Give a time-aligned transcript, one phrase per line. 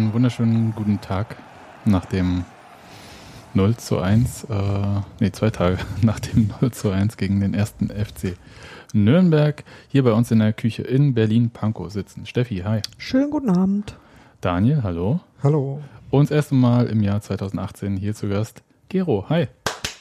[0.00, 1.36] Einen wunderschönen guten Tag
[1.84, 2.46] nach dem
[3.52, 4.56] 0 zu 1, äh,
[5.20, 8.34] nee, zwei Tage nach dem 0 zu 1 gegen den ersten FC
[8.94, 9.62] Nürnberg.
[9.88, 12.24] Hier bei uns in der Küche in Berlin-Pankow sitzen.
[12.24, 12.80] Steffi, hi.
[12.96, 13.98] Schönen guten Abend.
[14.40, 15.20] Daniel, hallo.
[15.42, 15.82] Hallo.
[16.08, 19.48] Und das erste Mal im Jahr 2018 hier zu Gast Gero, hi.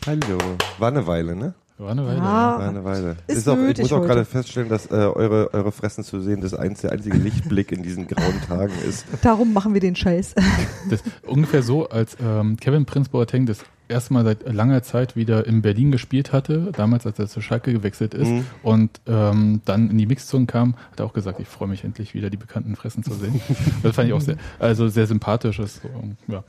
[0.08, 0.38] Hallo.
[0.78, 1.56] War eine Weile, ne?
[1.80, 2.18] War eine Weile.
[2.18, 2.24] Ja.
[2.24, 3.16] War eine Weile.
[3.28, 4.08] Ist auch, ich muss auch heute.
[4.08, 7.84] gerade feststellen, dass äh, eure, eure Fressen zu sehen das einz, der einzige Lichtblick in
[7.84, 9.06] diesen grauen Tagen ist.
[9.22, 10.36] Darum machen wir den Scheiß.
[10.90, 15.46] Das, ungefähr so, als ähm, Kevin Prinz Boateng das erste Mal seit langer Zeit wieder
[15.46, 18.46] in Berlin gespielt hatte, damals als er zu Schalke gewechselt ist Mhm.
[18.64, 22.14] und ähm, dann in die Mixzone kam, hat er auch gesagt, ich freue mich endlich
[22.14, 23.40] wieder die bekannten Fressen zu sehen.
[23.84, 25.60] das fand ich auch sehr, also sehr sympathisch.
[25.60, 25.90] Ist, so,
[26.34, 26.44] ja.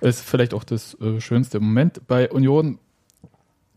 [0.00, 2.78] ist vielleicht auch das äh, schönste Moment bei Union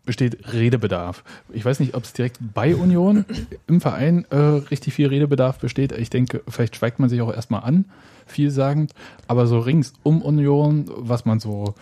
[0.05, 1.23] besteht Redebedarf.
[1.51, 3.25] Ich weiß nicht, ob es direkt bei Union
[3.67, 5.91] im Verein äh, richtig viel Redebedarf besteht.
[5.93, 7.85] Ich denke, vielleicht schweigt man sich auch erstmal an,
[8.25, 8.93] vielsagend,
[9.27, 11.75] aber so rings um Union, was man so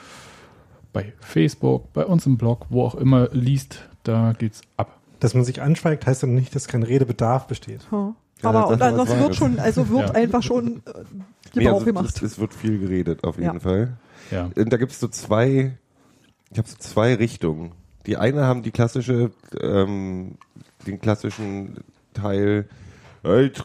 [0.91, 4.99] bei Facebook, bei uns im Blog, wo auch immer liest, da geht's ab.
[5.19, 7.81] Dass man sich anschweigt, heißt ja nicht, dass kein Redebedarf besteht.
[7.91, 10.15] Ja, Aber das und ansonsten das wird schon, also wird Ja.
[10.15, 10.91] einfach schon äh,
[11.55, 12.15] Nee, Gebrauch also gemacht.
[12.17, 13.59] es, es wird viel geredet, auf jeden Ja.
[13.59, 13.93] Fall.
[14.31, 14.49] Ja.
[14.55, 15.77] Und da gibt es so zwei,
[16.51, 17.71] ich habe so zwei Richtungen.
[18.05, 20.35] Die eine haben die klassische, ähm,
[20.85, 21.77] den klassischen
[22.13, 22.67] Teil,
[23.23, 23.63] hey, Tr-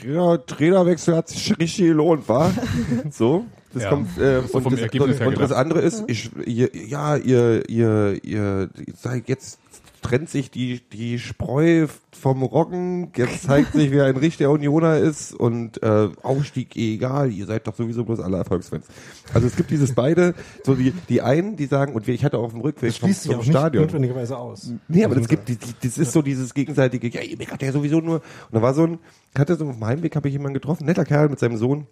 [0.00, 2.52] Trainer, Trainerwechsel hat sich richtig gelohnt, war?
[3.10, 3.46] So.
[3.72, 3.88] Das Ja.
[3.88, 8.68] kommt, äh, und, das, und, und das andere ist, ich, ihr, ja, ihr, ihr, ihr,
[8.94, 9.58] seid jetzt
[10.02, 15.32] trennt sich die, die Spreu vom Roggen, jetzt zeigt sich, wer ein richtiger Unioner ist
[15.32, 18.86] und äh, Aufstieg eh egal, ihr seid doch sowieso bloß alle Erfolgsfans.
[19.32, 22.44] Also es gibt dieses beide, so die, die einen, die sagen, und ich hatte auch
[22.44, 23.84] auf dem Rückweg Das vom, vom auch nicht Stadion.
[23.84, 24.72] notwendigerweise aus.
[24.88, 27.62] Nee, aber Also das gibt, die, die, das ist so dieses gegenseitige, ja, ihr meckert
[27.62, 28.16] ja sowieso nur.
[28.16, 28.98] Und da war so ein,
[29.36, 31.86] hatte so auf dem Heimweg habe ich jemanden getroffen, netter Kerl mit seinem Sohn.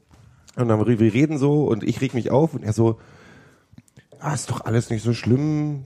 [0.56, 2.98] Und dann wir reden so und ich reg mich auf und er so,
[4.18, 5.84] ah, ist doch alles nicht so schlimm.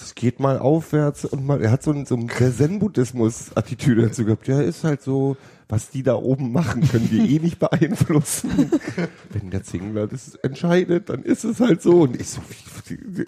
[0.00, 4.24] Das geht mal aufwärts und mal, er hat so ein, so ein der Zen-Buddhismus-Attitüde dazu
[4.24, 4.48] gehabt.
[4.48, 5.36] Ja, ist halt so,
[5.70, 8.50] was die da oben machen, können wir eh nicht beeinflussen.
[9.30, 12.02] Wenn der Zingler das entscheidet, dann ist es halt so.
[12.02, 12.40] Und ich so,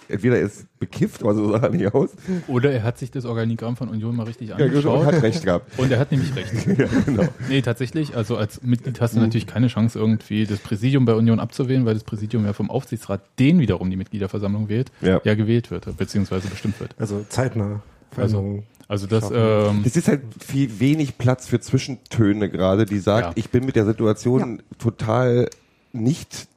[0.09, 2.11] entweder er ist bekifft, aber so sah er nicht aus.
[2.49, 5.07] Oder er hat sich das Organigramm von Union mal richtig Ja, genau, angeschaut.
[5.07, 5.79] hat recht gehabt.
[5.79, 6.53] und er hat nämlich recht.
[6.79, 7.29] Ja, genau.
[7.49, 8.17] Nee, tatsächlich.
[8.17, 9.25] Also als Mitglied hast du Mhm.
[9.27, 13.23] natürlich keine Chance, irgendwie das Präsidium bei Union abzuwählen, weil das Präsidium ja vom Aufsichtsrat,
[13.39, 15.21] den wiederum die Mitgliederversammlung wählt, Ja.
[15.25, 16.95] ja, gewählt wird, beziehungsweise bestimmt wird.
[16.99, 18.65] Also zeitnah Veränderungen.
[18.88, 19.37] Also das, Schaffen.
[19.78, 23.32] ähm, Es ist halt viel wenig Platz für Zwischentöne gerade, die sagt, Ja.
[23.37, 25.48] ich bin mit der Situation total
[25.93, 26.48] nicht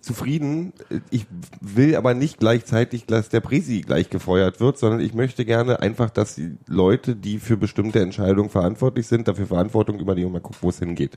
[0.00, 0.72] zufrieden.
[1.10, 1.26] Ich
[1.60, 6.10] will aber nicht gleichzeitig, dass der Presi gleich gefeuert wird, sondern ich möchte gerne einfach,
[6.10, 10.58] dass die Leute, die für bestimmte Entscheidungen verantwortlich sind, dafür Verantwortung übernehmen und mal gucken,
[10.60, 11.16] wo es hingeht.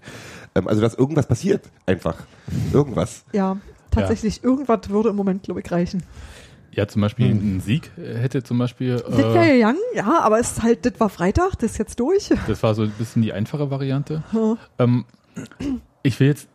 [0.54, 1.70] Ähm, also, dass irgendwas passiert.
[1.88, 2.16] Einfach.
[2.72, 3.24] Irgendwas.
[3.34, 3.58] Ja,
[3.90, 6.04] tatsächlich, irgendwas würde im Moment, glaube ich, reichen.
[6.76, 7.58] Ja zum Beispiel Hm.
[7.58, 11.10] ein Sieg hätte zum Beispiel, äh, ja young, ja, aber es ist halt, das war
[11.10, 12.30] Freitag, das ist jetzt durch.
[12.48, 14.24] das war so ein bisschen die einfache Variante.
[14.34, 14.58] Ja.
[14.80, 15.06] Ähm,
[16.04, 16.48] ich will jetzt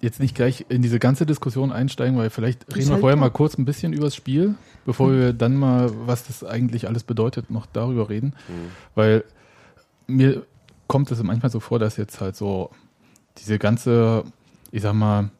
[0.00, 3.30] jetzt nicht gleich in diese ganze Diskussion einsteigen, weil vielleicht reden wir halt vorher mal
[3.30, 4.54] kurz ein bisschen übers Spiel,
[4.86, 8.34] bevor wir dann mal, was das eigentlich alles bedeutet, noch darüber reden.
[8.94, 9.24] Weil
[10.06, 10.44] mir
[10.86, 12.70] kommt es manchmal so vor, dass jetzt halt so
[13.38, 14.22] diese ganze,
[14.70, 15.30] ich sag mal,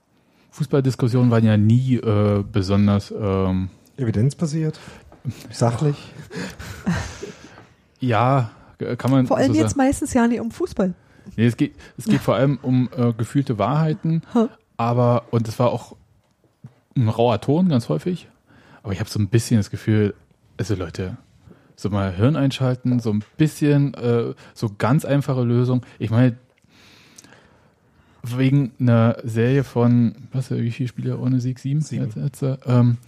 [0.50, 4.78] Fußballdiskussionen waren ja nie äh, besonders, ähm, Evidenzbasiert,
[5.50, 5.96] sachlich.
[8.00, 8.50] ja,
[8.96, 9.78] kann man Vor allem so jetzt sagen.
[9.78, 10.94] meistens ja nicht um Fußball.
[11.36, 14.22] Nee, es geht, es geht vor allem um äh, gefühlte Wahrheiten,
[14.76, 15.96] aber, und es war auch
[16.96, 18.28] ein rauer Ton ganz häufig,
[18.82, 20.14] aber ich habe so ein bisschen das Gefühl,
[20.56, 21.18] also Leute,
[21.76, 25.82] so mal Hirn einschalten, so ein bisschen, äh, so ganz einfache Lösung.
[25.98, 26.36] Ich meine,
[28.22, 31.58] wegen einer Serie von, was, wie viele Spiele ohne Sieg?
[31.58, 31.80] Sieben?
[31.80, 32.06] Sieben.
[32.06, 32.98] Jetzt, jetzt, äh, ähm,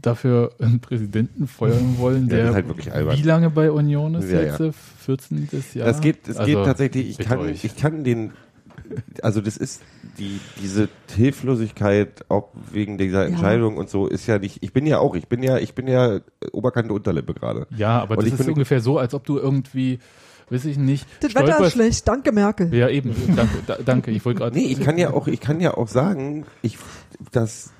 [0.00, 4.30] dafür einen Präsidenten feuern wollen, Ja, das der ist halt wie lange bei Union ist
[4.30, 4.60] Ja, jetzt?
[4.60, 4.66] ja.
[4.66, 5.48] äh, 14.
[5.74, 5.86] Jahr?
[5.86, 7.64] Das geht, das Also, geht tatsächlich, ich kann, euch.
[7.64, 8.32] ich kann den,
[9.22, 9.82] also das ist
[10.18, 14.98] die, diese Hilflosigkeit, auch wegen dieser Entscheidung und so, ist ja nicht, ich bin ja
[14.98, 16.20] auch, ich bin ja, ich bin ja
[16.52, 17.66] Oberkante Unterlippe gerade.
[17.76, 19.98] Ja, aber Und das ich ist finde- ungefähr so, als ob du irgendwie,
[20.50, 22.74] weiß ich nicht, Das Wetter ist stolperst- schlecht, danke Merkel.
[22.74, 24.10] Ja, eben, danke, da, danke.
[24.10, 24.56] Ich wollte gerade.
[24.56, 26.78] Nee, ich kann ja auch, ich kann ja auch sagen, ich,
[27.32, 27.70] dass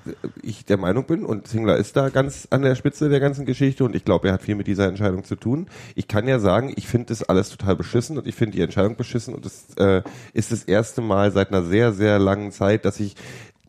[0.41, 3.83] ich der Meinung bin und Zingler ist da ganz an der Spitze der ganzen Geschichte
[3.83, 5.67] und ich glaube, er hat viel mit dieser Entscheidung zu tun.
[5.95, 8.95] Ich kann ja sagen, ich finde das alles total beschissen und ich finde die Entscheidung
[8.95, 10.01] beschissen und es äh,
[10.33, 13.15] ist das erste Mal seit einer sehr, sehr langen Zeit, dass ich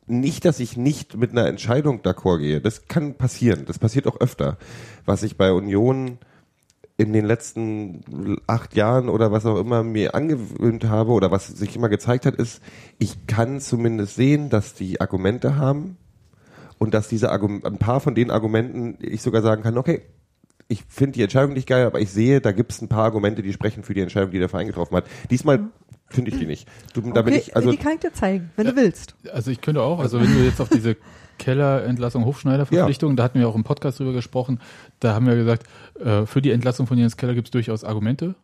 [0.07, 2.61] nicht, dass ich nicht mit einer Entscheidung d'accord gehe.
[2.61, 3.65] Das kann passieren.
[3.67, 4.57] Das passiert auch öfter.
[5.07, 6.19] Was ich bei Union
[7.01, 8.03] in den letzten
[8.47, 12.35] acht Jahren oder was auch immer mir angewöhnt habe oder was sich immer gezeigt hat,
[12.35, 12.61] ist,
[12.99, 15.97] ich kann zumindest sehen, dass die Argumente haben
[16.77, 20.03] und dass diese Argum ein paar von den Argumenten ich sogar sagen kann, okay,
[20.69, 23.41] ich finde die Entscheidung nicht geil, aber ich sehe, da gibt es ein paar Argumente,
[23.43, 25.07] die sprechen für die Entscheidung, die der Verein getroffen hat.
[25.31, 25.71] Diesmal
[26.11, 26.69] finde ich die nicht.
[26.93, 29.15] Du, da bin Okay, ich, also die kann ich dir zeigen, wenn du willst.
[29.33, 30.97] Also ich könnte auch, also wenn du jetzt auf diese
[31.41, 34.61] Keller-Entlassung Hofschneider-Verpflichtung, da hatten wir auch im Podcast drüber gesprochen,
[35.01, 35.65] da haben wir gesagt,
[35.99, 38.35] äh, für die Entlassung von Jens Keller gibt es durchaus Argumente.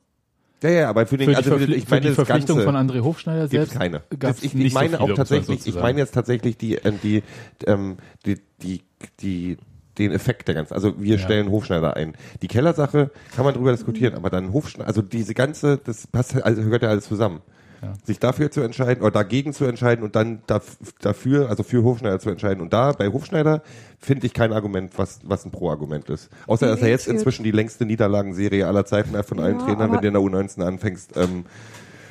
[0.63, 2.15] ja, ja, aber für den, Für die, also für, Verpfli ich für meine die das
[2.17, 4.03] Verpflichtung Ganze, von André Hofschneider gibt selbst es keine.
[4.19, 6.77] gab's ich, nicht ich meine so viele, auch tatsächlich, so ich meine jetzt tatsächlich die,
[6.77, 7.23] äh, die,
[7.67, 8.83] ähm, die, die,
[9.21, 9.59] die,
[9.99, 10.75] den Effekt der ganzen.
[10.75, 11.23] Also wir Ja.
[11.23, 12.17] stellen Hofschneider ein.
[12.43, 16.63] Die Kellersache kann man drüber diskutieren, aber dann Hofschneider, also diese ganze, das passt, also
[16.63, 17.41] gehört ja alles zusammen.
[17.83, 17.93] Ja.
[18.05, 22.19] Sich dafür zu entscheiden oder dagegen zu entscheiden und dann daf- dafür, also für Hofschneider
[22.19, 22.61] zu entscheiden.
[22.63, 23.63] Und da bei Hofschneider
[23.99, 26.31] finde ich kein Argument, was, was ein Pro-Argument ist.
[26.47, 29.93] Außer dass er jetzt inzwischen die längste Niederlagenserie aller Zeiten hat von allen Ja, Trainern,
[29.93, 31.17] wenn du in der U19 anfängst.
[31.17, 31.45] Ähm,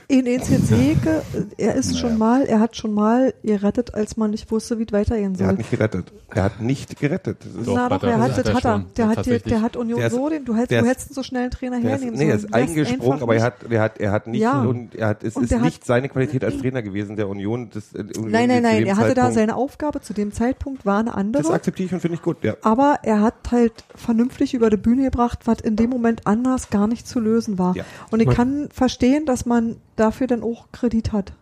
[0.08, 1.24] In Enzezeke,
[1.58, 2.00] er ist Naja.
[2.00, 5.38] schon mal, er hat schon mal gerettet, als man nicht wusste, wie es weitergehen Er
[5.38, 5.48] soll.
[5.48, 6.14] hat nicht gerettet.
[6.34, 7.38] Er hat nicht gerettet.
[7.44, 8.72] Das ist, Doch, Na hat doch, er- er hat, hat das er hat er.
[8.74, 11.14] schon, Der hat, die, der hat Union Der ist- so, den, du hättest, du hättest
[11.16, 12.46] so schnell einen Trainer der ist, hernehmen nee, er sollen.
[12.50, 14.62] ist eingesprungen, aber er nicht- hat, er hat, er hat nicht, Ja.
[14.62, 17.28] und er hat, es Und ist der hat- nicht seine Qualität als Trainer gewesen, der
[17.28, 17.70] Union.
[17.74, 21.00] Das, äh, Union Nein, nein, nein, er hatte da seine Aufgabe zu dem Zeitpunkt war
[21.00, 21.54] eine Das andere.
[21.54, 22.56] akzeptiere ich und finde ich gut, ja.
[22.62, 26.88] Aber er hat halt vernünftig über die Bühne gebracht, was in dem Moment anders gar
[26.88, 27.76] nicht zu lösen war.
[27.76, 27.84] Ja.
[28.12, 31.34] Und ich Man- kann verstehen, dass man dafür dann auch Kredit hat.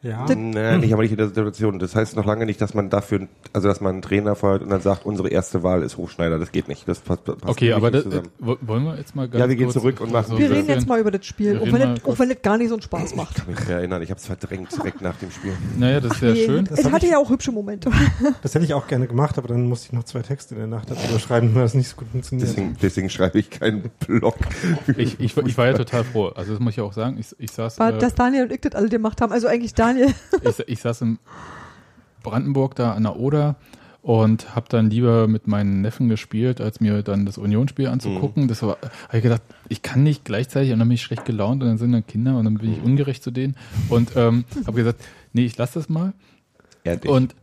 [0.00, 0.26] Ja.
[0.32, 1.80] Nein, nicht, aber nicht in der Situation.
[1.80, 4.68] Das heißt noch lange nicht, dass man dafür, also dass man einen Trainer feuert und
[4.70, 6.38] dann sagt, unsere erste Wahl ist Hofschneider.
[6.38, 6.86] Das geht nicht.
[6.86, 8.28] Das passt, passt Okay, nicht aber das, äh, zusammen.
[8.38, 10.68] wo- wollen wir jetzt mal ganz Ja, wir gehen zurück und machen- so Wir reden
[10.68, 12.82] jetzt mal über das Spiel, auch wenn, das, auch wenn das gar nicht so einen
[12.82, 13.38] Spaß macht.
[13.38, 14.00] Ich kann mich erinnern.
[14.02, 15.52] Ich habe es verdrängt direkt nach dem Spiel.
[15.76, 16.64] Naja, das ist ja Nee, schön.
[16.66, 17.90] Das Es hatte ich- ja auch hübsche Momente.
[18.42, 20.68] Das hätte ich auch gerne gemacht, aber dann musste ich noch zwei Texte in der
[20.68, 22.48] Nacht darüber schreiben, weil das nicht so gut funktioniert.
[22.48, 24.36] Deswegen, deswegen schreibe ich keinen Blog.
[24.96, 26.28] Ich, ich, ich war ja total froh.
[26.28, 27.16] Also das muss ich auch sagen.
[27.18, 29.32] Ich, ich saß, War, äh, dass Daniel und ich das alle gemacht haben.
[29.32, 30.14] Also eigentlich Daniel.
[30.42, 31.18] ich, ich saß in
[32.22, 33.56] Brandenburg da an der Oder
[34.02, 38.48] und habe dann lieber mit meinen Neffen gespielt, als mir dann das Unionsspiel anzugucken.
[38.48, 41.62] Das war, habe ich gedacht, ich kann nicht gleichzeitig und dann bin ich schlecht gelaunt
[41.62, 43.56] und dann sind dann Kinder und dann bin ich ungerecht zu denen
[43.88, 45.02] und ähm, habe gesagt,
[45.32, 46.12] nee, ich lasse das mal.
[46.84, 47.10] Ehrlich.
[47.10, 47.34] Und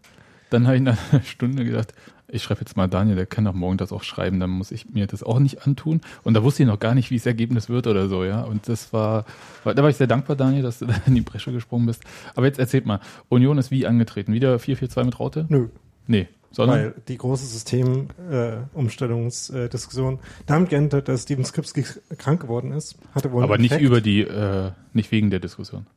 [0.50, 1.94] dann habe ich nach einer Stunde gedacht,
[2.36, 4.90] ich schreibe jetzt mal Daniel, der kann doch morgen das auch schreiben, dann muss ich
[4.90, 6.02] mir das auch nicht antun.
[6.24, 8.42] Und da wusste ich noch gar nicht, wie das Ergebnis wird oder so, ja.
[8.42, 9.26] Und das war,
[9.64, 12.04] da war ich sehr dankbar, Daniel, dass du da in die Bresche gesprungen bist.
[12.36, 13.00] Aber jetzt erzählt mal,
[13.30, 14.34] Union ist wie angetreten?
[14.34, 15.46] Wieder 4-4-2 mit Raute?
[15.50, 15.68] Nö,
[16.08, 21.84] Nee, sondern weil die große Systemumstellungsdiskussion damit geendet, dass Steven Skripski
[22.18, 22.96] krank geworden ist.
[23.14, 25.88] Hatte wohl aber nicht über die, äh, nicht wegen der Diskussion.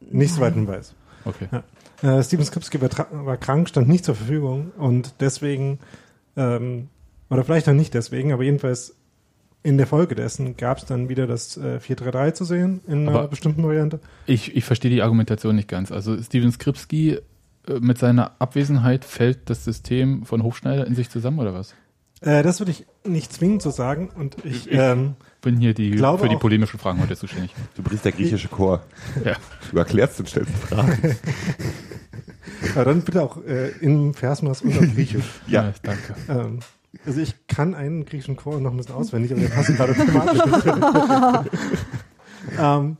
[0.00, 0.94] Nicht soweit man weiß.
[1.24, 1.46] Okay.
[2.04, 2.90] Äh, Steven Skripski war,
[3.24, 5.78] war krank, stand nicht zur Verfügung und deswegen,
[6.36, 6.88] ähm,
[7.30, 8.94] oder vielleicht auch nicht deswegen, aber jedenfalls
[9.62, 13.20] in der Folge dessen gab es dann wieder das äh, 4-3-3 zu sehen in einer
[13.20, 13.98] Aber- bestimmten Variante.
[14.26, 15.90] Ich, ich verstehe die Argumentation nicht ganz.
[15.90, 17.20] Also Steven Skripski äh,
[17.80, 21.74] mit seiner Abwesenheit fällt das System von Hofschneider in sich zusammen oder was?
[22.20, 26.22] Äh, das würde ich nicht zwingend so sagen und ich, ähm, Bin hier die, Glaube
[26.22, 27.52] für die auch- polemischen Fragen heute zuständig.
[27.76, 28.82] Du bist der griechische Chor.
[29.24, 29.36] Ja.
[29.70, 31.16] Du erklärst und stellst Fragen.
[32.74, 35.24] aber dann bitte auch äh, im Versmaß und auf Griechisch.
[35.46, 35.72] Ja.
[35.82, 36.14] danke.
[36.28, 36.60] Ähm,
[37.04, 40.44] also ich kann einen griechischen Chor noch ein bisschen auswendig, aber der passt gerade thematisch
[40.46, 40.66] nicht.
[42.58, 42.96] ähm,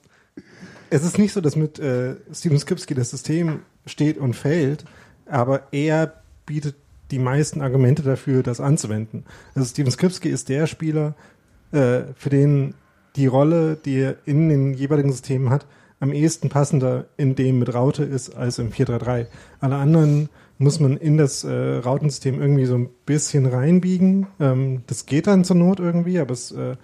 [0.91, 4.85] es ist nicht so, dass mit äh, Steven Skripski das System steht und fällt,
[5.27, 6.77] aber er bietet
[7.15, 9.25] die meisten Argumente dafür, das anzuwenden.
[9.55, 11.15] Also Steven Skripski ist der Spieler,
[11.71, 12.75] äh, für den
[13.15, 15.67] die Rolle, die er in den jeweiligen Systemen hat,
[16.01, 19.33] am ehesten passender in dem mit Raute ist als im 433.
[19.61, 20.29] Alle anderen
[20.59, 24.27] muss man in das äh, Rautensystem irgendwie so ein bisschen reinbiegen.
[24.41, 26.75] Ähm, das geht dann zur Not irgendwie, aber es äh,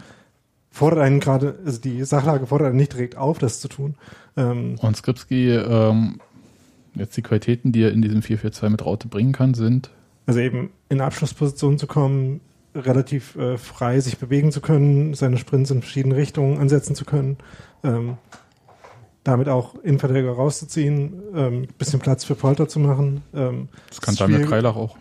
[0.70, 3.96] fordert einen gerade, also die Sachlage fordert einen nicht direkt auf, das zu tun.
[4.37, 6.20] Ähm, Und Skripski, ähm,
[6.94, 9.90] jetzt die Qualitäten, die er in diesem 4-4-2 mit Raute bringen kann, sind
[10.30, 12.40] Also eben in Abschlussposition zu kommen,
[12.72, 17.37] relativ äh, frei sich bewegen zu können, seine Sprints in verschiedene Richtungen ansetzen zu können,
[17.82, 18.16] ähm,
[19.25, 23.25] damit auch Innenverteidiger rauszuziehen, ähm, bisschen Platz für Polter zu machen.
[23.34, 24.50] Ähm, Das kann Daniel schwierig.
[24.50, 24.96] Kreilach auch.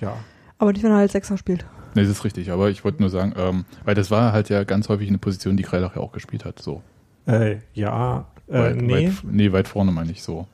[0.00, 0.16] Ja,
[0.58, 1.64] Aber nicht, wenn er als Sechser spielt.
[1.94, 4.64] Nee, das ist richtig, aber ich wollte nur sagen, ähm, weil das war halt ja
[4.64, 6.60] ganz häufig eine Position, die Kreilach ja auch gespielt hat.
[6.60, 6.82] So.
[7.26, 10.48] äh, ja, äh, weit, nee, weit, nee, weit vorne meine ich so.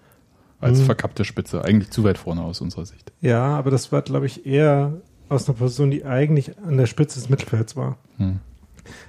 [0.60, 0.86] Als Hm.
[0.86, 1.64] verkappte Spitze.
[1.64, 3.12] Eigentlich zu weit vorne aus unserer Sicht.
[3.20, 4.92] ja, aber das war, glaube ich, eher
[5.28, 7.96] aus einer Position, die eigentlich an der Spitze des Mittelfelds war.
[8.18, 8.40] Hm.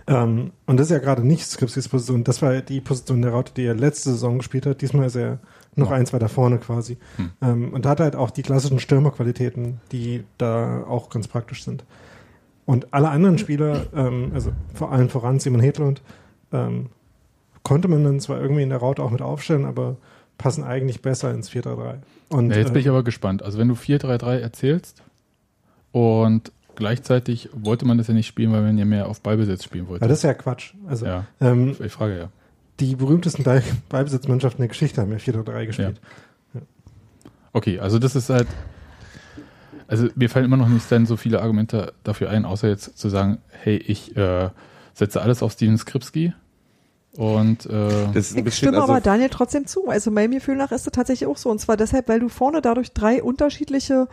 [0.07, 2.23] Ähm, und das ist ja gerade nicht Skripskis Position.
[2.23, 4.81] Das war die Position der Raute, die er letzte Saison gespielt hat.
[4.81, 5.39] Diesmal ist er
[5.75, 5.95] noch Ja.
[5.95, 6.97] eins weiter vorne quasi.
[7.17, 7.29] Hm.
[7.41, 11.63] Ähm, und da hat er halt auch die klassischen Stürmerqualitäten, die da auch ganz praktisch
[11.63, 11.83] sind.
[12.65, 16.01] Und alle anderen Spieler, ähm, also vor allem voran Simon Hedlund,
[16.51, 16.87] ähm,
[17.63, 19.97] konnte man dann zwar irgendwie in der Raute auch mit aufstellen, aber
[20.41, 21.95] passen eigentlich besser ins 4-3-3.
[22.29, 23.43] Und Ja, jetzt bin äh, ich aber gespannt.
[23.43, 25.03] Also wenn du 4-3-3 erzählst
[25.91, 29.87] und gleichzeitig wollte man das ja nicht spielen, weil man ja mehr auf Ballbesitz spielen
[29.87, 30.07] wollte.
[30.07, 30.73] das ist ja Quatsch.
[30.87, 32.29] Also ja, ähm, ich frage ja.
[32.79, 36.01] die berühmtesten Ball Ballbesitzmannschaften der Geschichte haben ja 4-3 gespielt.
[37.53, 38.47] Okay, also das ist halt.
[39.87, 43.09] Also mir fallen immer noch nicht dann so viele Argumente dafür ein, außer jetzt zu
[43.09, 44.49] sagen, hey, ich äh,
[44.93, 46.33] setze alles auf Steven Skripski
[47.17, 49.87] und äh, Das ist ein Ich stimme also, aber Daniel trotzdem zu.
[49.87, 51.49] Also meinem Gefühl nach ist es tatsächlich auch so.
[51.49, 54.07] Und zwar deshalb, weil du vorne dadurch drei unterschiedliche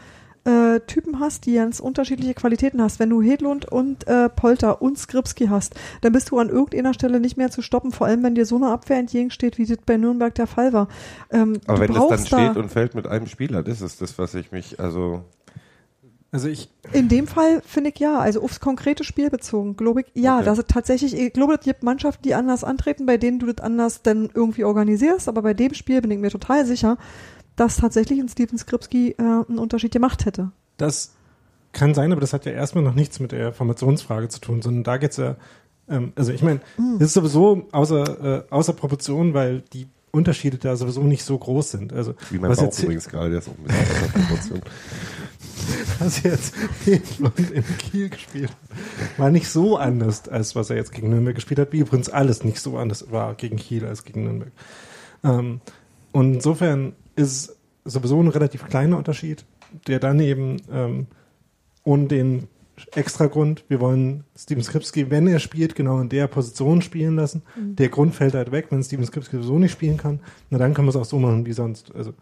[0.45, 2.99] äh, Typen hast, die ganz unterschiedliche Qualitäten hast.
[2.99, 7.21] Wenn du Hedlund und äh, Polter und Skripski hast, dann bist du an irgendeiner Stelle
[7.21, 9.97] nicht mehr zu stoppen, vor allem wenn dir so eine Abwehr entgegensteht, wie das bei
[9.97, 10.89] Nürnberg der Fall war.
[11.31, 13.81] Ähm, aber du wenn das dann brauchst steht da, und fällt mit einem Spieler, das
[13.81, 15.23] ist das, was ich mich, also,
[16.31, 20.07] Also ich, In dem Fall finde ich ja, also aufs konkrete Spiel bezogen, glaube ich,
[20.15, 20.45] ja, Okay.
[20.45, 23.65] dass es tatsächlich, ich glaube, es gibt Mannschaften, die anders antreten, bei denen du das
[23.65, 26.99] anders dann irgendwie organisierst, aber bei dem Spiel bin ich mir total sicher,
[27.57, 30.51] dass tatsächlich ein Steven Skripski äh, einen Unterschied gemacht hätte.
[30.77, 31.15] das
[31.73, 34.85] kann sein, aber das hat ja erstmal noch nichts mit der Formationsfrage zu tun, sondern
[34.85, 35.37] da geht's ja,
[35.89, 36.61] ähm, also ich meine,
[36.99, 41.71] das ist sowieso außer, äh, außer Proportion, weil die Unterschiede da sowieso nicht so groß
[41.73, 41.93] sind.
[41.93, 44.21] Also wie mein was Bauch jetzt, übrigens gerade, der ist auch ein bisschen aus der
[44.21, 44.61] Proportion.
[45.99, 50.93] was jetzt Hedlund in Kiel gespielt hat, war nicht so anders, als was er jetzt
[50.93, 54.25] gegen Nürnberg gespielt hat, wie übrigens alles nicht so anders war gegen Kiel als gegen
[54.25, 54.53] Nürnberg.
[55.25, 55.61] Ähm,
[56.13, 57.51] und insofern ist
[57.85, 59.45] es sowieso ein relativ kleiner Unterschied,
[59.87, 61.07] der dann eben ähm,
[61.85, 62.49] ohne den
[62.95, 67.43] Extragrund, wir wollen Steven Skripski, wenn er spielt, genau in der Position spielen lassen.
[67.57, 70.21] Der Grund fällt halt weg, wenn Steven Skripski so nicht spielen kann.
[70.51, 71.95] Na dann können wir es auch so machen wie sonst.
[71.95, 72.15] Also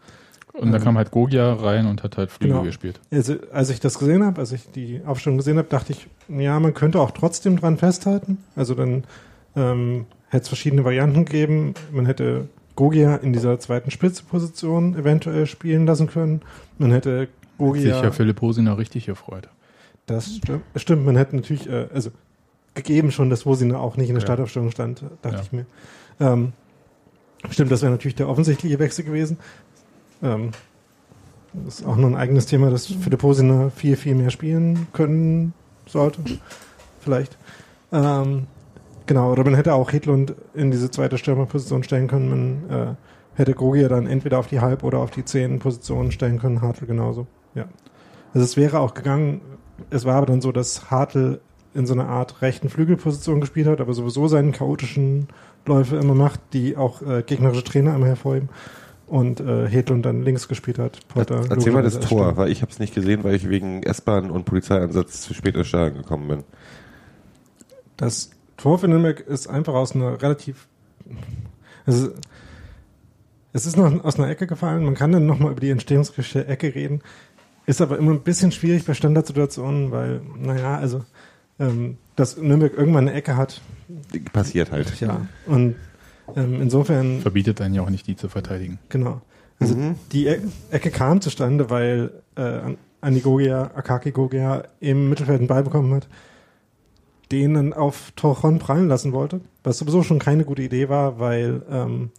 [0.59, 2.63] und da kam halt Gogia rein und hat halt Flügel Genau.
[2.65, 2.99] gespielt.
[3.11, 6.59] Also, als ich das gesehen habe, als ich die Aufstellung gesehen habe, dachte ich, ja,
[6.59, 8.37] man könnte auch trotzdem dran festhalten.
[8.55, 9.03] Also dann
[9.55, 11.73] ähm, hätte es verschiedene Varianten gegeben.
[11.91, 16.41] Man hätte Gogia in dieser zweiten Spitzeposition eventuell spielen lassen können.
[16.77, 17.93] Man hätte Hat Gogia.
[17.95, 19.49] sich ja Philipp Hosiner richtig gefreut.
[20.05, 20.61] Das stimmt.
[20.75, 21.05] stimmt.
[21.05, 22.11] Man hätte natürlich, äh, also
[22.75, 24.27] gegeben schon, dass Wosina auch nicht in der Ja.
[24.27, 25.41] Startaufstellung stand, dachte Ja.
[25.41, 25.65] ich mir.
[26.19, 26.53] Ähm,
[27.49, 29.37] stimmt, das wäre natürlich der offensichtliche Wechsel gewesen.
[30.21, 30.51] Ähm,
[31.53, 35.53] das ist auch noch ein eigenes Thema, dass Philipp Wosina viel, viel mehr spielen können
[35.87, 36.21] sollte.
[36.99, 37.37] Vielleicht.
[37.91, 38.47] Ähm,
[39.05, 42.29] genau, oder man hätte auch Hedlund in diese zweite Stürmerposition stellen können.
[42.29, 42.95] Man äh,
[43.35, 47.27] hätte Grogia dann entweder auf die Halb- oder auf die Zehn-Position stellen können, Hartl genauso.
[47.55, 47.65] Ja.
[48.33, 49.41] Also es wäre auch gegangen,
[49.89, 51.39] es war aber dann so, dass Hartl
[51.73, 55.27] in so einer Art rechten Flügelposition gespielt hat, aber sowieso seinen chaotischen
[55.65, 58.49] Läufe immer macht, die auch äh, gegnerische Trainer immer hervorheben.
[59.07, 61.07] Und äh, Hedlund dann links gespielt hat.
[61.07, 62.37] Polter Erzähl mal das Tor, Stürmer.
[62.37, 65.67] weil ich habe es nicht gesehen, weil ich wegen S-Bahn und Polizeieinsatz zu spät ins
[65.67, 66.43] Stadion gekommen bin.
[67.95, 70.67] Das Tor für Nürnberg ist einfach aus einer relativ.
[71.85, 72.09] Also,
[73.53, 74.83] es ist noch aus einer Ecke gefallen.
[74.83, 77.01] Man kann dann nochmal über die Entstehungsgeschichte Ecke reden.
[77.65, 81.05] Ist aber immer ein bisschen schwierig bei Standardsituationen, weil, naja, also,
[81.59, 83.61] ähm, dass Nürnberg irgendwann eine Ecke hat.
[84.33, 84.99] Passiert halt.
[84.99, 85.27] Ja.
[85.45, 85.75] Und
[86.35, 88.79] ähm, insofern, Verbietet einen ja auch nicht, die zu verteidigen.
[88.89, 89.21] genau.
[89.59, 89.95] Also Mhm.
[90.11, 95.63] die e Ecke kam zustande, weil äh, Andi Gogia, Akaki Gogia im Mittelfeld einen Ball
[95.63, 96.07] bekommen hat,
[97.31, 101.63] den dann auf Torchon prallen lassen wollte, was sowieso schon keine gute Idee war, weil
[101.71, 102.11] ähm,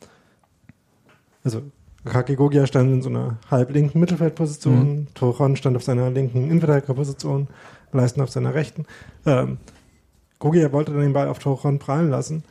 [1.44, 1.62] also
[2.04, 7.48] Akaki Gogia stand in so einer halblinken Mittelfeldposition, Torchon stand auf seiner linken Innenverteidigerposition,
[7.92, 8.84] Leisten auf seiner rechten.
[9.26, 9.58] Ähm,
[10.40, 12.42] Gogia wollte dann den Ball auf Torchon prallen lassen.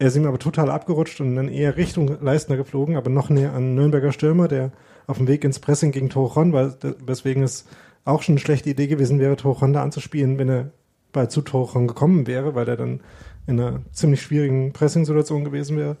[0.00, 3.52] Er ist ihm aber total abgerutscht und dann eher Richtung Leistner geflogen, aber noch näher
[3.52, 4.72] an Nürnberger Stürmer, der
[5.06, 7.66] auf dem Weg ins Pressing gegen Torchon war, weswegen es
[8.06, 10.70] auch schon eine schlechte Idee gewesen wäre, Torchon da anzuspielen, wenn er
[11.12, 13.00] bei zu Torchon gekommen wäre, weil er dann
[13.46, 15.98] in einer ziemlich schwierigen Pressing-Situation gewesen wäre.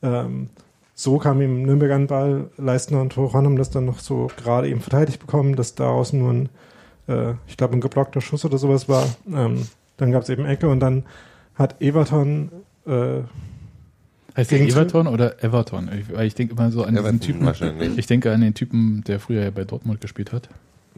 [0.00, 0.50] Ähm,
[0.94, 4.68] so kam ihm Nürnberg an Ball, Leistner und Torchon haben das dann noch so gerade
[4.68, 6.48] eben verteidigt bekommen, dass daraus nur ein,
[7.08, 9.06] äh, ich glaube, ein geblockter Schuss oder sowas war.
[9.26, 9.66] Ähm,
[9.96, 11.02] dann gab es eben Ecke und dann
[11.56, 12.52] hat Everton
[12.90, 13.22] äh,
[14.36, 15.90] Heißt der Gegen- Everton oder Everton?
[15.92, 17.46] Ich, ich denke immer so an Everton diesen Typen.
[17.46, 17.98] wahrscheinlich.
[17.98, 20.48] Ich denke an den Typen, der früher ja bei Dortmund gespielt hat.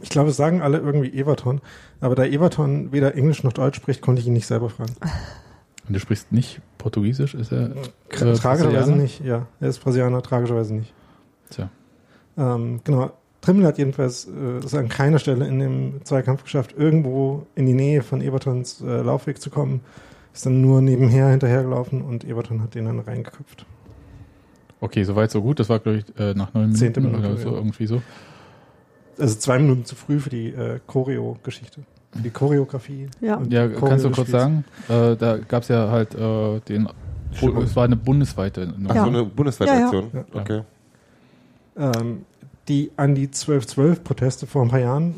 [0.03, 1.61] Ich glaube, es sagen alle irgendwie Everton,
[2.01, 4.93] aber da Everton weder Englisch noch Deutsch spricht, konnte ich ihn nicht selber fragen.
[5.89, 7.71] Und du sprichst nicht Portugiesisch, ist er?
[7.71, 9.47] Äh, tragischerweise nicht, ja.
[9.61, 10.93] Er ist Brasilianer, tragischerweise nicht.
[11.51, 11.71] Tja.
[12.39, 13.13] Ähm, genau.
[13.41, 17.73] Trimmel hat jedenfalls äh, es an keiner Stelle in dem Zweikampf geschafft, irgendwo in die
[17.75, 19.81] Nähe von Evertons äh, Laufweg zu kommen.
[20.35, 23.67] Ist dann nur nebenher hinterhergelaufen und Everton hat den dann reingeköpft.
[24.81, 25.61] Okay, soweit so gut.
[25.61, 27.55] Das war, glaube ich, äh, nach neun Minuten Zehnte Minute, oder so, ja.
[27.57, 28.03] irgendwie so.
[29.19, 31.83] Also zwei Minuten zu früh für die äh, Choreo-Geschichte.
[32.15, 33.09] die Choreografie.
[33.21, 33.37] Ja.
[33.37, 34.65] und Ja, Choreo kannst du kurz sagen?
[34.89, 36.89] Äh, da gab es ja halt äh, den.
[37.35, 37.63] Stimmung.
[37.63, 38.73] Es war eine bundesweite.
[38.89, 39.03] Ach, Ja.
[39.05, 39.85] so eine bundesweite Ja, ja.
[39.87, 40.11] Aktion?
[40.13, 40.25] Ja.
[40.41, 40.63] Okay.
[41.77, 42.25] Ähm,
[42.69, 45.15] die an die 12-12-Proteste vor ein paar Jahren,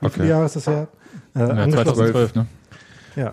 [0.00, 0.28] wie viele Okay.
[0.30, 0.88] Jahre ist das her?
[1.34, 1.94] Äh, Ja, angeschlossen.
[1.94, 2.46] 2012, ne?
[3.16, 3.32] Ja.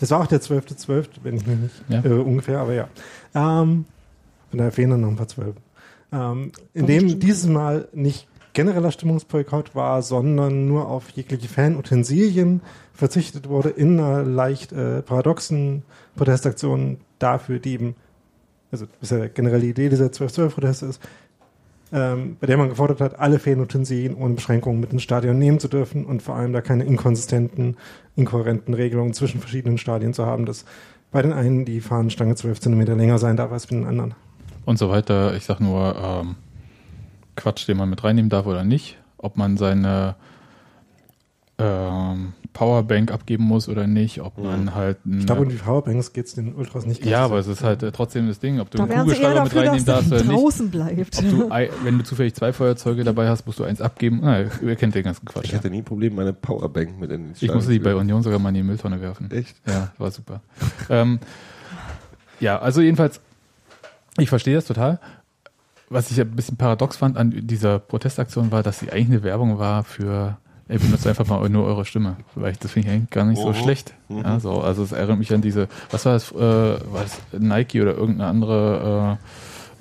[0.00, 2.02] Das war auch der 12.12., wenn ich mich nicht Ja.
[2.04, 2.88] irre, ungefähr, aber ja.
[3.34, 3.84] Ähm,
[4.50, 5.56] von daher fehlen dann noch ein paar Zwölf.
[6.12, 12.60] Ähm, in dem dieses Mal nicht genereller Stimmungsboykott war, sondern nur auf jegliche Fanutensilien
[12.94, 15.82] verzichtet wurde in einer leicht äh, paradoxen
[16.16, 17.94] Protestaktion dafür, die eben,
[18.72, 21.00] also das ist ja generell die Idee dieser 12-12-Proteste ist,
[21.92, 25.68] ähm, bei der man gefordert hat, alle Fanutensilien ohne Beschränkungen mit ins Stadion nehmen zu
[25.68, 27.76] dürfen und vor allem da keine inkonsistenten,
[28.16, 30.64] inkohärenten Regelungen zwischen verschiedenen Stadien zu haben, dass
[31.10, 34.14] bei den einen die Fahnenstange 12 Zentimeter länger sein darf als bei den anderen.
[34.66, 35.34] Und so weiter.
[35.34, 36.36] Ich sag nur ähm,
[37.36, 38.98] Quatsch, den man mit reinnehmen darf oder nicht.
[39.16, 40.16] Ob man seine
[41.58, 44.20] ähm, Powerbank abgeben muss oder nicht.
[44.20, 44.98] Ob man halt.
[45.04, 47.52] Ich glaube, um die Powerbanks geht es den Ultras nicht ja, aber so.
[47.52, 50.10] es ist halt äh, trotzdem das Ding, ob du Da einen Kugelschreiber mit reinnehmen darfst
[50.10, 50.40] der oder nicht.
[50.42, 51.18] draußen bleibt.
[51.18, 51.50] Ob du,
[51.84, 54.20] wenn du zufällig zwei Feuerzeuge dabei hast, musst du eins abgeben.
[54.22, 55.44] Na, ihr kennt den ganzen Quatsch.
[55.44, 58.22] Ich hatte nie ein Problem, meine Powerbank mit in den Ich musste die bei Union
[58.22, 59.30] sogar mal in die Mülltonne werfen.
[59.30, 59.56] Echt?
[59.66, 60.40] Ja, war super.
[60.90, 61.18] ähm,
[62.40, 63.20] ja, also jedenfalls,
[64.16, 65.00] ich verstehe das total.
[65.90, 69.58] Was ich ein bisschen paradox fand an dieser Protestaktion war, dass sie eigentlich eine Werbung
[69.58, 70.36] war für,
[70.68, 72.16] ey, benutzt einfach mal nur eure Stimme.
[72.34, 73.54] Weil ich, das finde ich eigentlich gar nicht so Mhm.
[73.54, 73.94] schlecht.
[74.08, 74.18] Mhm.
[74.22, 77.80] Ja, so, also es erinnert mich an diese, was war das, äh, war das Nike
[77.82, 79.18] oder irgendeine andere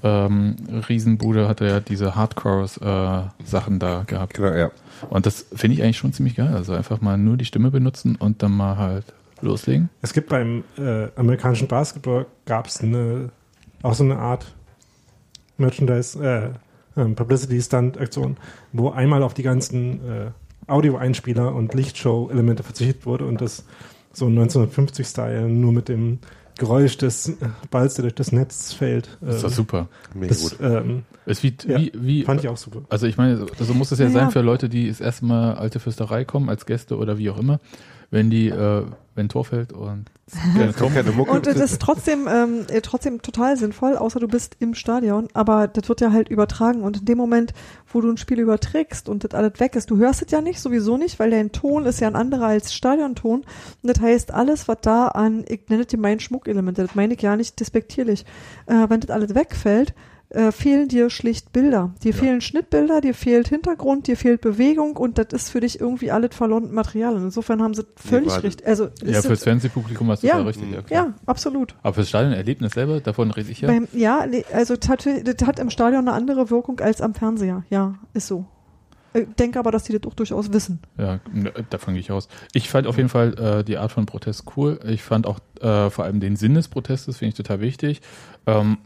[0.03, 0.55] äh, ähm,
[0.87, 4.35] Riesenbude hatte ja diese Hardcore-Sachen da gehabt.
[4.35, 4.71] Genau, ja.
[5.09, 6.53] Und das finde ich eigentlich schon ziemlich geil.
[6.55, 9.05] Also einfach mal nur die Stimme benutzen und dann mal halt
[9.41, 9.89] loslegen.
[10.01, 13.29] Es gibt beim äh, amerikanischen Basketball gab es eine,
[13.83, 14.45] auch so eine Art
[15.57, 16.23] Merchandise,
[16.95, 18.37] äh, ähm, Publicity-Stunt-Aktion,
[18.73, 20.31] wo einmal auf die ganzen äh,
[20.67, 23.65] Audio-Einspieler und Lichtshow-Elemente verzichtet wurde und das
[24.13, 26.19] so 1950-Style nur mit dem
[26.57, 27.35] Geräusch des äh,
[27.69, 29.17] Balls, der durch das Netz fällt.
[29.21, 29.87] Das ist äh, doch super.
[30.13, 30.57] Mega das gut.
[30.61, 32.81] ähm, Ist wie, Ja, wie, wie fand ich auch super.
[32.89, 35.53] Also ich meine, so muss es ja, Ja, sein für Leute, die das erste Mal
[35.55, 37.59] alte Fürsterei kommen, als Gäste oder wie auch immer,
[38.09, 38.83] wenn die, äh,
[39.17, 40.05] wenn Tor fällt und
[40.77, 41.31] Kommt keine Mucke.
[41.31, 45.29] Und das ist trotzdem, ähm, äh, trotzdem total sinnvoll, außer du bist im Stadion.
[45.33, 46.81] Aber das wird ja halt übertragen.
[46.81, 47.53] Und in dem Moment,
[47.87, 50.59] wo du ein Spiel überträgst und das alles weg ist, du hörst es ja nicht,
[50.59, 53.41] sowieso nicht, weil dein Ton ist ja ein anderer als Stadionton.
[53.41, 53.47] Und
[53.83, 57.21] das heißt, alles, was da an, ich nenne es dir mein Schmuckelemente, das meine ich
[57.21, 58.25] ja nicht despektierlich,
[58.65, 59.93] äh, wenn das alles wegfällt,
[60.29, 61.93] äh, fehlen dir schlicht Bilder.
[62.03, 66.11] Dir fehlen Schnittbilder, dir fehlt Hintergrund, dir fehlt Bewegung und das ist für dich irgendwie
[66.11, 67.15] alles verloren Material.
[67.15, 68.43] Und insofern haben sie völlig warte.
[68.43, 68.67] richtig.
[68.67, 70.37] Also ja, fürs Fernsehpublikum war es Ja.
[70.41, 70.67] richtig.
[70.71, 71.75] Ja, ja, absolut.
[71.81, 73.69] Aber fürs Stadionerlebnis selber, davon rede ich ja.
[73.69, 77.63] Beim, ja, nee, also das hat im Stadion eine andere Wirkung als am Fernseher.
[77.69, 78.45] Ja, ist so.
[79.13, 80.79] Ich denke aber, dass die das auch durchaus wissen.
[80.97, 82.27] Ja, ne, davon gehe ich aus.
[82.53, 84.79] Ich fand auf jeden Fall äh, die Art von Protest cool.
[84.85, 88.01] Ich fand auch äh, vor allem den Sinn des Protestes, finde ich total wichtig.
[88.45, 88.77] Ähm,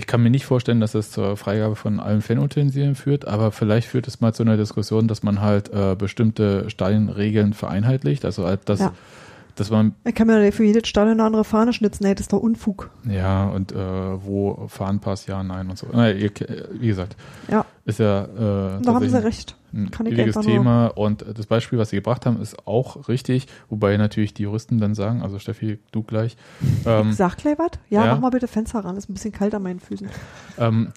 [0.00, 3.86] ich kann mir nicht vorstellen, dass es zur Freigabe von allen Fanutensilien führt, aber vielleicht
[3.86, 8.24] führt es mal zu einer Diskussion, dass man halt äh, bestimmte Stadionregeln vereinheitlicht.
[8.24, 8.94] Also halt, dass, Ja.
[9.54, 12.04] Dass man Ich kann mir für jedes Stadion eine andere Fahne schnitzen.
[12.04, 12.90] Nee, das ist doch Unfug.
[13.08, 15.86] Ja, und äh, wo Fahnenpass, ja, nein und so.
[15.92, 16.30] Na, ihr,
[16.72, 17.16] wie gesagt,
[17.48, 19.56] Ja, ist ja äh, da haben sie recht.
[19.72, 20.86] ein Kann ich ewiges Thema.
[20.88, 24.94] Und das Beispiel, was sie gebracht haben, ist auch richtig, wobei natürlich die Juristen dann
[24.94, 26.36] sagen, also Steffi, du gleich,
[26.86, 27.72] ähm, Sag gleich was?
[27.88, 28.14] Ja, ja.
[28.14, 28.96] mach mal bitte Fenster ran.
[28.96, 30.08] Ist ein bisschen kalt an meinen Füßen.
[30.58, 30.88] ähm,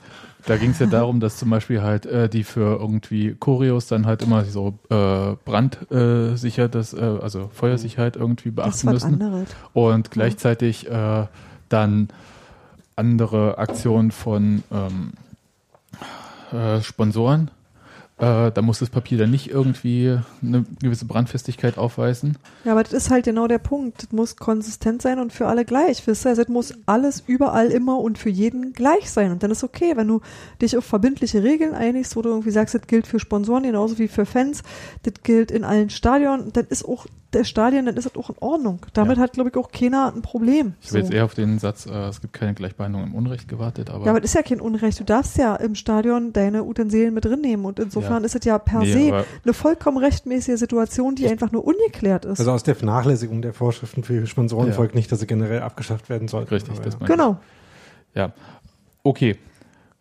[0.46, 4.06] da ging es ja darum, dass zum Beispiel halt äh, die für irgendwie Choreos dann
[4.06, 9.22] halt immer so äh, brandsicher, das, äh, also Feuersicherheit irgendwie beachten müssen.
[9.22, 9.48] anderes.
[9.74, 11.28] und gleichzeitig äh,
[11.70, 12.10] dann
[12.96, 15.14] andere Aktionen von ähm,
[16.52, 17.50] äh, Sponsoren.
[18.20, 22.38] Äh, da muss das Papier dann nicht irgendwie eine gewisse Brandfestigkeit aufweisen.
[22.64, 24.04] Ja, aber das ist halt genau der Punkt.
[24.04, 26.06] Das muss konsistent sein und für alle gleich.
[26.06, 26.30] Wisst ihr?
[26.30, 29.32] Also, das muss alles überall immer und für jeden gleich sein.
[29.32, 30.22] Und dann ist okay, wenn du
[30.62, 34.08] dich auf verbindliche Regeln einigst, wo du irgendwie sagst, das gilt für Sponsoren genauso wie
[34.08, 34.62] für Fans,
[35.02, 38.36] das gilt in allen Stadien, dann ist auch der Stadion, dann ist das auch in
[38.42, 38.80] Ordnung.
[38.94, 40.76] Damit hat, glaube ich, auch keiner ein Problem.
[40.82, 41.04] Ich habe So.
[41.06, 44.12] jetzt eher auf den Satz, äh, es gibt keine Gleichbehandlung im Unrecht gewartet, aber, Ja,
[44.12, 45.00] aber das ist ja kein Unrecht.
[45.00, 47.66] Du darfst ja im Stadion deine Utensilien mit drin nehmen.
[47.66, 48.18] Und insofern Ja.
[48.18, 52.40] ist es ja per Nee, se eine vollkommen rechtmäßige Situation, die einfach nur ungeklärt ist.
[52.40, 54.74] Also aus der Vernachlässigung der Vorschriften für Sponsoren Ja.
[54.74, 56.54] folgt nicht, dass sie generell abgeschafft werden sollten.
[56.54, 57.00] richtig, das ja.
[57.00, 57.10] meine ich.
[57.18, 57.38] genau.
[58.16, 58.32] Ja.
[59.04, 59.38] Okay,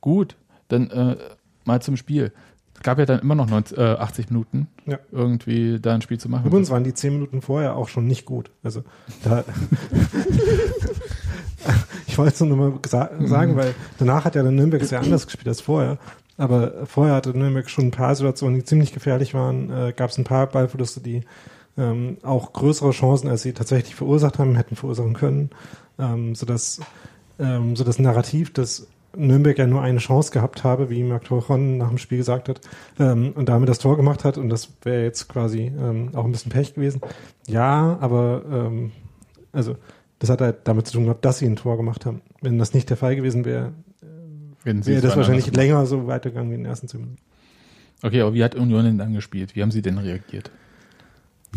[0.01, 0.37] gut.
[0.69, 1.17] Dann äh,
[1.65, 2.33] mal zum Spiel.
[2.75, 4.99] Es gab ja dann immer noch 90, äh, 80 Minuten, Ja.
[5.12, 6.47] irgendwie da ein Spiel zu machen.
[6.47, 8.51] Übrigens waren die zehn Minuten vorher auch schon nicht gut.
[8.65, 8.83] Also
[9.23, 9.45] da
[12.07, 12.73] ich wollte es nur mal
[13.27, 15.99] sagen, weil danach hat ja der Nürnberg sehr anders gespielt als vorher.
[16.38, 19.71] Aber vorher hatte Nürnberg schon ein paar Situationen, die ziemlich gefährlich waren.
[19.71, 21.23] Äh, Gab es ein paar Ballverluste, die
[21.77, 25.51] ähm, auch größere Chancen, als sie tatsächlich verursacht haben, hätten verursachen können,
[25.99, 26.81] ähm, sodass,
[27.38, 31.77] ähm, so das Narrativ, dass Nürnberg ja nur eine Chance gehabt habe, wie Marc Torchon
[31.77, 32.61] nach dem Spiel gesagt hat,
[32.99, 36.33] ähm, und damit das Tor gemacht hat, und das wäre jetzt quasi ähm, auch ein
[36.33, 37.01] bisschen Pech gewesen.
[37.47, 38.92] Ja, aber ähm,
[39.53, 39.77] also
[40.18, 42.23] das hat halt damit zu tun gehabt, dass sie ein Tor gemacht haben.
[42.40, 43.73] Wenn das nicht der Fall gewesen wäre,
[44.64, 47.18] Wenn sie wäre das wahrscheinlich länger so weitergegangen wie in den ersten zehn Minuten.
[48.03, 49.55] Okay, aber wie hat Union denn dann gespielt?
[49.55, 50.51] Wie haben sie denn reagiert?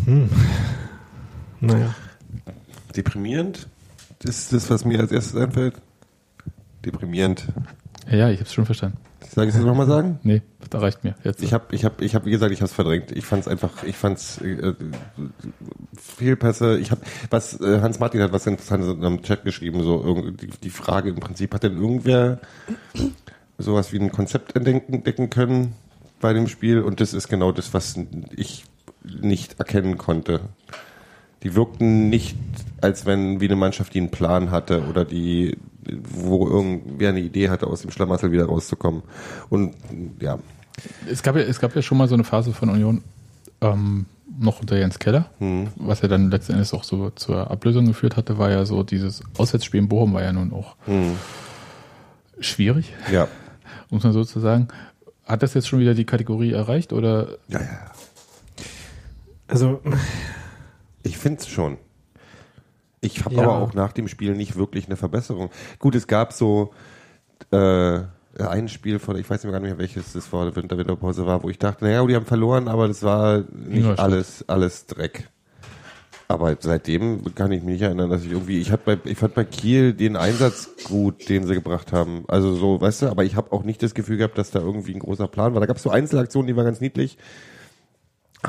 [0.04, 0.28] Hm.
[1.60, 1.94] Naja.
[2.94, 3.68] Deprimierend?
[4.20, 5.74] Das ist das, was mir als erstes einfällt.
[6.84, 7.48] Deprimierend.
[8.08, 8.98] Ja, ja, ich habe es schon verstanden.
[9.34, 10.18] Soll ich es nochmal sagen?
[10.22, 11.14] Nee, da reicht mir.
[11.24, 11.42] Jetzt.
[11.42, 13.12] Ich habe, ich habe, ich habe, wie gesagt, ich habe es verdrängt.
[13.12, 14.74] Ich fand es einfach, ich fand es äh,
[15.94, 16.78] Fehlpässe.
[16.78, 19.82] Ich habe, was äh, Hans Martin hat was Interessantes in einem Chat geschrieben.
[19.82, 22.40] So die, die Frage im Prinzip hat denn irgendwer
[23.58, 25.74] sowas wie ein Konzept entdecken, entdecken können
[26.20, 26.80] bei dem Spiel?
[26.80, 27.98] Und das ist genau das, was
[28.34, 28.64] ich
[29.02, 30.40] nicht erkennen konnte.
[31.42, 32.36] Die wirkten nicht,
[32.80, 35.58] als wenn wie eine Mannschaft, die einen Plan hatte oder die,
[36.08, 39.02] wo irgendwer eine Idee hatte, aus dem Schlamassel wieder rauszukommen.
[39.48, 39.74] Und
[40.20, 40.38] ja,
[41.10, 43.02] Es gab, ja, es gab ja schon mal so eine Phase von Union,
[43.60, 44.06] ähm,
[44.38, 45.68] noch unter Jens Keller, hm.
[45.76, 49.22] was ja dann letzten Endes auch so zur Ablösung geführt hatte, war ja so dieses
[49.38, 51.12] Auswärtsspiel in Bochum war ja nun auch Hm.
[52.40, 53.28] schwierig, Ja.
[53.90, 54.68] muss man so zu sagen.
[55.24, 57.90] Hat das jetzt schon wieder die Kategorie erreicht oder Ja, ja.
[59.48, 59.80] Also,
[61.02, 61.78] Ich finde es schon.
[63.00, 63.42] Ich habe Ja.
[63.42, 65.50] aber auch nach dem Spiel nicht wirklich eine Verbesserung.
[65.78, 66.72] Gut, es gab so
[67.52, 68.00] äh,
[68.38, 70.76] ein Spiel vor, ich weiß nicht mehr gar nicht mehr, welches das vor der Winter
[70.78, 74.86] Winterpause war, wo ich dachte, naja, die haben verloren, aber das war nicht alles, alles
[74.86, 75.28] Dreck.
[76.28, 79.34] Aber seitdem kann ich mich nicht erinnern, dass ich irgendwie, ich, hab bei, ich fand
[79.34, 82.24] bei Kiel den Einsatz gut, den sie gebracht haben.
[82.26, 84.92] Also so, weißt du, aber ich habe auch nicht das Gefühl gehabt, dass da irgendwie
[84.92, 85.60] ein großer Plan war.
[85.60, 87.16] Da gab es so Einzelaktionen, die waren ganz niedlich.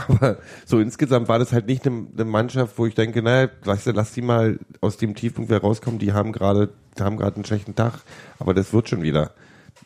[0.08, 3.88] Aber so insgesamt war das halt nicht eine, eine Mannschaft, wo ich denke, naja, weißt
[3.88, 7.36] du, lass die mal aus dem Tiefpunkt wieder rauskommen, die haben gerade, die haben gerade
[7.36, 8.02] einen schlechten Tag,
[8.40, 9.32] aber das wird schon wieder.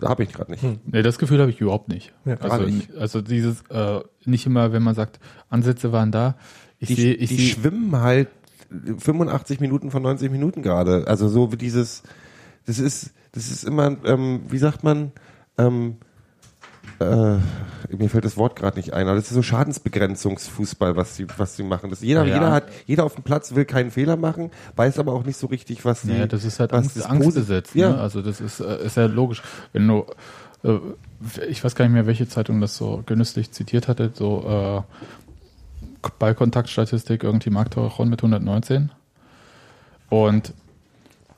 [0.02, 0.64] Habe ich gerade nicht.
[0.64, 2.14] Nee, das Gefühl habe ich überhaupt nicht.
[2.26, 2.96] Ja, also, nicht.
[2.96, 5.20] also dieses, äh, nicht immer, wenn man sagt,
[5.50, 6.36] Ansätze waren da.
[6.80, 8.30] Ich Die, sehe, ich die sehe, schwimmen halt
[9.00, 11.08] 85 Minuten von 90 Minuten gerade.
[11.08, 12.04] Also so wie dieses,
[12.66, 15.12] das ist, das ist immer, ähm, wie sagt man,
[15.58, 15.98] ähm,
[17.02, 21.28] äh, mir fällt das Wort gerade nicht ein, aber das ist so Schadensbegrenzungsfußball, was sie,
[21.38, 21.90] was sie machen.
[21.90, 22.36] Das jeder, Ja.
[22.36, 25.48] jeder hat, jeder auf dem Platz will keinen Fehler machen, weiß aber auch nicht so
[25.48, 27.76] richtig, was die, ja, das ist halt was Angst, das Angst.
[27.76, 27.90] Ja.
[27.90, 28.00] Ne?
[28.00, 29.42] Also das ist, äh, ist ja logisch.
[29.74, 30.06] Wenn du,
[30.64, 30.78] äh,
[31.50, 37.24] ich weiß gar nicht mehr, welche Zeitung das so genüsslich zitiert hatte, so äh, Ballkontaktstatistik,
[37.24, 38.92] irgendwie Torrejon mit 119
[40.10, 40.54] und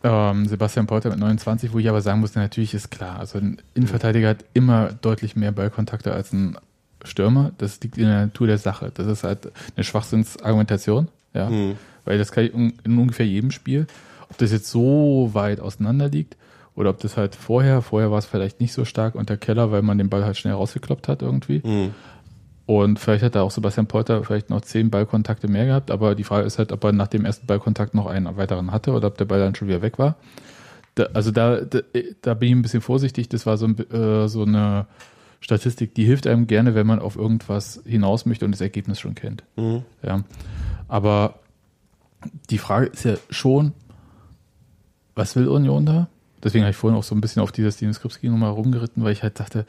[0.03, 3.57] ähm, Sebastian Polter mit 29, wo ich aber sagen muss, natürlich ist klar, also ein
[3.73, 6.57] Innenverteidiger hat immer deutlich mehr Ballkontakte als ein
[7.05, 7.51] Stürmer.
[7.57, 8.91] Das liegt in der Natur der Sache.
[8.93, 11.75] Das ist halt eine Schwachsinnsargumentation, ja, Hm.
[12.05, 13.87] weil das kann ich in ungefähr jedem Spiel.
[14.29, 16.35] Ob das jetzt so weit auseinander liegt
[16.75, 19.81] oder ob das halt vorher, vorher war es vielleicht nicht so stark unter Keller, weil
[19.83, 21.61] man den Ball halt schnell rausgekloppt hat irgendwie.
[21.63, 21.93] Hm.
[22.65, 26.23] Und vielleicht hat da auch Sebastian Polter vielleicht noch zehn Ballkontakte mehr gehabt, aber die
[26.23, 29.17] Frage ist halt, ob er nach dem ersten Ballkontakt noch einen weiteren hatte oder ob
[29.17, 30.15] der Ball dann schon wieder weg war.
[30.95, 31.79] Da, also da, da,
[32.21, 33.27] da bin ich ein bisschen vorsichtig.
[33.27, 34.85] Das war so, ein, äh, so eine
[35.41, 39.15] Statistik, die hilft einem gerne, wenn man auf irgendwas hinaus möchte und das Ergebnis schon
[39.15, 39.43] kennt.
[39.55, 39.83] Hm.
[40.01, 40.23] Ja.
[40.87, 41.39] Aber
[42.49, 43.73] die Frage ist ja schon,
[45.15, 46.07] was will Union da?
[46.43, 49.13] Deswegen habe ich vorhin auch so ein bisschen auf dieser Steven Skripski Nummer rumgeritten, weil
[49.13, 49.65] ich halt dachte,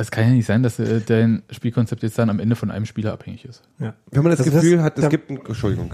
[0.00, 2.86] es kann ja nicht sein, dass äh, dein Spielkonzept jetzt dann am Ende von einem
[2.86, 3.62] Spieler abhängig ist.
[3.78, 3.94] ja.
[4.10, 5.92] Wenn man das, Das- Gefühl das- hat, es da- gibt ein, Entschuldigung.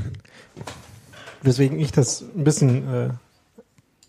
[1.42, 3.09] weswegen ich das ein bisschen äh,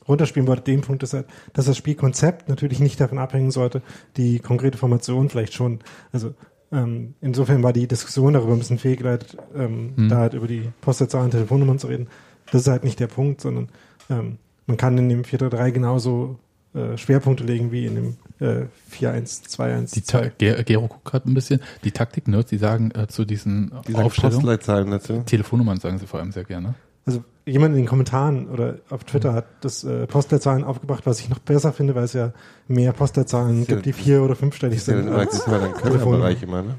[0.08, 3.82] runterspielen wollte, den Punkt ist halt, dass das Spielkonzept natürlich nicht davon abhängen sollte,
[4.16, 5.80] die konkrete Formation vielleicht schon.
[6.12, 6.34] Also
[6.72, 10.10] ähm, insofern war die Diskussion darüber ein bisschen fehlgeleitet, ähm, Hm.
[10.10, 12.08] da halt über die Postleitzahlen, Telefonnummern zu reden.
[12.52, 13.70] Das ist halt nicht der Punkt, sondern
[14.10, 16.40] ähm, man kann in dem 4-3 genauso
[16.78, 19.94] äh, Schwerpunkte legen wie in dem äh, 4-1-2-1.
[19.94, 21.60] Die Ta Ger Gero guckt gerade ein bisschen.
[21.84, 25.24] Die Taktik-Nerds, die sagen äh, zu diesen Die sagen Aufstellungen, Postleitzahlen dazu.
[25.26, 26.76] Telefonnummern sagen sie vor allem sehr gerne.
[27.06, 31.30] Also jemand in den Kommentaren oder auf Twitter hat das äh, Postleitzahlen aufgebracht, was ich
[31.30, 32.34] noch besser finde, weil es ja
[32.68, 35.08] mehr Postleitzahlen ja- gibt, die vier- oder fünfstellig ja, sind.
[35.08, 36.20] dann- das ist ja dann Kölner Telefon.
[36.20, 36.76] Bereich immer, ne?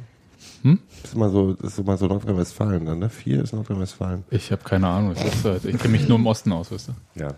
[0.63, 0.79] Hm?
[1.03, 3.09] Das ist immer so, das ist immer so Nordrhein-Westfalen dann, ne?
[3.11, 4.25] Vier ist Nordrhein-Westfalen.
[4.31, 5.13] Ich habe keine Ahnung.
[5.13, 7.21] Ist halt, ich kenne mich nur im Osten aus, weißt du.
[7.21, 7.29] Ja.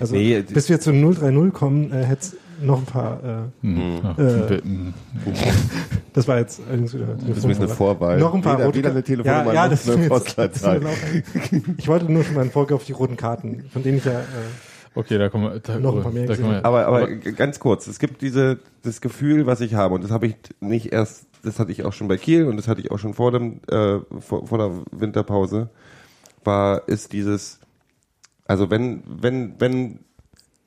[0.00, 4.00] Also Nee, bis wir zu 030 kommen, äh, hätte es noch ein paar, äh, Hm.
[4.02, 4.94] Ja, Äh, hm.
[6.12, 8.18] das war jetzt allerdings wieder Das ist mir eine Vorwahl.
[8.18, 9.06] Noch ein paar weder, rote weder eine Karten.
[9.22, 12.24] Telefonnummer ja, ja, das ist eine mir jetzt, das ist mir auch- Ich wollte nur
[12.24, 14.24] schon mal einen Folge auf die roten Karten, von denen ich ja, äh,
[14.96, 15.60] Okay, da kommen wir.
[15.60, 19.46] Da, Noch ein paar mehr wir Aber, aber ganz kurz, es gibt diese, das Gefühl,
[19.46, 22.16] was ich habe, und das habe ich nicht erst, das hatte ich auch schon bei
[22.16, 25.68] Kiel und das hatte ich auch schon vor dem, äh, vor, vor der Winterpause,
[26.44, 27.60] war, ist dieses,
[28.46, 29.98] also wenn, wenn, wenn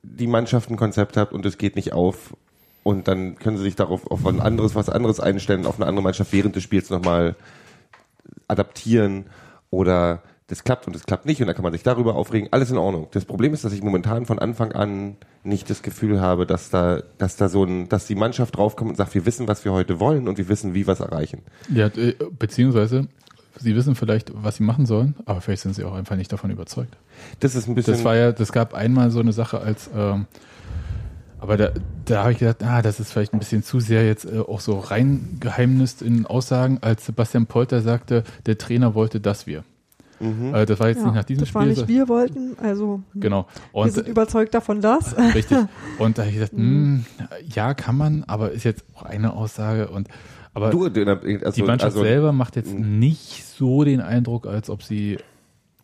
[0.03, 2.35] die Mannschaft ein Konzept hat und es geht nicht auf
[2.83, 6.03] und dann können sie sich darauf auf ein anderes, was anderes einstellen, auf eine andere
[6.03, 7.35] Mannschaft während des Spiels nochmal
[8.47, 9.25] adaptieren
[9.71, 12.49] oder das klappt und das klappt nicht und dann kann man sich darüber aufregen.
[12.51, 13.07] Alles in Ordnung.
[13.11, 17.03] Das Problem ist, dass ich momentan von Anfang an nicht das Gefühl habe, dass da,
[17.19, 19.99] dass da so ein, dass die Mannschaft draufkommt und sagt, wir wissen, was wir heute
[19.99, 21.43] wollen und wir wissen, wie wir es erreichen.
[21.71, 23.07] Ja, äh, beziehungsweise,
[23.59, 26.49] sie wissen vielleicht, was sie machen sollen, aber vielleicht sind sie auch einfach nicht davon
[26.49, 26.97] überzeugt.
[27.41, 27.93] Das ist ein bisschen.
[27.93, 30.25] Das war ja, das gab einmal so eine Sache als, ähm,
[31.39, 31.71] aber da,
[32.05, 34.61] da habe ich gedacht, ah, das ist vielleicht ein bisschen zu sehr jetzt äh, auch
[34.61, 39.63] so reingeheimnist in Aussagen, als Sebastian Polter sagte, der Trainer wollte, dass wir.
[40.19, 40.53] Mhm.
[40.53, 41.73] Äh, das war jetzt Ja, nicht nach diesem das war Spiel.
[41.75, 43.47] nicht wir wollten, also Genau.
[43.73, 45.17] wir Und sind überzeugt davon, dass.
[45.17, 45.57] Richtig.
[45.99, 47.05] Und da habe ich gesagt, Mhm.
[47.19, 50.07] hm, ja, kann man, aber ist jetzt auch eine Aussage und
[50.53, 52.97] aber du, also, die Mannschaft also, selber macht jetzt Mhm.
[52.99, 55.17] nicht so den Eindruck, als ob sie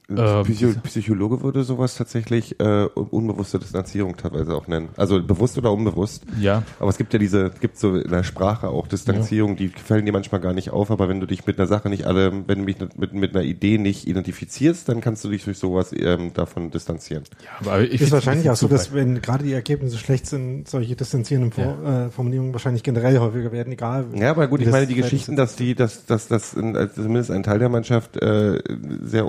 [0.09, 4.89] ähm, Psycho Psychologe würde sowas tatsächlich äh, unbewusste Distanzierung teilweise auch nennen.
[4.97, 6.23] Also bewusst oder unbewusst.
[6.39, 10.05] ja, Aber es gibt ja diese, gibt so in der Sprache auch Distanzierung, die fallen
[10.05, 12.59] dir manchmal gar nicht auf, aber wenn du dich mit einer Sache nicht alle, wenn
[12.59, 16.33] du mich mit, mit einer Idee nicht identifizierst, dann kannst du dich durch sowas ähm,
[16.33, 17.23] davon distanzieren.
[17.43, 20.67] ja, aber ich Ist wahrscheinlich ein auch so, dass wenn gerade die Ergebnisse schlecht sind,
[20.67, 24.05] solche distanzierenden Vor äh, Formulierungen wahrscheinlich generell häufiger werden, egal.
[24.13, 27.31] Ja, aber gut, ich meine die Geschichten, dass die, dass, dass, dass in, also zumindest
[27.31, 28.59] ein Teil der Mannschaft äh,
[29.03, 29.25] sehr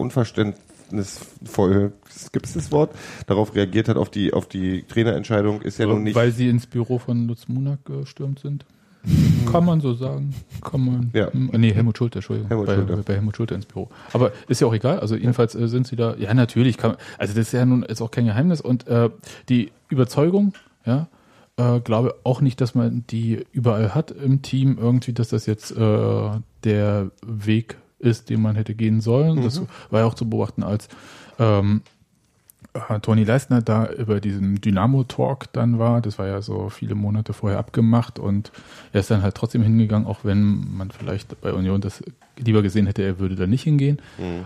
[0.90, 1.92] unverständnisvoll,
[2.32, 2.94] gibt es das Wort,
[3.26, 6.14] darauf reagiert hat auf die, auf die Trainerentscheidung, ist ja nun nicht.
[6.14, 8.64] weil sie ins Büro von Lutz Munak gestürmt sind.
[9.52, 10.34] Kann man so sagen.
[10.62, 11.10] Kann man.
[11.12, 11.32] Ja.
[11.32, 12.48] Hm, Nee, Helmut Schulte, Entschuldigung.
[12.48, 12.96] Helmut bei, Schulte.
[13.06, 13.88] bei Helmut Schulte ins Büro.
[14.12, 14.98] Aber ist ja auch egal.
[14.98, 16.16] Also jedenfalls äh, sind sie da.
[16.16, 18.60] Ja, natürlich kann Also das ist ja nun ist auch kein Geheimnis.
[18.60, 19.10] Und äh,
[19.48, 21.06] die Überzeugung, ja,
[21.56, 25.70] äh, glaube auch nicht, dass man die überall hat im Team irgendwie, dass das jetzt
[25.70, 26.30] äh,
[26.64, 29.42] der Weg ist, den man hätte gehen sollen.
[29.42, 30.88] Das war ja auch zu beobachten, als
[31.38, 31.82] ähm,
[32.74, 36.00] äh, Toni Leistner da über diesen Dynamo-Talk dann war.
[36.00, 38.52] Das war ja so viele Monate vorher abgemacht und
[38.92, 42.02] er ist dann halt trotzdem hingegangen, auch wenn man vielleicht bei Union das
[42.38, 44.00] lieber gesehen hätte, er würde da nicht hingehen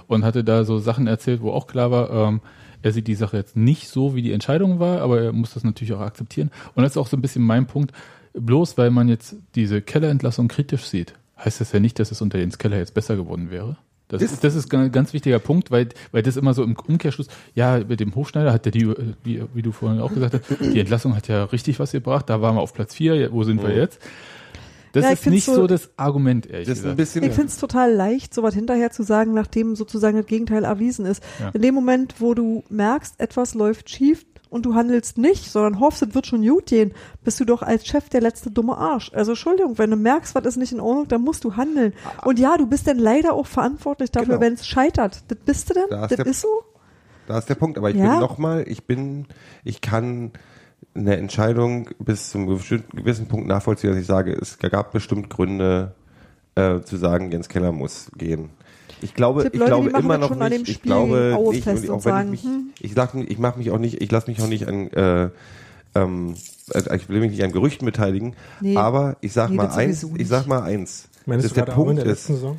[0.06, 2.40] und hatte da so Sachen erzählt, wo auch klar war, ähm,
[2.82, 5.64] er sieht die Sache jetzt nicht so, wie die Entscheidung war, aber er muss das
[5.64, 6.50] natürlich auch akzeptieren.
[6.74, 7.92] Und das ist auch so ein bisschen mein Punkt.
[8.32, 12.38] Bloß weil man jetzt diese Kellerentlassung kritisch sieht, heißt das ja nicht, dass es unter
[12.38, 13.76] Jens Keller jetzt besser geworden wäre.
[14.09, 16.74] Das, Das- ist, das ist ein ganz wichtiger Punkt, weil, weil das immer so im
[16.76, 20.61] Umkehrschluss, ja, mit dem Hofschneider hat der die, wie, wie du vorhin auch gesagt hast,
[20.61, 23.44] die Entlassung hat ja richtig was gebracht, da waren wir auf Platz vier, ja, wo
[23.44, 24.00] sind wir jetzt?
[24.92, 26.96] Das Ja, ist nicht so, so- das Argument, ehrlich Das gesagt.
[26.96, 27.22] bisschen.
[27.22, 31.22] Ich finde es total leicht, sowas hinterher zu sagen, nachdem sozusagen das Gegenteil erwiesen ist.
[31.38, 31.50] Ja.
[31.50, 36.02] In dem Moment, wo du merkst, etwas läuft schief und du handelst nicht, sondern hoffst,
[36.02, 36.92] es wird schon gut gehen,
[37.24, 39.10] bist du doch als Chef der letzte dumme Arsch.
[39.14, 41.92] Also Entschuldigung, wenn du merkst, was ist nicht in Ordnung, dann musst du handeln.
[42.24, 44.40] Und ja, du bist dann leider auch verantwortlich dafür, Genau.
[44.40, 45.22] wenn es scheitert.
[45.28, 45.84] Das bist du denn?
[45.88, 46.48] Da ist Das der- ist so?
[47.28, 48.10] Da ist der Punkt, aber ich Ja.
[48.10, 49.26] bin nochmal, ich bin,
[49.62, 50.32] ich kann
[50.94, 55.94] eine Entscheidung bis zum gewissen Punkt nachvollziehen, dass ich sage, es gab bestimmt Gründe
[56.56, 58.50] äh, zu sagen, Jens Keller muss gehen.
[59.03, 60.66] Ich glaube, ich Leute, die glaube immer noch schon an nicht.
[60.66, 62.70] dem Ich Spiel glaube, ich, und auch wenn sagen, ich hm.
[62.72, 65.31] mich, ich sag, ich mache mich auch nicht, ich lasse mich auch nicht an, äh,
[65.94, 66.35] ähm,
[66.72, 68.76] äh, ich will mich nicht an Gerüchten beteiligen, Nee.
[68.76, 71.09] aber ich sag Nee, mal eins, ich sag mal eins.
[71.26, 72.29] Meinst dass du der Punkt der ist?
[72.31, 72.57] Ja.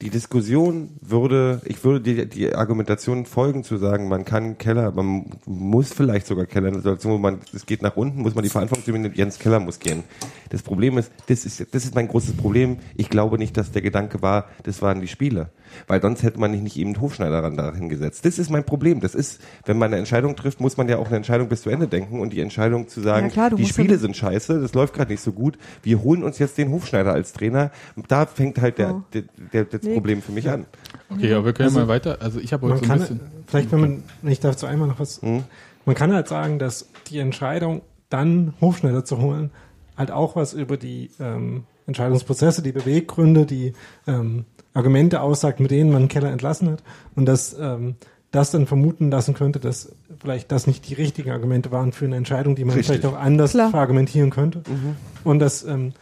[0.00, 5.26] die Diskussion würde, ich würde die, die Argumentation folgen zu sagen, man kann Keller, man
[5.44, 8.50] muss vielleicht sogar Keller in Situation, wo man, es geht nach unten, muss man die
[8.50, 10.04] Verantwortung übernehmen, Jens Keller muss gehen.
[10.50, 12.78] Das Problem ist, das ist, das ist mein großes Problem.
[12.96, 15.50] Ich glaube nicht, dass der Gedanke war, das waren die Spiele.
[15.86, 18.24] Weil sonst hätte man nicht, eben einen Hofschneider ran dahin gesetzt.
[18.24, 19.00] Das ist mein Problem.
[19.00, 21.70] Das ist, wenn man eine Entscheidung trifft, muss man ja auch eine Entscheidung bis zu
[21.70, 24.74] Ende denken und die Entscheidung zu sagen, Ja, klar, die Spiele ja- sind scheiße, das
[24.74, 27.70] läuft gerade nicht so gut, wir holen uns jetzt den Hofschneider als Trainer.
[28.08, 29.02] Da fängt halt der, Ja.
[29.12, 29.94] der, der, das Nee.
[29.94, 30.66] Problem für mich an.
[31.10, 32.18] Okay, aber wir können Also, mal weiter.
[32.20, 33.20] Also ich habe heute so ein kann, bisschen.
[33.46, 35.44] vielleicht wenn man, wenn ich dazu einmal noch was, Mhm.
[35.84, 39.50] man kann halt sagen, dass die Entscheidung, dann Hofschneider zu holen,
[39.96, 43.72] halt auch was über die ähm, Entscheidungsprozesse, die Beweggründe, die
[44.06, 44.44] ähm,
[44.76, 46.82] Argumente aussagt, mit denen man Keller entlassen hat
[47.14, 47.96] und dass ähm,
[48.30, 52.16] das dann vermuten lassen könnte, dass vielleicht das nicht die richtigen Argumente waren für eine
[52.16, 53.00] Entscheidung, die man Richtig.
[53.00, 53.70] vielleicht auch anders Klar.
[53.70, 54.62] verargumentieren könnte
[55.24, 55.92] und dass ähm,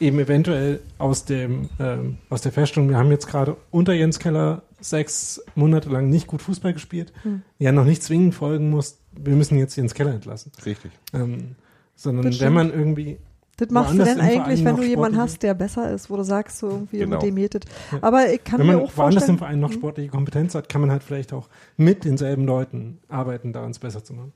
[0.00, 4.62] eben eventuell aus dem ähm, aus der Feststellung, wir haben jetzt gerade unter Jens Keller
[4.80, 7.12] sechs Monate lang nicht gut Fußball gespielt,
[7.58, 10.52] ja noch nicht zwingend folgen muss, wir müssen jetzt Jens Keller entlassen.
[10.64, 10.92] Richtig.
[11.14, 11.56] Ähm,
[11.96, 13.18] sondern Das wenn man irgendwie
[13.58, 16.16] Das machst du denn im eigentlich, wenn du jemanden sportliche- hast, der besser ist, wo
[16.16, 17.16] du sagst, so irgendwie Genau.
[17.16, 17.66] mit dem jetet.
[18.00, 19.38] Aber ich kann wenn mir man auch woanders vorstellen, im hm.
[19.38, 23.72] Verein noch sportliche Kompetenz hat, kann man halt vielleicht auch mit denselben Leuten arbeiten, daran
[23.72, 24.32] es besser zu machen.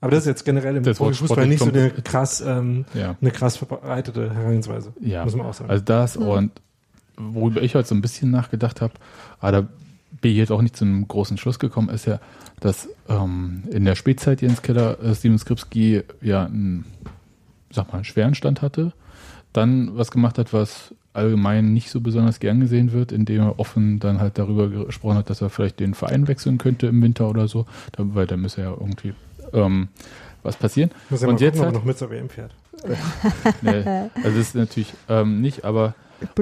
[0.00, 3.16] Aber das ist jetzt generell im Das Profifußball nicht so eine krass, ähm, Ja.
[3.20, 4.92] eine krass verbreitete Herangehensweise.
[5.00, 5.70] Ja, Muss man auch sagen.
[5.70, 6.50] also das und
[7.16, 8.94] worüber ich heute so ein bisschen nachgedacht habe,
[9.40, 9.68] aber da
[10.20, 12.18] bin ich jetzt auch nicht zu einem großen Schluss gekommen, ist ja,
[12.60, 16.84] dass ähm, in der Spätzeit Jens Keller äh, Steven Skripski ja einen,
[17.74, 18.92] sag mal, einen schweren Stand hatte,
[19.52, 24.00] dann was gemacht hat, was allgemein nicht so besonders gern gesehen wird, indem er offen
[24.00, 27.46] dann halt darüber gesprochen hat, dass er vielleicht den Verein wechseln könnte im Winter oder
[27.46, 29.14] so, weil da müsse ja irgendwie
[29.52, 29.88] ähm,
[30.42, 30.90] was passieren.
[31.10, 32.52] Muss ja und jetzt gucken, ob halt- noch mit zur WM fährt.
[33.62, 35.94] Nee, also das ist natürlich ähm, nicht, aber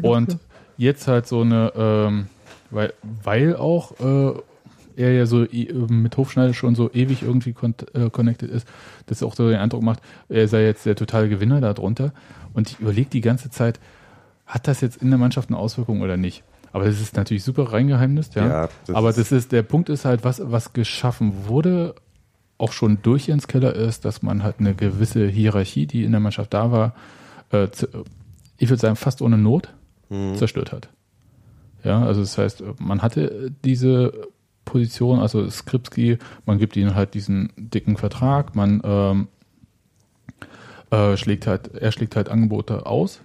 [0.03, 0.39] und
[0.79, 2.27] jetzt halt so eine, ähm,
[2.71, 4.33] weil, weil auch äh,
[4.97, 7.55] er ja so e- mit Hofschneider schon so ewig irgendwie
[7.95, 8.67] äh, connected ist,
[9.07, 12.13] dass auch so den Eindruck macht, er sei jetzt der totale Gewinner darunter.
[12.55, 13.81] Und ich überlege die ganze Zeit,
[14.47, 16.43] hat das jetzt in der Mannschaft eine Auswirkung oder nicht?
[16.73, 18.47] Aber das ist natürlich super reingeheimnist, ja.
[18.47, 21.95] Ja, das Aber das ist, der Punkt ist halt, was, was geschaffen wurde,
[22.59, 26.21] auch schon durch Jens Keller ist, dass man halt eine gewisse Hierarchie, die in der
[26.21, 26.95] Mannschaft da war,
[27.51, 27.69] äh,
[28.59, 29.73] ich würde sagen, fast ohne Not
[30.09, 30.37] Mhm.
[30.37, 30.89] zerstört hat.
[31.85, 34.13] Ja, also das heißt, man hatte diese
[34.65, 39.29] Position, also Skripski, man gibt ihnen halt diesen dicken Vertrag, man ähm,
[40.91, 43.21] äh, schlägt halt, er schlägt halt Angebote aus.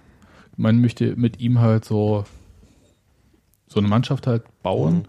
[0.56, 2.24] Man möchte mit ihm halt so
[3.68, 5.06] so eine Mannschaft halt bauen.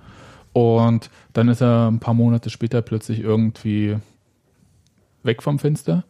[0.53, 3.97] Und dann ist er ein paar Monate später plötzlich irgendwie
[5.23, 6.03] weg vom Fenster.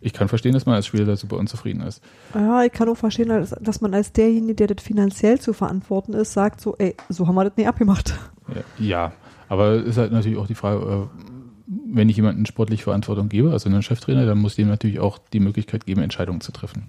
[0.00, 2.02] Ich kann verstehen, dass man als Spieler da super unzufrieden ist.
[2.34, 6.12] Ja, ich kann auch verstehen, dass, dass man als derjenige, der das finanziell zu verantworten
[6.12, 8.14] ist, sagt so, ey, so haben wir das nicht abgemacht.
[8.54, 9.12] Ja, Ja,
[9.48, 11.20] aber es ist halt natürlich auch die Frage, äh,
[11.66, 15.18] wenn ich jemandem sportlich Verantwortung gebe, also einen Cheftrainer, dann muss ich dem natürlich auch
[15.32, 16.86] die Möglichkeit geben, Entscheidungen zu treffen.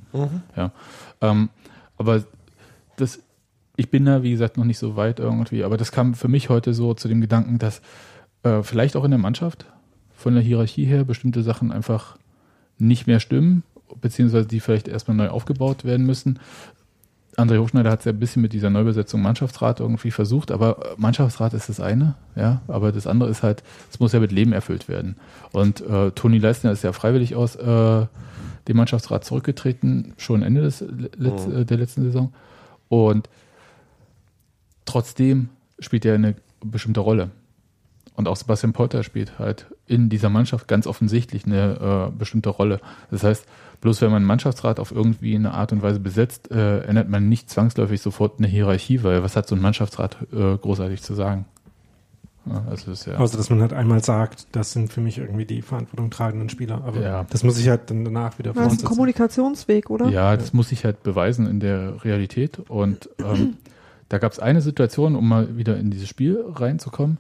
[0.56, 0.72] Ja.
[1.22, 1.50] Ähm,
[1.98, 2.24] aber
[2.98, 3.20] das,
[3.76, 6.50] ich bin da, wie gesagt, noch nicht so weit irgendwie, aber das kam für mich
[6.50, 7.82] heute so zu dem Gedanken, dass
[8.44, 9.66] äh, vielleicht auch in der Mannschaft
[10.16, 12.18] von der Hierarchie her bestimmte Sachen einfach
[12.78, 13.64] nicht mehr stimmen,
[14.02, 16.40] beziehungsweise die vielleicht erstmal neu aufgebaut werden müssen.
[17.38, 20.96] André Hochschneider hat es ja ein bisschen mit dieser Neubesetzung Mannschaftsrat irgendwie versucht, aber äh,
[20.98, 24.54] Mannschaftsrat ist das eine, ja, aber das andere ist halt, es muss ja mit Leben
[24.54, 25.18] erfüllt werden.
[25.52, 28.08] Und äh, Toni Leistner ist ja freiwillig aus äh,
[28.68, 30.84] dem Mannschaftsrat zurückgetreten, schon Ende des
[31.16, 32.34] Letz, äh, der letzten Saison.
[32.90, 33.30] Und
[34.86, 37.30] trotzdem spielt er eine bestimmte Rolle.
[38.18, 42.82] Und auch Sebastian Polter spielt halt in dieser Mannschaft ganz offensichtlich eine äh, bestimmte Rolle.
[43.12, 43.46] Das heißt,
[43.80, 47.30] bloß wenn man einen Mannschaftsrat auf irgendwie eine Art und Weise besetzt, äh, ändert man
[47.30, 51.46] nicht zwangsläufig sofort eine Hierarchie, weil was hat so ein Mannschaftsrat äh, großartig zu sagen?
[52.48, 55.18] Ja, also das ist ja, Außer, dass man halt einmal sagt, das sind für mich
[55.20, 56.82] irgendwie die verantwortung tragenden Spieler.
[56.86, 57.26] Aber Ja.
[57.30, 58.86] das muss ich halt dann danach wieder Das ist ein.
[58.88, 60.08] Kommunikationsweg, oder?
[60.10, 62.60] ja, das muss ich halt beweisen in der Realität.
[62.68, 63.58] Und ähm,
[64.10, 67.18] da gab es eine Situation, um mal wieder in dieses Spiel reinzukommen,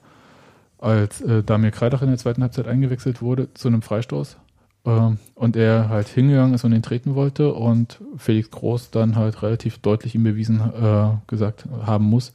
[0.78, 4.38] als äh, Damir Kreidach in der zweiten Halbzeit eingewechselt wurde zu einem Freistoß.
[4.86, 9.42] Ähm, und er halt hingegangen ist und ihn treten wollte und Felix Groß dann halt
[9.42, 12.34] relativ deutlich ihm bewiesen äh, gesagt haben muss,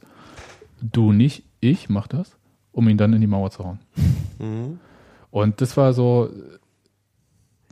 [0.81, 2.35] du nicht, ich mach das,
[2.71, 3.79] um ihn dann in die Mauer zu hauen.
[4.39, 4.79] Mhm.
[5.31, 6.29] Und das war so,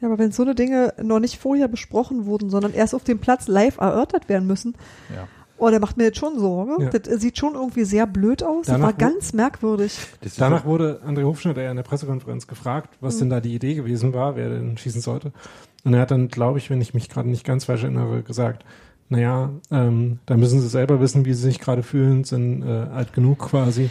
[0.01, 3.19] Ja, aber wenn so eine Dinge noch nicht vorher besprochen wurden, sondern erst auf dem
[3.19, 4.73] Platz live erörtert werden müssen,
[5.15, 5.27] ja.
[5.61, 6.83] Oh, der macht mir jetzt schon Sorge.
[6.83, 6.89] Ja.
[6.89, 8.65] Das sieht schon irgendwie sehr blöd aus.
[8.65, 9.97] Danach das war ganz merkwürdig.
[10.37, 14.13] Danach wurde André Hofschneider ja in der Pressekonferenz gefragt, was denn da die Idee gewesen
[14.13, 15.31] war, wer denn schießen sollte.
[15.83, 18.65] Und er hat dann, glaube ich, wenn ich mich gerade nicht ganz falsch erinnere, gesagt,
[19.09, 23.13] naja, ähm, da müssen sie selber wissen, wie sie sich gerade fühlen, sind äh, alt
[23.13, 23.89] genug quasi.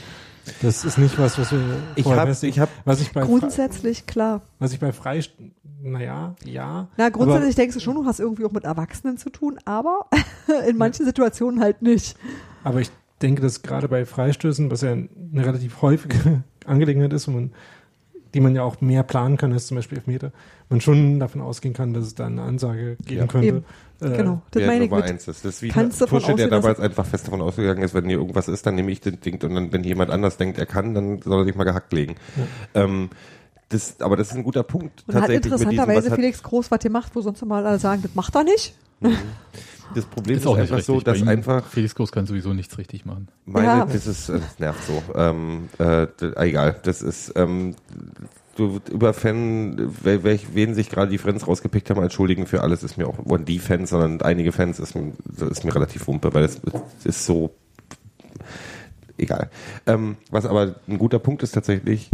[0.63, 1.61] Das ist nicht was, was wir
[1.97, 4.43] Ich hab- ich hab- was ich bei Fre- Grundsätzlich, klar.
[4.59, 5.21] was ich bei frei,
[5.83, 6.88] naja, ja.
[6.96, 10.07] Na, grundsätzlich denkst du schon, du hast irgendwie auch mit Erwachsenen zu tun, aber
[10.69, 12.17] in manchen Situationen halt nicht.
[12.63, 12.90] Aber, aber ich
[13.23, 17.53] denke, dass gerade bei Freistößen, was ja eine relativ häufige Angelegenheit ist, und man,
[18.35, 20.33] die man ja auch mehr planen kann als zum Beispiel Elfmeter,
[20.69, 23.27] man schon davon ausgehen kann, dass es da eine Ansage geben Ja.
[23.27, 23.46] könnte.
[23.48, 23.65] Eben.
[24.03, 25.05] Äh, genau, das meine ich mit.
[25.05, 25.44] eins ist.
[25.44, 28.19] Das ist wie Kannst davon Tusche, der damals einfach fest davon ausgegangen ist, wenn hier
[28.19, 30.94] irgendwas ist, dann nehme ich den Ding und dann, wenn jemand anders denkt, er kann,
[30.94, 32.15] dann soll er sich mal gehackt legen.
[32.75, 33.11] Ähm,
[33.69, 35.05] das, aber das ist ein guter Punkt.
[35.07, 38.44] Und hat interessanterweise Felix Groß was gemacht, wo sonst mal alle sagen, das macht er
[38.44, 38.75] nicht.
[39.94, 40.94] das Problem ist, Ist auch einfach richtig.
[40.94, 43.29] so, dass einfach Felix Groß kann sowieso nichts richtig machen.
[43.44, 43.85] meine, Ja.
[43.87, 45.03] das ist, äh, das nervt so.
[45.15, 47.77] Ähm, äh, egal, das ist, ähm,
[48.61, 53.06] über Fan, wen sich gerade die Fans rausgepickt haben als Schuldigen für alles, ist mir
[53.06, 56.61] auch, und die Fans, sondern einige Fans, ist, ist mir relativ wumpe, weil es
[57.04, 57.50] ist so,
[59.19, 59.50] egal.
[59.87, 62.11] Ähm, was aber ein guter Punkt ist tatsächlich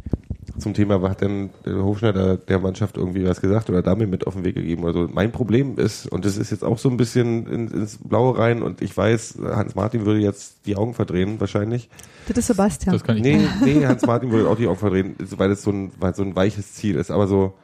[0.59, 4.27] zum Thema, was hat denn der Hofschneider der Mannschaft irgendwie was gesagt oder damit mit
[4.27, 4.87] auf den Weg gegeben?
[4.87, 8.39] Also mein Problem ist, und das ist jetzt auch so ein bisschen in, ins Blaue
[8.39, 11.89] rein und ich weiß, Hans-Martin würde jetzt die Augen verdrehen wahrscheinlich.
[12.29, 12.93] Das ist Sebastian.
[12.93, 15.91] Das kann ich Nee, nee, Hans-Martin würde auch die Augen verdrehen, weil es so ein,
[15.99, 17.55] weil so ein weiches Ziel ist, aber so,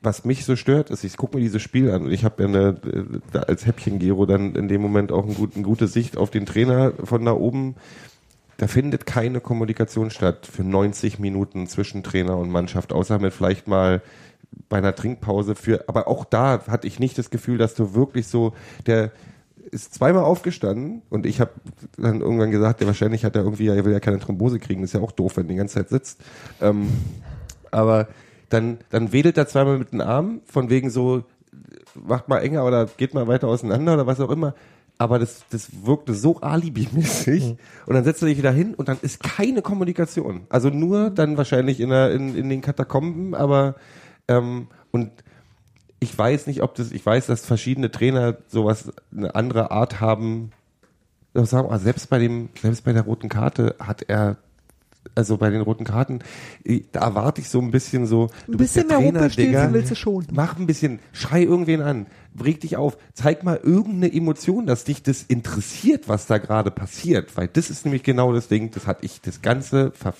[0.00, 2.48] was mich so stört, ist, ich gucke mir dieses Spiel an und ich habe ja
[2.48, 6.30] eine, äh, als Häppchen-Gero dann in dem Moment auch eine gute, eine gute Sicht auf
[6.30, 7.74] den Trainer von da oben.
[8.58, 13.68] Da findet keine Kommunikation statt für 90 Minuten zwischen Trainer und Mannschaft, außer mit vielleicht
[13.68, 14.02] mal
[14.68, 18.26] bei einer Trinkpause für, aber auch da hatte ich nicht das Gefühl, dass du wirklich
[18.26, 18.54] so,
[18.86, 19.12] der
[19.70, 21.52] ist zweimal aufgestanden und ich habe
[21.96, 24.94] dann irgendwann gesagt, der wahrscheinlich hat er irgendwie, er will ja keine Thrombose kriegen, ist
[24.94, 26.20] ja auch doof, wenn er die ganze Zeit sitzt.
[26.60, 26.88] Ähm,
[27.70, 28.08] aber
[28.48, 31.22] dann, dann wedelt er zweimal mit den Armen, von wegen so,
[31.94, 34.54] macht mal enger oder geht mal weiter auseinander oder was auch immer.
[34.98, 37.44] Aber das, das wirkte so alibimäßig.
[37.44, 37.58] Mhm.
[37.86, 40.42] Und dann setzt er sich wieder hin und dann ist keine Kommunikation.
[40.48, 43.76] Also nur dann wahrscheinlich in, der, in, in den Katakomben, aber
[44.26, 45.10] ähm, und
[46.00, 50.52] ich weiß nicht, ob das, ich weiß, dass verschiedene Trainer sowas, eine andere Art haben.
[51.34, 54.38] Sagen, selbst bei dem, selbst bei der roten Karte hat er,
[55.14, 56.20] also bei den roten Karten,
[56.92, 59.90] da erwarte ich so ein bisschen so, du ein bisschen bist der Trainer, Digga, willst
[59.90, 60.26] du schon.
[60.32, 62.06] Mach ein bisschen, schrei irgendwen an,
[62.42, 67.36] reg dich auf, zeig mal irgendeine Emotion, dass dich das interessiert, was da gerade passiert,
[67.36, 70.14] weil das ist nämlich genau das Ding, das hat ich das ganze ver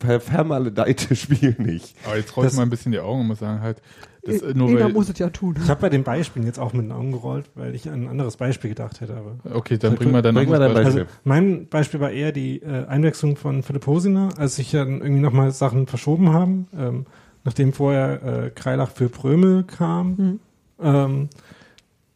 [0.00, 1.94] vermaledeite Spiel nicht.
[2.04, 3.82] Aber jetzt rollt mal ein bisschen die Augen und muss sagen halt,
[4.22, 5.56] das, nur Jeder muss es ja tun.
[5.62, 8.08] Ich habe bei den Beispielen jetzt auch mit den Augen gerollt, weil ich an ein
[8.08, 9.16] anderes Beispiel gedacht hätte.
[9.16, 11.00] Aber okay, dann bring mal dein, bring mal dein Beispiel.
[11.02, 15.22] Also mein Beispiel war eher die äh, Einwechslung von Philipp Hosiner, als sich dann irgendwie
[15.22, 17.06] nochmal Sachen verschoben haben, ähm,
[17.44, 20.08] nachdem vorher äh, Kreilach für Prömel kam.
[20.10, 20.40] Mhm.
[20.80, 21.28] Ähm,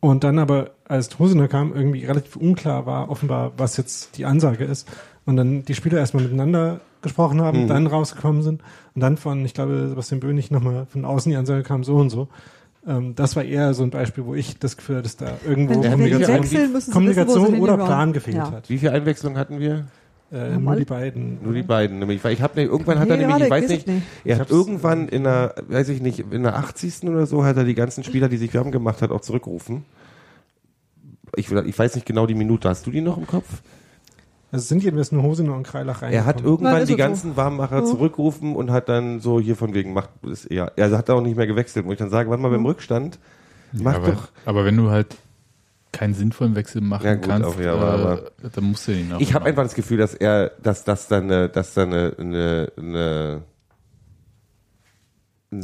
[0.00, 4.64] und dann aber, als Hosiner kam, irgendwie relativ unklar war, offenbar, was jetzt die Ansage
[4.64, 4.88] ist.
[5.24, 7.68] Und dann die Spieler erstmal miteinander gesprochen haben, mhm.
[7.68, 8.62] dann rausgekommen sind
[8.94, 12.10] und dann von, ich glaube, Sebastian Böhnig nochmal von außen die Ansage kam, so und
[12.10, 12.28] so.
[12.86, 15.82] Ähm, das war eher so ein Beispiel, wo ich das Gefühl hatte, dass da irgendwo
[15.82, 18.50] wenn, Kommunikation, wenn Kommunikation wissen, oder Plan gefehlt ja.
[18.50, 18.68] hat.
[18.68, 19.86] Wie viele Einwechslungen hatten wir?
[20.32, 21.42] Äh, nur die beiden.
[21.42, 21.98] Nur die beiden.
[21.98, 24.50] Nämlich, weil ich habe irgendwann hat nee, er nämlich, ich weiß nicht, nicht, er hat
[24.50, 27.04] irgendwann in der, weiß ich nicht, in der 80.
[27.04, 29.84] oder so hat er die ganzen Spieler, die sich warm gemacht hat, auch zurückgerufen.
[31.36, 32.68] Ich, ich weiß nicht genau die Minute.
[32.68, 33.62] Hast du die noch im Kopf?
[34.52, 36.12] Also sind jedenfalls nur Hose und Kreilach rein.
[36.12, 37.36] Er hat irgendwann Nein, die ganzen so.
[37.38, 37.84] Warmmacher ja.
[37.86, 40.72] zurückgerufen und hat dann so hier von wegen macht es eher.
[40.76, 43.18] Er hat auch nicht mehr gewechselt, wo ich dann sage, warte mal beim Rückstand,
[43.72, 44.28] mach ja, aber, doch.
[44.44, 45.16] Aber wenn du halt
[45.90, 48.92] keinen sinnvollen Wechsel machen ja, gut, kannst, auch, ja, aber, äh, aber, dann musst du
[48.92, 51.92] ihn auch Ich habe einfach das Gefühl, dass er, dass das dann eine, dass dann
[51.92, 53.42] eine, eine, eine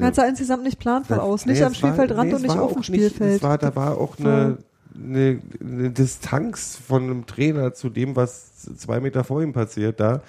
[0.00, 1.46] er sah insgesamt nicht planvoll aus.
[1.46, 3.32] Nicht nee, am Spielfeldrand nee, und nicht auf dem Spielfeld.
[3.32, 4.58] Nicht, war, da war auch eine,
[5.02, 10.22] eine, eine Distanz von einem Trainer zu dem, was zwei Meter vor ihm passiert, da,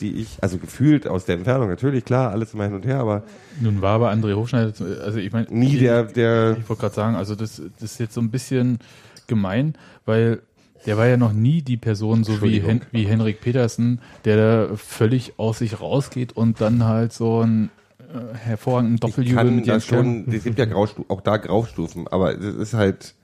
[0.00, 3.22] die ich, also gefühlt aus der Entfernung, natürlich, klar, alles immer hin und her, aber.
[3.60, 4.72] Nun war aber André Hochschneider,
[5.02, 5.46] also ich meine.
[5.50, 6.56] Nie der, der.
[6.58, 8.78] Ich wollte gerade sagen, also das, das ist jetzt so ein bisschen
[9.26, 10.40] gemein, weil
[10.86, 14.36] der war ja noch nie die Person, so wie, Hen wie Henrik Petersen, der
[14.68, 17.70] da völlig aus sich rausgeht und dann halt so ein
[18.00, 22.54] äh, hervorragenden Doppeljubel mit das schon, es gibt ja Graustufen, auch da Graustufen, aber es
[22.54, 23.14] ist halt,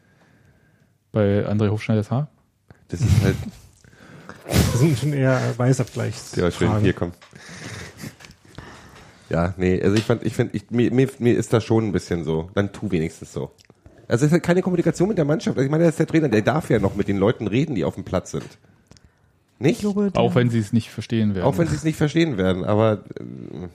[1.13, 2.29] bei André Hofschneiders Haar?
[2.89, 3.37] Das ist halt.
[4.47, 6.37] das sind schon eher Weißabgleichs.
[6.37, 7.13] Ja, schön, hier komm.
[9.29, 11.93] Ja, nee, also ich fand, ich finde, ich, mir, mir, mir ist das schon ein
[11.93, 12.51] bisschen so.
[12.55, 13.53] Dann tu wenigstens so.
[14.09, 15.57] Also es ist halt keine Kommunikation mit der Mannschaft.
[15.57, 17.77] Also ich meine, der ist der Trainer, der darf ja noch mit den Leuten reden,
[17.77, 18.59] die auf dem Platz sind.
[19.61, 19.83] Nicht?
[19.83, 21.47] Glaube, auch wenn sie es nicht verstehen werden.
[21.47, 23.69] Auch wenn sie es nicht verstehen werden, aber äh,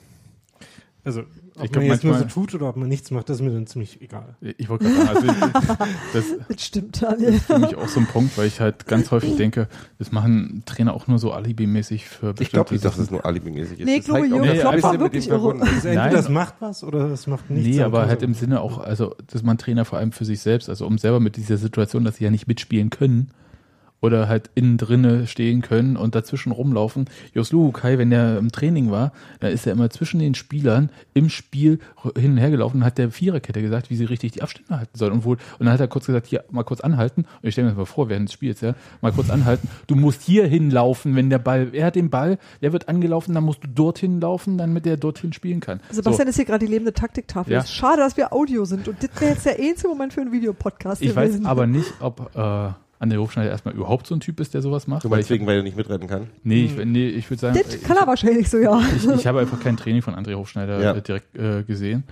[1.06, 1.22] also
[1.58, 3.52] ob ich man jetzt nur so tut oder ob man nichts macht, das ist mir
[3.52, 4.36] dann ziemlich egal.
[4.42, 7.28] Ich wollte gerade sagen, also das, das stimmt, Daniel.
[7.28, 9.68] Das ist für mich auch so ein Punkt, weil ich halt ganz häufig denke,
[10.00, 13.24] das machen Trainer auch nur so alibimäßig für bestimmte Ich glaube nicht, dass es nur
[13.24, 13.86] alibimäßig ist.
[13.86, 15.62] Nee, ich glaube, Jürgen Klopp war wirklich irre.
[15.62, 17.68] Also entweder das macht was oder das macht nichts.
[17.68, 20.70] Nee, aber halt im Sinne auch, also dass man Trainer vor allem für sich selbst,
[20.70, 23.30] also um selber mit dieser Situation, dass sie ja nicht mitspielen können,
[24.06, 27.06] oder halt innen drinne stehen können und dazwischen rumlaufen.
[27.34, 31.30] Jos Luhukai, wenn der im Training war, da ist er immer zwischen den Spielern im
[31.30, 31.80] Spiel
[32.16, 34.98] hin und her gelaufen und hat der Viererkette gesagt, wie sie richtig die Abstände halten
[34.98, 35.14] sollen.
[35.14, 37.22] Und, wohl, und dann hat er kurz gesagt, hier, mal kurz anhalten.
[37.42, 39.68] Und ich stelle mir das mal vor, während des Spiels, ja, mal kurz anhalten.
[39.88, 43.44] Du musst hier hinlaufen, wenn der Ball, er hat den Ball, der wird angelaufen, dann
[43.44, 45.80] musst du dorthin laufen, damit der dorthin spielen kann.
[45.90, 46.30] Sebastian so.
[46.30, 47.54] ist hier gerade die lebende Taktiktafel.
[47.54, 47.66] Ja.
[47.66, 48.88] Schade, dass wir Audio sind.
[48.88, 51.02] Und das wäre jetzt der einzige Moment für einen Videopodcast.
[51.02, 51.44] Ich gewesen.
[51.44, 52.70] weiß aber nicht, ob, äh,
[53.06, 55.04] André Hofschneider erstmal überhaupt so ein Typ ist, der sowas macht.
[55.04, 56.28] Du meinst wegen, weil er nicht mitrennen kann?
[56.44, 57.60] Nee, ich, nee, ich würde sagen.
[57.64, 58.82] Das kann er wahrscheinlich so, ja.
[58.96, 60.94] Ich, ich habe einfach kein Training von André Hofschneider ja.
[60.94, 62.04] direkt äh, gesehen.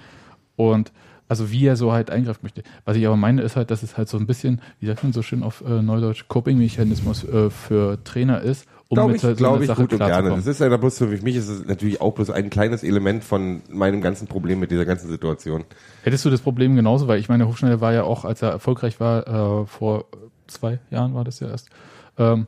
[0.55, 0.91] Und
[1.27, 2.63] also wie er so halt eingreifen möchte.
[2.85, 5.13] Was ich aber meine, ist halt, dass es halt so ein bisschen, wie sagt man
[5.13, 9.43] so schön auf äh, Neudeutsch, Coping-Mechanismus äh, für Trainer ist, um glaube ich, halt so
[9.43, 10.29] glaube ich Sache gut und gerne.
[10.29, 13.61] Das ist ja bloß für mich ist es natürlich auch bloß ein kleines Element von
[13.69, 15.63] meinem ganzen Problem mit dieser ganzen Situation.
[16.03, 18.99] Hättest du das Problem genauso, weil ich meine, Hofschneider war ja auch, als er erfolgreich
[18.99, 20.05] war, äh, vor
[20.53, 21.69] zwei Jahren war das ja erst,
[22.17, 22.47] ähm,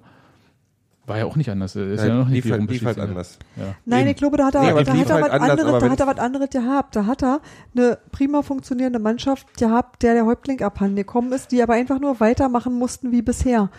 [1.07, 1.75] War ja auch nicht anders.
[1.75, 3.37] Ist Nein, ja noch nicht lief, wie halt, lief halt anders.
[3.57, 3.75] Ja.
[3.85, 4.09] Nein, Eben.
[4.09, 6.07] ich glaube, da hat er, Nee, da hat er halt was anderes, da hat er
[6.07, 6.95] was anderes gehabt.
[6.95, 7.41] Da hat er
[7.75, 12.19] eine prima funktionierende Mannschaft gehabt, der der Häuptling abhanden gekommen ist, die aber einfach nur
[12.19, 13.69] weitermachen mussten wie bisher.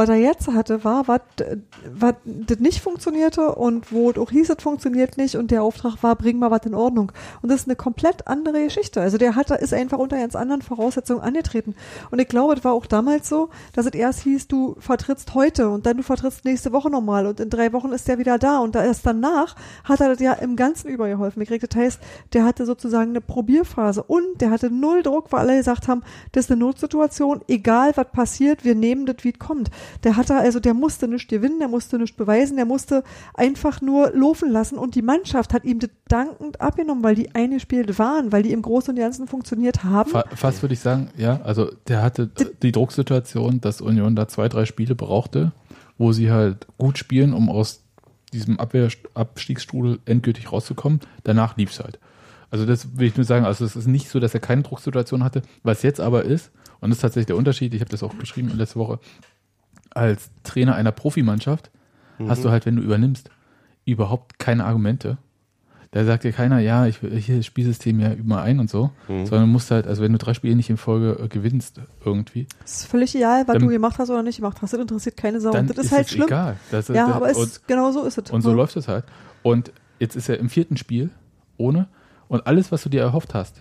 [0.00, 1.20] Was er jetzt hatte, war, was,
[1.92, 6.02] was das nicht funktionierte und wo es auch hieß, es funktioniert nicht und der Auftrag
[6.02, 7.12] war, bring mal was in Ordnung.
[7.42, 9.02] Und das ist eine komplett andere Geschichte.
[9.02, 11.74] Also der hat, ist einfach unter ganz anderen Voraussetzungen angetreten.
[12.10, 15.68] Und ich glaube, es war auch damals so, dass es erst hieß, du vertrittst heute
[15.68, 18.60] und dann du vertrittst nächste Woche nochmal und in drei Wochen ist der wieder da
[18.60, 21.66] und erst danach hat er das ja im Ganzen übergeholfen gekriegt.
[21.70, 22.00] Das heißt,
[22.32, 26.46] der hatte sozusagen eine Probierphase und der hatte null Druck, weil alle gesagt haben, das
[26.46, 29.70] ist eine Notsituation, egal was passiert, wir nehmen das, wie es kommt.
[30.04, 33.02] Der hatte also, der musste nicht gewinnen, der musste nicht beweisen, der musste
[33.34, 37.98] einfach nur laufen lassen und die Mannschaft hat ihm das dankend abgenommen, weil die eingespielt
[37.98, 40.10] waren, weil die im Großen und Ganzen funktioniert haben.
[40.10, 42.30] Fa fast würde ich sagen, ja, also der hatte
[42.62, 45.52] die Drucksituation, dass Union da zwei, drei Spiele brauchte,
[45.98, 47.84] wo sie halt gut spielen, um aus
[48.32, 51.00] diesem Abwehr-Abstiegsstrudel endgültig rauszukommen.
[51.24, 51.98] Danach lief's halt.
[52.50, 55.22] Also das will ich nur sagen, also es ist nicht so, dass er keine Drucksituation
[55.22, 55.42] hatte.
[55.62, 58.50] Was jetzt aber ist, und das ist tatsächlich der Unterschied, ich habe das auch geschrieben
[58.56, 58.98] letzte Woche,
[59.90, 61.70] als Trainer einer Profimannschaft
[62.28, 63.30] hast du halt, wenn du übernimmst,
[63.86, 65.16] überhaupt keine Argumente.
[65.92, 68.90] Da sagt dir keiner, ja, ich will hier das Spielsystem ja immer ein und so,
[69.08, 72.46] sondern du musst halt, also wenn du drei Spiele nicht in Folge äh, gewinnst irgendwie,
[72.64, 74.72] ist völlig egal, was Dann- du gemacht hast oder nicht gemacht hast.
[74.72, 75.50] Das interessiert keine Sau.
[75.50, 76.26] dann Und das ist, ist halt es schlimm.
[76.28, 76.56] egal.
[76.70, 78.30] Das, Ja, das, aber es, und, genau so ist es.
[78.30, 78.56] und so Ja.
[78.56, 79.04] läuft es halt.
[79.42, 81.10] Und jetzt ist er im vierten Spiel
[81.56, 81.88] ohne
[82.28, 83.60] und alles, was du dir erhofft hast,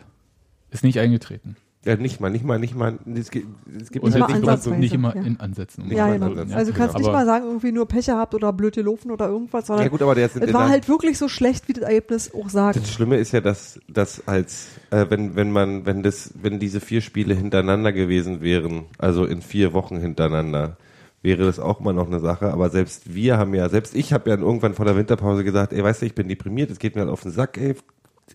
[0.69, 1.55] ist nicht eingetreten.
[1.89, 2.99] Ja, nicht mal, nicht mal, nicht mal.
[3.15, 3.47] Es gibt,
[3.81, 5.21] es gibt Und Nicht halt mal nicht, ansatzweise, nicht immer ja.
[5.23, 5.81] in Ansätzen.
[5.83, 6.41] um Nicht Ja, mal mal genau.
[6.43, 8.75] zu sagen, Also du kannst nicht Aber- mal sagen, irgendwie nur Pech gehabt oder blöd
[8.75, 11.67] gelaufen oder irgendwas, sondern ja gut, aber der ist es war halt wirklich so schlecht,
[11.67, 12.77] wie das Ergebnis auch sagt.
[12.77, 16.79] Das Schlimme ist ja, dass, dass als äh, wenn wenn man wenn das wenn diese
[16.79, 20.77] vier Spiele hintereinander gewesen wären, also in vier Wochen hintereinander,
[21.21, 22.53] wäre das auch mal noch eine Sache.
[22.53, 25.83] Aber selbst wir haben ja, selbst ich habe ja irgendwann vor der Winterpause gesagt, ey,
[25.83, 27.75] weißt du, ich bin deprimiert, es geht mir halt auf den Sack, ey.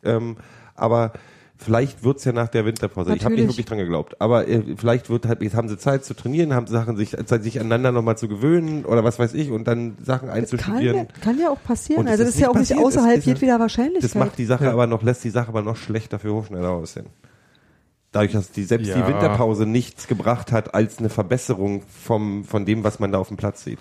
[0.02, 0.36] Ähm,
[0.74, 1.12] aber
[1.64, 3.14] vielleicht wird's ja nach der Winterpause.
[3.14, 3.48] Ich habe nicht Natürlich.
[3.48, 4.20] wirklich dran geglaubt.
[4.20, 7.42] Aber äh, vielleicht wird halt, jetzt haben sie Zeit zu trainieren, haben Sachen sich Zeit,
[7.42, 10.96] sich aneinander nochmal zu gewöhnen oder was weiß ich und dann Sachen kann, einzustudieren.
[10.96, 12.00] ja, kann ja auch passieren.
[12.02, 12.80] Und es Also das ist ist ja nicht auch nicht passiert.
[12.80, 14.04] Es außerhalb ist ja- jedweder Wahrscheinlichkeit.
[14.04, 17.06] Das macht die Sache aber noch, lässt die Sache aber noch schlechter für Hofschneider aussehen.
[18.12, 19.08] Dadurch, dass die, selbst die Ja.
[19.08, 23.36] Winterpause nichts gebracht hat als eine Verbesserung vom, von dem, was man da auf dem
[23.36, 23.80] Platz sieht.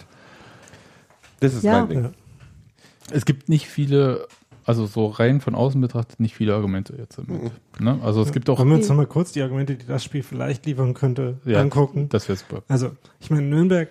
[1.39, 1.79] Das ist Ja.
[1.81, 2.03] mein Ding.
[2.05, 2.11] Ja.
[3.11, 4.27] Es gibt nicht viele,
[4.65, 7.51] also so rein von außen betrachtet, nicht viele Argumente jetzt damit.
[7.79, 7.99] Ne?
[8.03, 10.65] Also es gibt auch, Wollen wir uns nochmal kurz die Argumente, die das Spiel vielleicht
[10.65, 12.09] liefern könnte, ja, angucken?
[12.09, 12.63] das wäre super.
[12.67, 13.89] Also, ich meine, Nürnberg,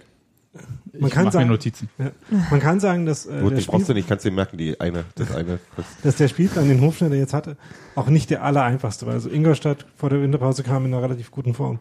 [0.93, 1.89] man ich kann mach mir sagen, Notizen.
[1.99, 2.11] ja,
[2.51, 4.35] man kann sagen, dass, äh, Gut, der die brauchst du Spiel, nicht, kannst du dir
[4.35, 5.59] merken, die eine, das eine.
[5.77, 7.57] Das, dass der Spielplan, den Hofschneider jetzt hatte,
[7.95, 9.15] auch nicht der allereinfachste war.
[9.15, 11.79] Also Ingolstadt vor der Winterpause kam in einer relativ guten Form.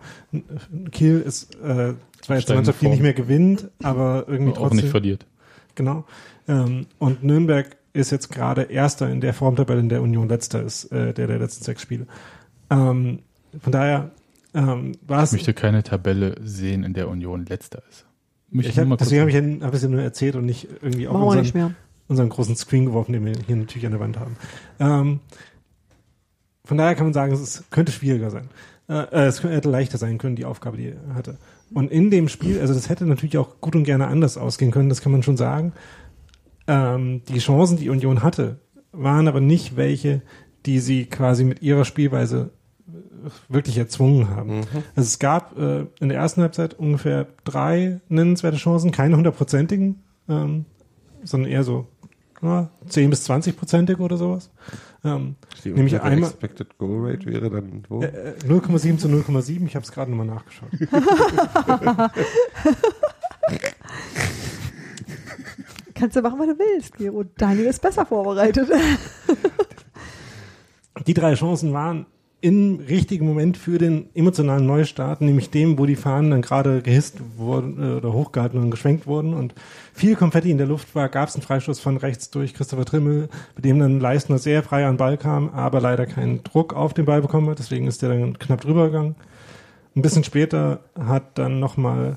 [0.92, 4.78] Kiel ist äh, zwar jetzt eine Mannschaft, die nicht mehr gewinnt, aber irgendwie Auch trotzdem.
[4.78, 5.26] nicht verliert.
[5.76, 6.06] Genau.
[6.48, 10.92] Ähm, und Nürnberg ist jetzt gerade Erster in der Formtabelle, in der Union Letzter ist,
[10.92, 12.08] äh, der der letzten sechs Spiele.
[12.70, 13.20] Ähm,
[13.60, 14.12] von daher
[14.54, 15.32] ähm, war Ich es.
[15.34, 18.06] möchte keine Tabelle sehen, in der Union letzter ist.
[18.50, 21.08] Möchte Ich hab, deswegen habe ich, hab ich es ja nur erzählt und nicht irgendwie
[21.08, 21.76] auf wir nicht unseren, mehr.
[22.08, 24.36] unseren großen Screen geworfen, den wir hier natürlich an der Wand haben.
[24.80, 25.20] Ähm,
[26.66, 28.50] von daher kann man sagen, es ist, könnte schwieriger sein.
[28.88, 31.38] Äh, äh, es hätte leichter sein können, die Aufgabe, die er hatte.
[31.74, 34.89] Und in dem Spiel, also das hätte natürlich auch gut und gerne anders ausgehen können,
[34.89, 35.72] das kann man schon sagen.
[36.74, 38.60] Ähm, die Chancen, die Union hatte,
[38.94, 40.22] waren aber nicht welche,
[40.66, 42.52] die sie quasi mit ihrer Spielweise
[42.88, 44.62] äh, wirklich erzwungen haben.
[44.96, 50.66] Also es gab äh, in der ersten Halbzeit ungefähr drei nennenswerte Chancen, keine hundertprozentigen, ähm,
[51.24, 51.88] sondern eher so
[52.42, 54.50] ja, 10 bis 20 prozentig oder sowas.
[55.04, 58.02] Ähm, die Nämlich einmal- Expected Goal Rate wäre dann wo?
[58.02, 60.70] äh, äh, 0,7 zu 0,7, ich habe es gerade nochmal nachgeschaut.
[66.02, 67.24] Kannst du machen, was du willst, Gero.
[67.38, 68.68] Daniel ist besser vorbereitet.
[71.06, 72.08] Die drei Chancen waren
[72.41, 77.20] im richtigen Moment für den emotionalen Neustart, nämlich dem, wo die Fahnen dann gerade gehisst
[77.38, 79.54] wurden äh, oder hochgehalten und geschwenkt wurden und
[79.93, 83.30] viel Konfetti in der Luft war, gab es einen Freistoß von rechts durch Christopher Trimmel,
[83.54, 86.95] bei dem dann Leistner sehr frei an den Ball kam, aber leider keinen Druck auf
[86.95, 89.14] den Ball bekommen hat, deswegen ist der dann knapp drüber gegangen.
[89.95, 92.16] Ein bisschen später hat dann nochmal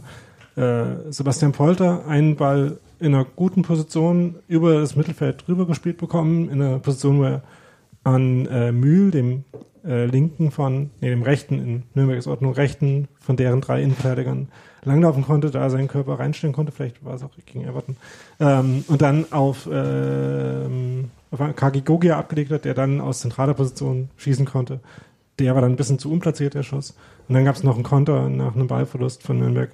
[0.57, 6.49] äh, Sebastian Polter einen Ball in einer guten Position über das Mittelfeld drüber gespielt bekommen,
[6.49, 7.43] in einer Position, wo er
[8.03, 9.45] an äh, Mühl, dem
[9.85, 14.49] äh, linken von, nee, dem rechten, in Nürnbergs Ordnung rechten von deren drei Innenverteidigern
[14.85, 17.97] langlaufen konnte, da er seinen Körper reinstellen konnte, vielleicht war es auch gegen Everton,
[18.41, 24.09] ähm, und dann auf, ähm, auf Kagi Gogia abgelegt hat, der dann aus zentraler Position
[24.17, 24.81] schießen konnte.
[25.39, 26.95] Der war dann ein bisschen zu unplatziert, der Schuss.
[27.29, 29.71] Und dann gab es noch einen Konter nach einem Ballverlust von Nürnberg,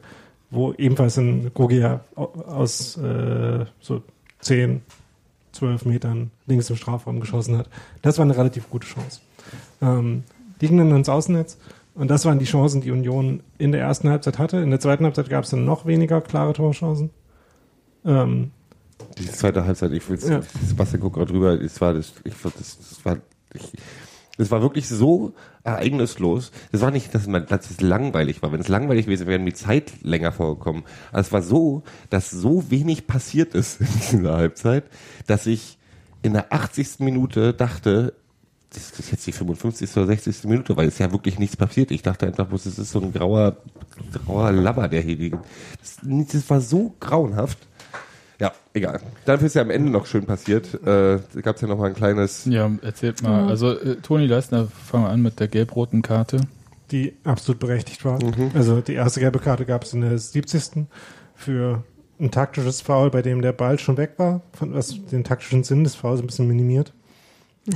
[0.51, 4.03] wo ebenfalls ein Gogia aus äh, so
[4.41, 4.83] 10,
[5.53, 7.69] 12 Metern links im Strafraum geschossen hat.
[8.03, 9.21] Das war eine relativ gute Chance.
[9.83, 10.25] Ähm,
[10.61, 11.59] die gingen dann ins Außennetz
[11.95, 14.59] und das waren die Chancen, die Union in der ersten Halbzeit hatte.
[14.59, 17.11] In der zweiten Halbzeit gab es dann noch weniger klare Torchancen.
[18.05, 18.51] Ähm,
[19.19, 20.41] Die zweite Halbzeit, ich will Ja.
[20.67, 23.19] Sebastian guckt gerade drüber, es war das, ich das, das war,
[23.55, 23.73] ich,
[24.41, 25.35] das war wirklich so
[25.65, 26.51] ereignislos.
[26.73, 28.53] Das war nicht, dass, man, dass es langweilig war.
[28.53, 30.85] Wenn es langweilig gewesen wäre, wäre die Zeit länger vorgekommen.
[31.11, 33.87] Aber es war so, dass so wenig passiert ist in
[34.19, 34.85] dieser Halbzeit,
[35.27, 35.77] dass ich
[36.23, 37.01] in der 80.
[37.01, 38.15] Minute dachte,
[38.73, 39.95] das ist jetzt die 55.
[39.99, 40.45] oder 60.
[40.45, 41.91] Minute, weil es ja wirklich nichts passiert.
[41.91, 43.59] Ich dachte einfach es ist so ein grauer,
[44.25, 45.39] grauer Labber, der hier liegt.
[45.81, 45.99] Das,
[46.33, 47.59] das war so grauenhaft.
[48.73, 49.01] Egal.
[49.25, 50.75] Dafür ist ja am Ende noch schön passiert.
[50.75, 52.45] Äh, da gab es ja noch mal ein kleines.
[52.45, 53.49] Ja, erzählt mal.
[53.49, 56.43] Also äh, Toni Leistner, fangen wir an mit der gelb-roten Karte.
[56.93, 58.19] die absolut berechtigt war.
[58.55, 60.87] Also die erste gelbe Karte gab es in der 70.
[61.35, 61.83] für
[62.21, 65.85] ein taktisches Foul, bei dem der Ball schon weg war, von, was den taktischen Sinn
[65.85, 66.93] des Fouls ein bisschen minimiert.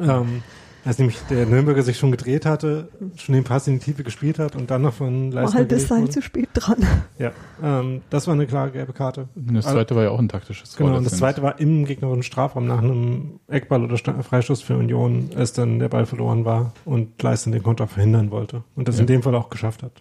[0.00, 0.42] ähm,
[0.84, 4.38] als nämlich der Nürnberger sich schon gedreht hatte, schon den Pass in die Tiefe gespielt
[4.38, 6.76] hat und dann noch von War Leistner halt bis gelegt dahin zu spät dran.
[7.18, 7.32] Ja,
[7.62, 9.28] ähm, das war eine klare gelbe Karte.
[9.34, 11.84] Und das zweite war ja auch ein taktisches Foul Genau, und das zweite war im
[11.86, 16.44] gegnerischen Strafraum nach einem Eckball oder Sta- Freistoß für Union, als dann der Ball verloren
[16.44, 18.62] war und Leistner den Konter verhindern wollte.
[18.76, 19.02] Und das Ja.
[19.02, 19.92] in dem Fall auch geschafft hat.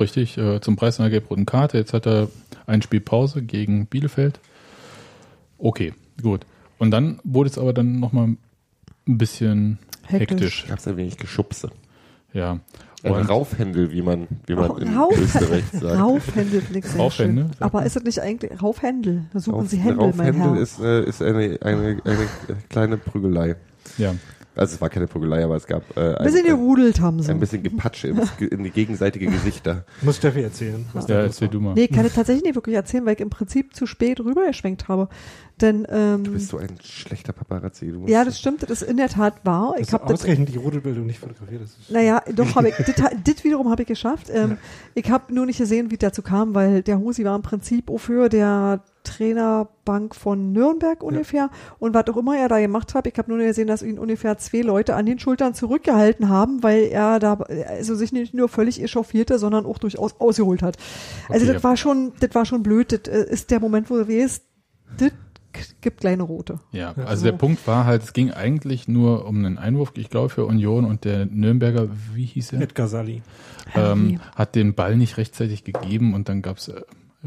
[0.00, 1.78] Richtig, äh, zum Preis einer gelb-roten Karte.
[1.78, 2.28] Jetzt hat er
[2.66, 4.40] ein Spiel Pause gegen Bielefeld.
[5.58, 6.40] Okay, gut.
[6.78, 8.28] Und dann wurde es aber dann nochmal
[9.06, 9.78] ein bisschen
[10.10, 10.66] Hektisch.
[10.68, 11.70] Gab es ein wenig Geschubse.
[12.32, 12.60] Ja.
[13.02, 15.98] Ein Und- Raufhändel, wie man, wie man in Rauf- Österreich sagt.
[16.00, 17.54] Raufhändel ich sehr Raufhändel, schön.
[17.60, 19.24] Aber ist es nicht eigentlich Raufhändel?
[19.32, 20.60] Da suchen Rauf- Sie Händel, mein Raufhändel Herr.
[20.60, 22.28] ist, äh, ist eine, eine, eine
[22.68, 23.56] kleine Prügelei.
[23.96, 24.14] Ja.
[24.56, 27.30] Also es war keine Prügelei, aber es gab äh, Ein bisschen gerudelt haben sie.
[27.30, 28.08] ein bisschen Gepatsche
[28.40, 29.84] in die gegenseitige Gesichter.
[30.02, 30.84] Muss Steffi erzählen.
[30.92, 31.72] Was da Ja, erzähl du mal.
[31.74, 35.08] Nee, kann ich tatsächlich nicht wirklich erzählen, weil ich im Prinzip zu spät rübergeschwenkt habe.
[35.60, 37.92] Denn, ähm, Du bist so ein schlechter Paparazzi.
[38.06, 39.74] Ja, das stimmt, das ist in der Tat wahr.
[39.78, 41.62] Ich habe das, ausgerechnet die Rudelbildung nicht fotografiert.
[41.62, 42.94] Das ist naja, doch habe ich, das,
[43.24, 44.28] das wiederum habe ich geschafft.
[44.32, 44.56] Ähm,
[44.94, 47.90] Ich habe nur nicht gesehen, wie es dazu kam, weil der Husi war im Prinzip
[47.98, 51.50] für der Trainerbank von Nürnberg ungefähr.
[51.78, 54.36] Und was auch immer er da gemacht hat, ich habe nur gesehen, dass ihn ungefähr
[54.38, 57.34] zwei Leute an den Schultern zurückgehalten haben, weil er da
[57.68, 60.76] also sich nicht nur völlig echauffierte, sondern auch durchaus ausgeholt hat.
[61.28, 61.54] Also Okay.
[61.54, 62.92] das war schon, das war schon blöd.
[62.92, 64.42] Das äh, ist der Moment, wo du weißt,
[64.98, 65.12] das
[65.80, 66.60] gibt kleine Rote.
[66.72, 67.04] Ja, Ja.
[67.04, 70.44] also der Punkt war halt, es ging eigentlich nur um einen Einwurf, ich glaube, für
[70.46, 72.60] Union und der Nürnberger, wie hieß er?
[72.60, 73.22] Edgar Sally.
[73.74, 76.80] ähm, hat den Ball nicht rechtzeitig gegeben und dann gab's äh,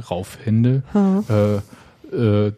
[0.09, 0.83] Raufhände.
[1.29, 1.55] Äh,
[2.15, 2.53] äh,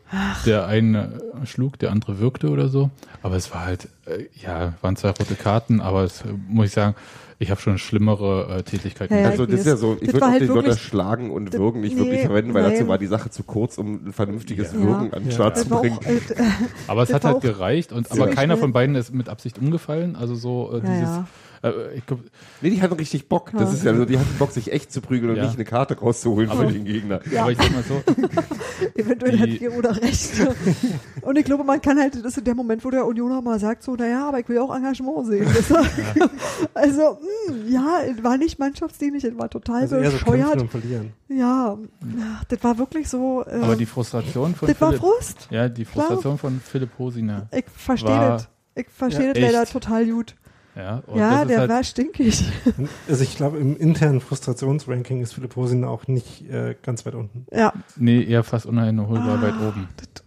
[0.46, 2.90] der eine schlug, der andere wirkte oder so.
[3.22, 6.72] Aber es war halt, äh, ja, waren zwei rote Karten, aber es äh, muss ich
[6.74, 6.96] sagen,
[7.40, 9.14] ich habe schon schlimmere äh, Tätigkeiten.
[9.14, 10.50] Ja, ja, Also ich das ist ja so, ich Das würde war auch halt die
[10.50, 12.88] Wörter wirklich- schlagen und würgen nicht nee, wirklich verwenden, weil dazu nein.
[12.88, 14.80] war die Sache zu kurz, um ein vernünftiges Ja.
[14.82, 15.32] Würgen an den.
[15.32, 15.98] Start zu bringen.
[15.98, 16.20] auch, äh,
[16.88, 18.58] Aber es hat halt gereicht und aber keiner schnell.
[18.62, 20.16] von beiden ist mit Absicht umgefallen.
[20.16, 21.28] Also so äh, dieses, ja.
[21.96, 22.20] Ich glaub,
[22.62, 23.52] Nee, die hatten richtig Bock.
[23.54, 25.44] Das ist ja so, die hatten Bock, sich echt zu prügeln und Ja.
[25.46, 27.20] nicht eine Karte rauszuholen für den Gegner.
[27.32, 27.42] Ja.
[27.44, 28.02] aber ich sag mal so,
[28.96, 30.32] Eventuell Die- hat ihr oder recht.
[31.22, 33.84] Und ich glaube, man kann halt, das ist der Moment, wo der Unioner mal sagt,
[33.84, 35.48] so, naja, aber ich will auch Engagement sehen.
[35.54, 35.86] Das war,
[36.74, 37.18] also,
[37.50, 40.70] mh, ja, es war nicht mannschaftsdienlich, es war total Also so bescheuert.
[40.70, 41.14] verlieren.
[41.30, 41.78] ja,
[42.38, 45.48] ach, das war wirklich so, äh, aber die Frustration von das war Philipp, Frust.
[45.50, 47.48] ja, die Frustration von Philipp Hosiner.
[47.52, 48.50] Ich verstehe War- das.
[48.76, 50.36] Ich verstehe Ja, das leider total gut.
[50.76, 52.44] Ja, und ja, das ist der halt, war stinkig.
[53.08, 57.46] Also ich glaube, im internen Frustrationsranking ist Philipp Hosin auch nicht äh, ganz weit unten.
[57.56, 59.88] Ja, nee, eher fast uneinholbar Ah, weit oben.
[59.98, 60.24] das,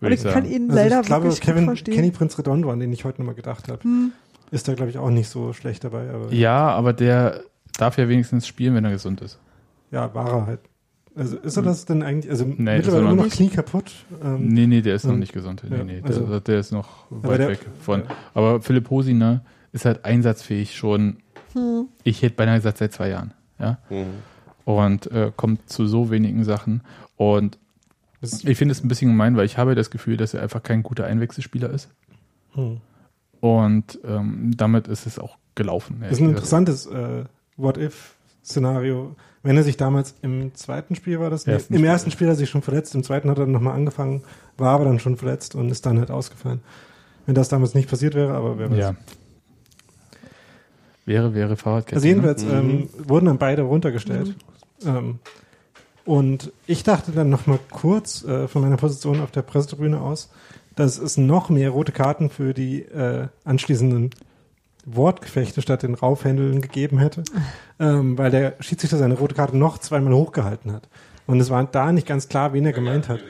[0.00, 0.52] und ich ich kann sagen.
[0.54, 1.94] ihn Also leider ich glaube, Kevin, verstehen.
[1.94, 4.12] Kenny Prinz Redondo, an den ich heute nochmal gedacht habe, Hm.
[4.50, 6.10] ist da, glaube ich, auch nicht so schlecht dabei.
[6.10, 7.40] Aber Ja, aber der
[7.78, 9.38] darf ja wenigstens spielen, wenn er gesund ist.
[9.90, 10.60] ja, war er halt.
[11.14, 13.36] Also ist er das denn eigentlich, also ist er mittlerweile noch nur noch nicht.
[13.36, 13.90] Knie kaputt?
[14.22, 15.62] Ähm, Nee, nee, der ist noch ähm, nicht gesund.
[15.66, 18.00] Nee, ja, nee, der, also- der ist noch weit der- weg von.
[18.00, 18.06] ja.
[18.34, 19.40] Aber Philipp Hosiner
[19.76, 21.18] ist halt einsatzfähig schon,
[21.52, 21.86] Hm.
[22.02, 23.32] ich hätte beinahe gesagt, seit zwei Jahren.
[23.58, 23.78] Ja.
[23.88, 24.06] Mhm.
[24.64, 26.82] Und äh, kommt zu so wenigen Sachen.
[27.16, 27.58] Und
[28.20, 30.82] ich finde es ein bisschen gemein, weil ich habe das Gefühl, dass er einfach kein
[30.82, 31.88] guter Einwechselspieler ist.
[32.54, 32.80] hm.
[33.40, 35.98] Und ähm, damit ist es auch gelaufen.
[36.00, 37.24] das ist ein interessantes äh,
[37.56, 39.14] What-If-Szenario.
[39.42, 41.46] Wenn er sich damals im zweiten Spiel war das?
[41.46, 41.88] Nee, Ersten Im Spiel.
[41.90, 44.22] ersten Spiel hat er sich schon verletzt, im zweiten hat er nochmal angefangen,
[44.56, 46.60] war aber dann schon verletzt und ist dann halt ausgefallen.
[47.26, 48.78] Wenn das damals nicht passiert wäre, aber wer weiß.
[48.78, 48.94] Ja.
[51.06, 51.96] Wäre, wäre Fahrradkette.
[51.96, 52.50] Also jedenfalls Mhm.
[52.50, 54.34] ähm, wurden dann beide runtergestellt.
[54.84, 55.20] Ähm,
[56.04, 60.30] und ich dachte dann noch mal kurz äh, von meiner Position auf der Pressetribüne aus,
[60.74, 64.10] dass es noch mehr rote Karten für die äh, anschließenden
[64.84, 67.22] Wortgefechte statt den Raufhändeln gegeben hätte,
[67.80, 70.88] ähm, weil der Schiedsrichter seine rote Karte noch zweimal hochgehalten hat.
[71.26, 73.20] Und es war da nicht ganz klar, wen er gemeint hat.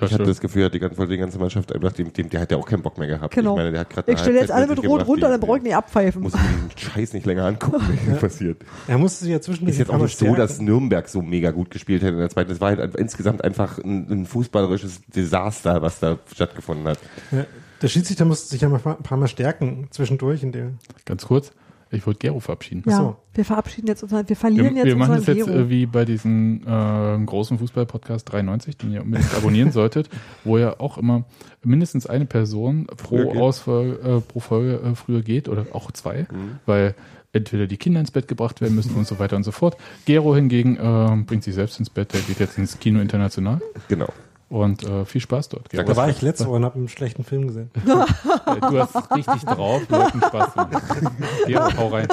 [0.00, 2.56] Ich hatte das Gefühl, die ganze, die ganze Mannschaft einfach, dem, dem, der hat ja
[2.58, 3.34] auch keinen Bock mehr gehabt.
[3.34, 3.52] Genau.
[3.52, 5.62] Ich meine, der hat gerade Ich stelle jetzt alle mit Rot runter, dann brauche ich
[5.62, 6.22] nicht abpfeifen.
[6.22, 8.62] Muss ich mir den Scheiß nicht länger angucken, was passiert.
[8.88, 10.60] Er musste sich ja zwischendurch Ist jetzt auch nicht so, dass.
[10.60, 12.50] Nürnberg so mega gut gespielt hätte in der zweiten.
[12.50, 16.98] Es war halt insgesamt einfach ein, ein fußballerisches Desaster, was da stattgefunden hat.
[17.30, 17.44] Ja,
[17.82, 20.78] der Schiedsrichter musste sich ja mal ein paar Mal stärken zwischendurch in dem.
[21.04, 21.52] Ganz kurz,
[21.96, 22.82] ich wollte Gero verabschieden.
[22.86, 23.16] Ja, so.
[23.34, 25.68] wir verabschieden jetzt unseren, wir Wir, verlieren jetzt wir machen unseren es jetzt Gero.
[25.70, 30.08] wie bei diesem äh, großen Fußball-Podcast 93, den ihr unbedingt abonnieren solltet,
[30.44, 31.24] wo ja auch immer
[31.64, 33.36] mindestens eine Person pro geht.
[33.36, 36.58] Ausfolge, äh, pro Folge äh, früher geht oder auch zwei, Mhm.
[36.66, 36.94] weil
[37.32, 39.76] entweder die Kinder ins Bett gebracht werden müssen und so weiter und so fort.
[40.06, 44.08] Gero hingegen äh, bringt sich selbst ins Bett, der geht jetzt ins Kino international Genau.
[44.48, 45.70] Und äh, viel Spaß dort.
[45.70, 45.84] Gero.
[45.84, 47.70] Da war ich letzte Woche und habe einen schlechten Film gesehen.
[47.86, 51.08] Du hast richtig drauf, Leuten Spaß zu machen.
[51.46, 52.08] Gero, hau rein.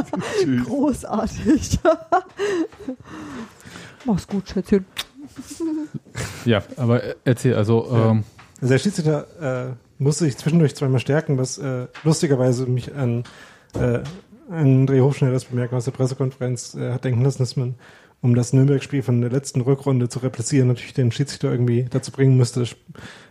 [0.65, 1.79] Großartig.
[4.05, 4.85] Mach's gut, Schätzchen.
[6.45, 8.23] Ja, aber äh, erzähl, also ähm,
[8.61, 13.23] Also der Schiedsrichter äh, musste sich zwischendurch zweimal stärken, was äh, lustigerweise mich an
[13.75, 13.99] äh,
[14.49, 17.75] an Dreh Hochschnell das Bemerken aus der Pressekonferenz äh, hat denken lassen, dass man,
[18.23, 22.37] um das Nürnberg-Spiel von der letzten Rückrunde zu replizieren, natürlich den Schiedsrichter irgendwie dazu bringen
[22.37, 22.63] müsste,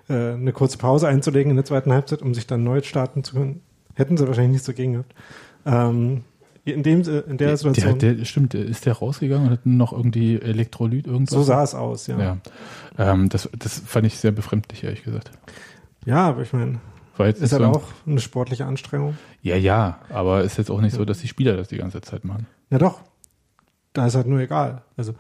[0.09, 3.37] äh, eine kurze Pause einzulegen in der zweiten Halbzeit, um sich dann neu starten zu
[3.37, 3.63] können.
[3.95, 5.15] Hätten sie wahrscheinlich nicht so gegen gehabt.
[5.65, 6.25] Ähm,
[6.67, 9.95] in, dem, äh, in der Situation, der, der, stimmt, ist der rausgegangen und hat noch
[9.95, 11.35] irgendwie Elektrolyt irgendwas?
[11.35, 12.19] so sah es aus, ja.
[12.19, 12.39] Ja,
[12.99, 15.31] ähm, das, das fand ich sehr befremdlich, ehrlich gesagt.
[16.05, 16.81] Ja, aber ich meine,
[17.19, 19.17] ist halt auch eine sportliche Anstrengung.
[19.41, 22.25] Ja, ja, aber ist jetzt auch nicht so, dass die Spieler das die ganze Zeit
[22.25, 22.47] machen.
[22.71, 23.01] Ja doch,
[23.93, 24.83] da ist halt nur egal.
[24.97, 25.15] Also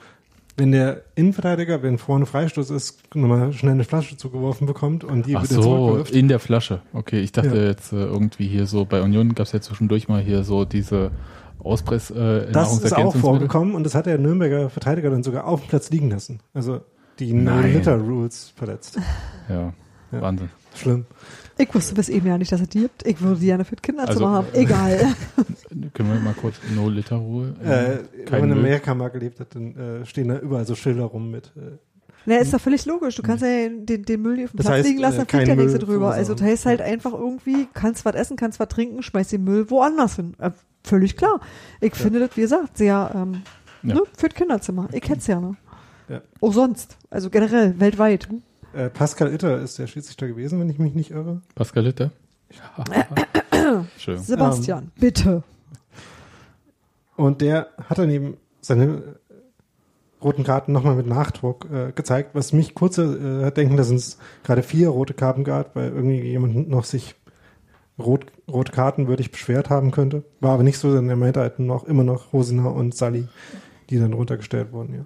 [0.56, 5.34] wenn der Innenverteidiger, wenn vorne Freistoß ist, nochmal schnell eine Flasche zugeworfen bekommt und die
[5.36, 6.10] Ach wieder so, zurückwirft.
[6.12, 6.82] in der Flasche.
[6.92, 7.64] Okay, ich dachte Ja.
[7.68, 11.10] jetzt äh, irgendwie hier so, bei Union gab es ja zwischendurch mal hier so diese
[11.58, 15.60] Auspress äh, Das ist auch vorgekommen und das hat der Nürnberger Verteidiger dann sogar auf
[15.62, 16.40] dem Platz liegen lassen.
[16.52, 16.80] Also
[17.18, 17.32] die.
[17.32, 18.98] No-Litter-Rules verletzt.
[19.48, 19.72] Ja,
[20.12, 20.20] Ja.
[20.20, 20.50] Wahnsinn.
[20.74, 21.06] Schlimm.
[21.58, 23.06] Ich wusste bis eben ja nicht, dass es die gibt.
[23.06, 24.46] Ich würde die gerne für Kinderzimmer Also- haben.
[24.54, 25.14] Egal.
[25.94, 27.54] Können wir mal kurz No-Liter-Ruhe?
[27.62, 28.58] Äh, wenn kein man in.
[28.58, 31.52] Amerika mal gelebt hat, dann äh, stehen da überall so Schilder rum mit.
[31.56, 31.76] Äh,
[32.26, 33.16] Na, ist doch völlig logisch.
[33.16, 35.18] Du kannst ja den, den Müll nicht auf dem Das Platz heißt, liegen lassen, äh,
[35.18, 36.12] dann fliegt der nächste drüber.
[36.12, 39.68] Also das heißt halt einfach irgendwie, kannst was essen, kannst was trinken, schmeiß den Müll
[39.70, 40.34] woanders hin.
[40.38, 40.50] Äh,
[40.84, 41.40] völlig klar.
[41.80, 43.42] Ich finde das, wie gesagt, sehr ähm,
[43.82, 43.94] Ja.
[43.96, 44.88] ne, für das Kinderzimmer.
[44.92, 45.56] Ich hätte es ja, ne?
[46.08, 46.20] Ja.
[46.40, 46.96] Auch sonst.
[47.10, 48.28] Also generell, weltweit.
[48.74, 51.40] Äh, Pascal Itter ist der Schiedsrichter gewesen, wenn ich mich nicht irre.
[51.54, 52.10] Pascal Litter?
[53.98, 54.18] Schön.
[54.18, 54.90] Sebastian, Ähm.
[55.00, 55.42] bitte.
[57.16, 59.16] Und der hat dann eben seine
[60.22, 64.18] roten Karten nochmal mit Nachdruck äh, gezeigt, was mich kurz äh, hat denken, dass es
[64.44, 67.14] gerade vier rote Karten gab, weil irgendwie jemand noch sich
[67.98, 70.24] rot, rote Karten würdig beschwert haben könnte.
[70.40, 73.28] War aber nicht so, denn er meinte halt noch immer noch Hosina und Sally,
[73.90, 74.94] die dann runtergestellt wurden.
[74.94, 75.04] Ja.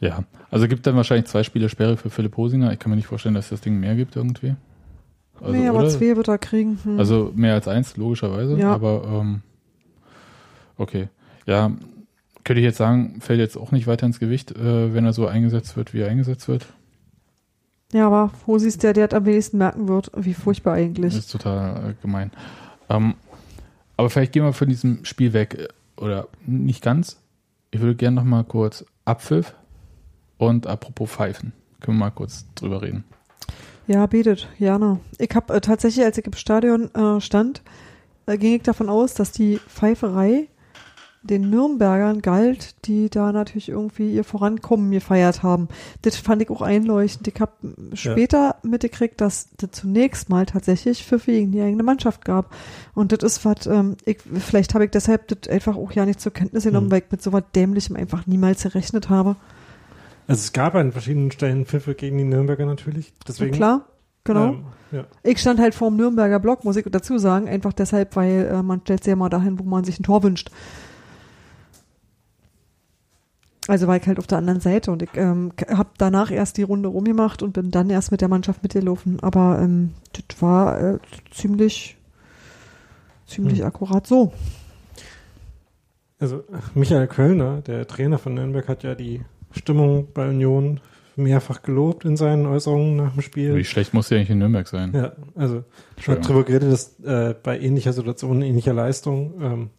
[0.00, 2.72] Ja, also gibt dann wahrscheinlich zwei Spiele Sperre für Philipp Hosinger.
[2.72, 4.54] Ich kann mir nicht vorstellen, dass das Ding mehr gibt irgendwie.
[5.40, 5.88] Also, nee, aber oder?
[5.90, 6.78] zwei wird er kriegen.
[6.82, 6.98] Hm.
[6.98, 8.56] Also mehr als eins, logischerweise.
[8.58, 8.72] Ja.
[8.74, 9.42] Aber ähm,
[10.76, 11.08] okay.
[11.46, 11.70] Ja,
[12.44, 15.26] könnte ich jetzt sagen, fällt jetzt auch nicht weiter ins Gewicht, äh, wenn er so
[15.26, 16.66] eingesetzt wird, wie er eingesetzt wird.
[17.92, 20.10] ja, aber Hosi ist der, der das am wenigsten merken wird.
[20.16, 21.16] Wie furchtbar Das eigentlich.
[21.16, 22.30] ist total äh, gemein.
[22.88, 23.14] Ähm,
[23.98, 25.54] aber vielleicht gehen wir von diesem Spiel weg.
[25.58, 27.18] äh, Oder nicht ganz.
[27.70, 29.54] Ich würde gerne noch mal kurz Abpfiff
[30.40, 31.52] und apropos Pfeifen.
[31.80, 33.04] Können wir mal kurz drüber reden.
[33.86, 35.00] Ja, betet, gerne.
[35.18, 37.62] Ich habe äh, tatsächlich, als ich im Stadion äh, stand,
[38.26, 40.48] äh, ging ich davon aus, dass die Pfeiferei
[41.22, 45.68] den Nürnbergern galt, die da natürlich irgendwie ihr Vorankommen gefeiert haben.
[46.00, 47.28] Das fand ich auch einleuchtend.
[47.28, 47.52] Ich habe
[47.92, 52.54] später mitgekriegt, dass das zunächst mal tatsächlich Pfiffe gegen die eigene Mannschaft gab.
[52.94, 56.20] Und das ist was, ähm, ich, vielleicht habe ich deshalb das einfach auch ja nicht
[56.20, 56.92] zur Kenntnis genommen, Hm.
[56.92, 59.36] weil ich mit so was Dämlichem einfach niemals gerechnet habe.
[60.30, 63.12] Also es gab an verschiedenen Stellen Pfiffe gegen die Nürnberger natürlich.
[63.26, 63.86] Deswegen, Klar,
[64.22, 64.52] genau.
[64.52, 65.04] Ähm, ja.
[65.24, 68.80] Ich stand halt vorm Nürnberger Block, muss ich dazu sagen, einfach deshalb, weil äh, man
[68.82, 70.52] stellt sich ja mal dahin, wo man sich ein Tor wünscht.
[73.66, 76.62] Also war ich halt auf der anderen Seite und ich ähm, habe danach erst die
[76.62, 79.18] Runde rumgemacht und bin dann erst mit der Mannschaft mitgelaufen.
[79.22, 80.98] Aber ähm, das war äh,
[81.32, 81.96] ziemlich,
[83.26, 83.66] ziemlich Hm.
[83.66, 84.32] akkurat so.
[86.20, 89.22] Also Michael Kölner, der Trainer von Nürnberg, hat ja die
[89.52, 90.80] Stimmung bei Union
[91.16, 93.54] mehrfach gelobt in seinen Äußerungen nach dem Spiel.
[93.56, 94.92] Wie schlecht muss sie eigentlich in Nürnberg sein?
[94.94, 95.64] Ja, also
[95.98, 96.22] schon Entschuldigung.
[96.28, 99.70] darüber geredet, dass äh, bei ähnlicher Situation, ähnlicher Leistung, ähm,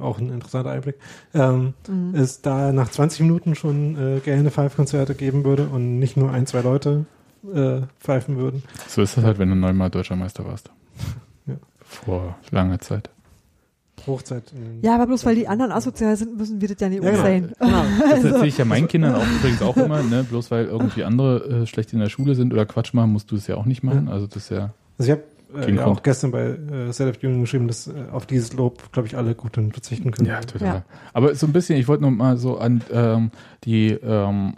[0.00, 0.96] auch ein interessanter Einblick,
[1.34, 2.14] ähm, Mhm.
[2.14, 6.46] es da nach 20 Minuten schon äh, gerne Five-Konzerte geben würde und nicht nur ein,
[6.46, 7.04] zwei Leute
[7.54, 8.62] äh, pfeifen würden.
[8.88, 10.70] So ist das halt, wenn du neunmal deutscher Meister warst.
[11.46, 11.54] Ja.
[11.80, 13.10] Vor langer Zeit.
[14.06, 14.44] Hochzeit.
[14.54, 17.10] in- Ja, aber bloß weil die anderen asozial sind, müssen wir das ja nicht Ja,
[17.10, 17.22] genau.
[17.22, 17.52] sein.
[17.58, 17.82] Genau.
[18.10, 20.24] Das erzähle ich ja meinen Kindern auch übrigens auch immer, ne?
[20.24, 23.36] Bloß weil irgendwie andere äh, schlecht in der Schule sind oder Quatsch machen, musst du
[23.36, 24.08] es ja auch nicht machen.
[24.08, 24.72] Also das ist ja.
[24.98, 25.18] Also ich
[25.58, 28.52] habe äh, ja auch gestern bei äh, Set of Union geschrieben, dass äh, auf dieses
[28.54, 30.28] Lob, glaube ich, alle gut dann verzichten können.
[30.28, 30.66] Ja, total.
[30.68, 30.82] Ja.
[31.12, 33.30] Aber so ein bisschen, ich wollte noch mal so an ähm,
[33.64, 34.54] die ähm,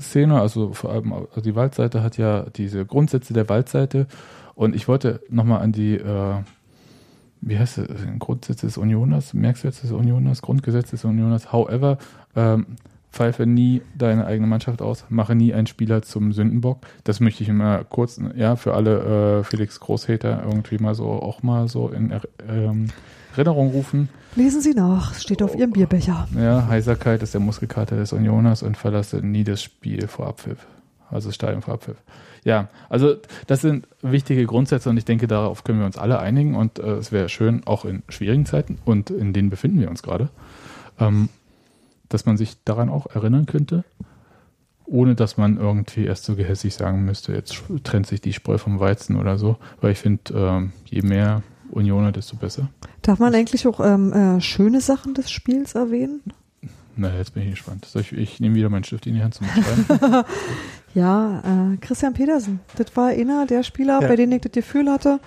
[0.00, 4.06] Szene, also vor allem also die Waldseite hat ja diese Grundsätze der Waldseite
[4.54, 6.34] und ich wollte noch mal an die äh,
[7.42, 7.88] wie heißt es,
[8.18, 11.98] Grundsätze des Unioners, Merksätze des Unioners, Grundgesetz des Unioners, however,
[12.34, 12.66] ähm,
[13.12, 16.78] pfeife nie deine eigene Mannschaft aus, mache nie einen Spieler zum Sündenbock.
[17.04, 21.42] Das möchte ich immer kurz, ja, für alle äh, Felix Großhater irgendwie mal so, auch
[21.42, 22.12] mal so in
[22.48, 22.86] ähm,
[23.32, 24.08] Erinnerung rufen.
[24.34, 26.26] Lesen Sie nach, steht auf Ihrem Bierbecher.
[26.34, 30.66] Ja, Heiserkeit ist der Muskelkater des Unioners und verlasse nie das Spiel vor Abpfiff.
[31.10, 31.96] Also das Stadion vor Abpfiff.
[32.44, 33.16] Ja, also
[33.46, 36.94] das sind wichtige Grundsätze und ich denke, darauf können wir uns alle einigen und äh,
[36.94, 40.28] es wäre schön, auch in schwierigen Zeiten und in denen befinden wir uns gerade,
[40.98, 41.28] ähm,
[42.08, 43.84] dass man sich daran auch erinnern könnte,
[44.86, 48.80] ohne dass man irgendwie erst so gehässig sagen müsste, jetzt trennt sich die Spreu vom
[48.80, 52.68] Weizen oder so, weil ich finde, ähm, je mehr Unioner, desto besser.
[53.00, 56.20] Darf man eigentlich auch ähm, äh, schöne Sachen des Spiels erwähnen?
[56.96, 57.86] Na, jetzt bin ich gespannt.
[57.86, 60.24] Soll ich, ich nehme wieder meinen Stift in die Hand zum Schreiben.
[60.94, 62.60] Ja, äh, Christian Petersen.
[62.76, 64.08] Das war einer der Spieler, Ja.
[64.08, 65.20] bei denen ich das Gefühl hatte,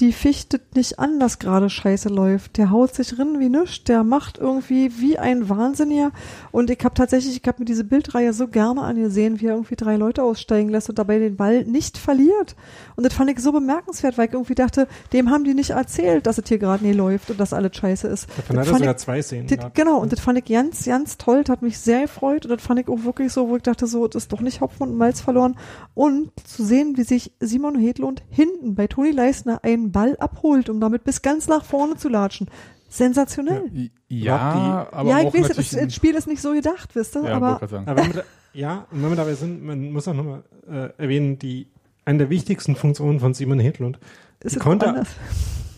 [0.00, 2.58] die fichtet nicht an, dass gerade Scheiße läuft.
[2.58, 6.10] Der haut sich rin wie nichts, der macht irgendwie wie ein Wahnsinniger.
[6.52, 9.76] Und ich habe tatsächlich, ich habe mir diese Bildreihe so gerne angesehen, wie er irgendwie
[9.76, 12.56] drei Leute aussteigen lässt und dabei den Ball nicht verliert.
[12.96, 16.26] Und das fand ich so bemerkenswert, weil ich irgendwie dachte, dem haben die nicht erzählt,
[16.26, 18.28] dass es hier gerade nie läuft und dass alles scheiße ist.
[18.36, 19.46] Davon Das hat er fand sogar ich- zwei Szenen.
[19.46, 22.50] das, genau, und das fand ich ganz, ganz toll, das hat mich sehr gefreut und
[22.52, 24.88] das fand ich auch wirklich so, wo ich dachte, so, das ist doch nicht Hopfen
[24.88, 25.56] und Malz verloren.
[25.94, 30.80] Und zu sehen, wie sich Simon Hedlund hinten bei Toni Leisner einen Ball abholt, um
[30.80, 32.48] damit bis ganz nach vorne zu latschen.
[32.88, 33.90] Sensationell.
[34.08, 37.24] Ja, aber ja, auch ich weiß, das, das Spiel ist nicht so gedacht, wisst ihr,
[37.24, 37.60] ja, aber.
[37.62, 38.22] Aber wenn wir da,
[38.52, 41.66] ja, und wenn wir dabei sind, man muss auch nochmal äh, erwähnen, die
[42.04, 43.98] eine der wichtigsten Funktionen von Simon Hedlund.
[44.40, 45.08] ist die es konnte- anders.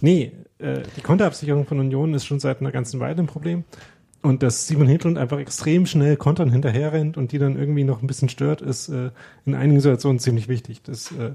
[0.00, 3.64] Nee, äh, die Konterabsicherung von Union ist schon seit einer ganzen Weile ein Problem.
[4.20, 8.06] Und dass Simon Hedlund einfach extrem schnell Kontern hinterherrennt und die dann irgendwie noch ein
[8.08, 9.10] bisschen stört, ist äh,
[9.46, 10.82] in einigen Situationen ziemlich wichtig.
[10.82, 11.32] Das äh,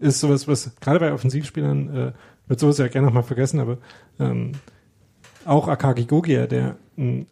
[0.00, 2.12] ist sowas, was gerade bei Offensivspielern äh,
[2.48, 3.78] wird sowas ja gerne nochmal vergessen, aber
[4.20, 4.52] ähm,
[5.44, 7.26] auch Akagi Gogia, der ein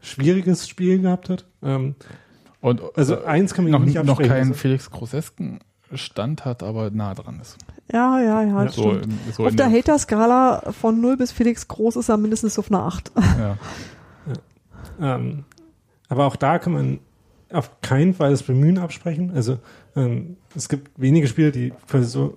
[0.00, 1.44] schwieriges Spiel gehabt hat.
[1.62, 1.94] Ähm,
[2.60, 4.28] Und also äh, eins kann man noch, nicht noch absprechen.
[4.30, 5.60] keinen Also- Felix Großesken
[5.92, 7.56] Stand hat, aber nah dran ist.
[7.92, 11.96] Ja, ja, ja, das So, in- so Auf der Hater-Skala von 0 bis Felix Groß
[11.96, 13.12] ist er mindestens auf einer 8.
[13.38, 13.56] ja.
[15.00, 15.44] Ähm,
[16.08, 16.98] aber auch da kann man
[17.52, 19.32] auf keinen Fall das Bemühen absprechen.
[19.34, 19.58] Also
[19.96, 21.72] ähm, es gibt wenige Spieler, die
[22.02, 22.34] so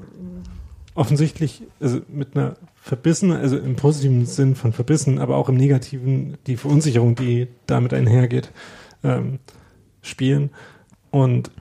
[0.95, 6.38] offensichtlich also mit einer verbissen, also im positiven Sinn von verbissen, aber auch im negativen
[6.47, 8.51] die Verunsicherung, die damit einhergeht,
[9.03, 9.39] ähm,
[10.01, 10.49] spielen.
[11.12, 11.51] Und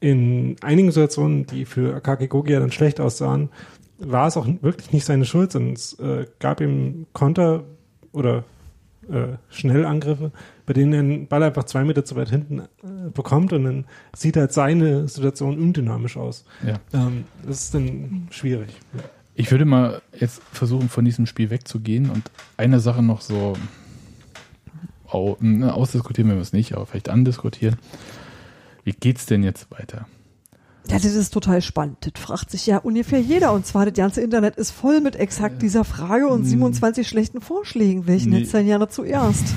[0.00, 3.50] in einigen Situationen, die für Akaki Gogia dann schlecht aussahen,
[3.98, 7.64] war es auch wirklich nicht seine Schuld, sondern es äh, gab ihm Konter
[8.12, 8.44] oder
[9.08, 10.32] äh, Schnellangriffe,
[10.66, 13.84] bei denen er den Ball einfach zwei Meter zu weit hinten äh, bekommt und dann
[14.14, 16.44] sieht halt seine Situation undynamisch aus.
[16.66, 16.80] Ja.
[16.92, 18.70] Ähm, das ist dann schwierig.
[19.34, 23.54] Ich würde mal jetzt versuchen, von diesem Spiel wegzugehen und eine Sache noch so
[25.40, 27.76] ne, ausdiskutieren wir es nicht, aber vielleicht andiskutieren.
[28.84, 30.06] Wie geht's denn jetzt weiter?
[30.88, 31.96] Ja, das ist total spannend.
[32.00, 33.52] Das fragt sich ja ungefähr jeder.
[33.52, 36.46] Und zwar, das ganze Internet ist voll mit exakt dieser Frage und Hm.
[36.46, 38.06] 27 schlechten Vorschlägen.
[38.06, 38.36] Welchen Nee.
[38.38, 39.44] hättest du denn gerne zuerst?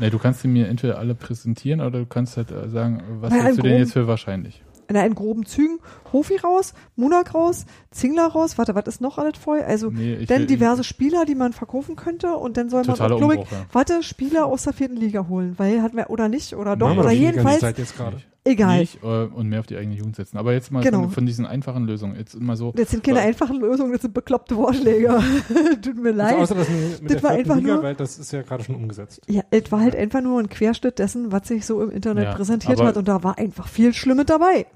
[0.00, 3.34] Ne, du kannst sie mir entweder alle präsentieren oder du kannst halt äh, sagen, was
[3.34, 4.62] Na, hältst du denn jetzt für wahrscheinlich?
[4.88, 5.78] In, in groben Zügen.
[6.12, 8.56] Hofi raus, Munak raus, Zingler raus.
[8.56, 9.60] Warte, was ist noch alles voll?
[9.60, 12.34] Also, Nee, dann will- diverse Spieler, die man verkaufen könnte.
[12.36, 13.46] Und dann soll man glaube ich, ja.
[13.72, 15.54] warte, Spieler aus der vierten Liga holen.
[15.58, 18.16] Weil hatten wir, oder nicht, oder doch, wir oder jedenfalls, Zeit jetzt gerade.
[18.44, 18.80] Egal.
[18.80, 20.38] Nicht, äh, und mehr auf die eigene Jugend setzen.
[20.38, 21.02] Aber jetzt mal Genau.
[21.02, 22.16] von, von diesen einfachen Lösungen.
[22.16, 22.72] Jetzt immer so.
[22.72, 25.20] Das sind keine einfachen Lösungen, das sind bekloppte Vorschläge.
[25.82, 26.36] Tut mir leid.
[26.38, 28.42] Also außer das mit, mit Das der war einfach Liga, nur- weil das ist ja
[28.42, 29.20] gerade schon umgesetzt.
[29.28, 32.34] Ja, es war halt einfach nur ein Querschnitt dessen, was sich so im Internet Ja,
[32.34, 34.66] präsentiert aber- hat und da war einfach viel Schlimmes dabei.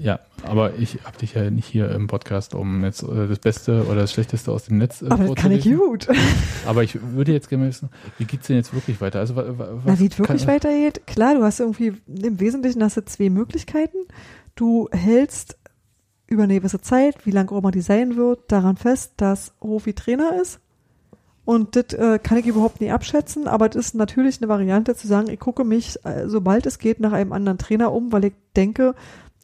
[0.00, 3.84] Ja, aber ich hab dich ja nicht hier im Podcast, um jetzt äh, das Beste
[3.86, 6.08] oder das Schlechteste aus dem Netz äh, Aber das kann ich gut.
[6.66, 9.20] Aber ich würde jetzt gerne wissen, wie geht's denn jetzt wirklich weiter?
[9.20, 9.46] Also, was
[9.84, 13.98] Na, wie es wirklich weitergeht, klar, du hast irgendwie, im Wesentlichen hast du zwei Möglichkeiten.
[14.54, 15.58] Du hältst
[16.26, 19.94] über eine gewisse Zeit, wie lange auch immer die sein wird, daran fest, dass Hofi
[19.94, 20.60] Trainer ist.
[21.44, 25.06] Und das äh, kann ich überhaupt nicht abschätzen, aber das ist natürlich eine Variante zu
[25.06, 28.32] sagen, ich gucke mich, äh, sobald es geht, nach einem anderen Trainer um, weil ich
[28.56, 28.94] denke,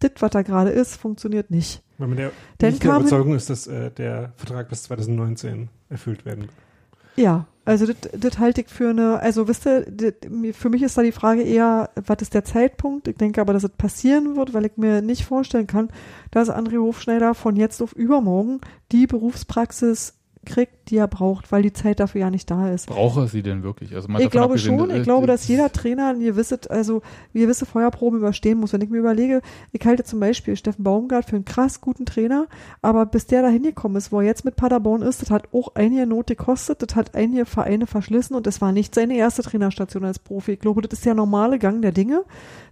[0.01, 1.82] das, was da gerade ist, funktioniert nicht.
[1.98, 6.24] Weil man der, Dann nicht der Überzeugung ist, dass äh, der Vertrag bis 2019 erfüllt
[6.24, 6.48] werden
[7.16, 10.14] Ja, also das, halte ich für eine, also wisst ihr, das,
[10.57, 13.07] für mich ist da die Frage eher, was ist der Zeitpunkt?
[13.07, 15.88] Ich denke aber, dass es passieren wird, weil ich mir nicht vorstellen kann,
[16.30, 18.61] dass André Hofschneider von jetzt auf übermorgen
[18.92, 20.14] die Berufspraxis
[20.47, 22.86] kriegt, die er braucht, weil die Zeit dafür ja nicht da ist.
[22.86, 23.95] Brauche sie denn wirklich?
[23.95, 27.03] Also Ich glaube schon, ich glaube, dass das- jeder Trainer eine gewisse, also
[27.34, 28.72] eine gewisse Feuerprobe überstehen muss.
[28.72, 32.47] Wenn ich mir überlege, ich halte zum Beispiel Steffen Baumgart für einen krass guten Trainer,
[32.80, 35.74] aber bis der da hingekommen ist, wo er jetzt mit Paderborn ist, das hat auch
[35.74, 40.05] einige Not gekostet, das hat einige Vereine verschlissen und das war nicht seine erste Trainerstation
[40.05, 40.53] als Profi.
[40.53, 42.24] Ich glaube, das ist der normale Gang der Dinge,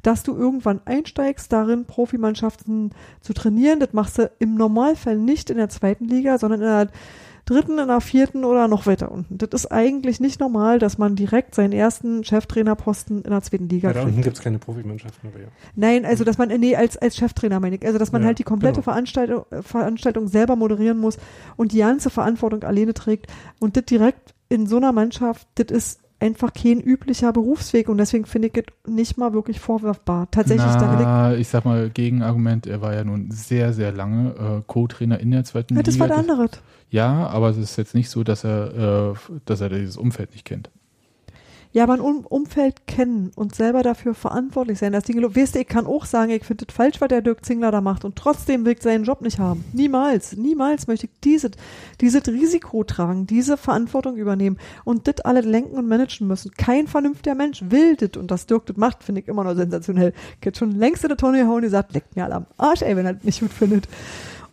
[0.03, 3.79] dass du irgendwann einsteigst, darin Profimannschaften zu trainieren.
[3.81, 6.89] Das machst du im Normalfall nicht in der zweiten Liga, sondern in der
[7.49, 9.39] dritten, in der vierten oder noch weiter unten.
[9.39, 13.89] Das ist eigentlich nicht normal, dass man direkt seinen ersten Cheftrainerposten in der zweiten Liga
[13.89, 15.49] Ja, da unten gibt's keine Profimannschaften, ja.
[15.75, 18.39] Nein, also dass man, nee, als, als Cheftrainer meine ich, also dass man Ja, halt
[18.39, 18.85] die komplette genau.
[18.85, 21.19] Veranstaltung, äh, Veranstaltung selber moderieren muss
[21.57, 23.27] und die ganze Verantwortung alleine trägt
[23.59, 28.27] und das direkt in so einer Mannschaft, das ist einfach kein üblicher Berufsweg und deswegen
[28.27, 30.29] finde ich es nicht mal wirklich vorwerfbar.
[30.31, 33.93] Tatsächlich, da will ich, Na, ich sag mal, Gegenargument, er war ja nun sehr, sehr
[33.93, 36.09] lange äh, Co-Trainer in der zweiten ja, das Liga.
[36.09, 36.51] war der andere.
[36.91, 40.45] Ja, aber es ist jetzt nicht so, dass er, äh, dass er dieses Umfeld nicht
[40.45, 40.71] kennt.
[41.79, 45.61] Ja, aber ein um Umfeld kennen und selber dafür verantwortlich sein, dass Dinge, weißt du,
[45.61, 48.17] ich kann auch sagen, ich finde es falsch, was der Dirk Zingler da macht und
[48.17, 49.65] trotzdem will ich seinen Job nicht haben.
[49.73, 51.53] Niemals, niemals möchte ich dieses,
[52.01, 56.51] dieses Risiko tragen, diese Verantwortung übernehmen und das alle lenken und managen müssen.
[56.57, 60.13] Kein vernünftiger Mensch will das und dass Dirk das macht, finde ich immer noch sensationell.
[60.41, 62.83] Ich hätte schon längst in der Tonne gehauen und gesagt, leckt mir alle am Arsch,
[62.83, 63.87] ey, wenn er das nicht gut findet.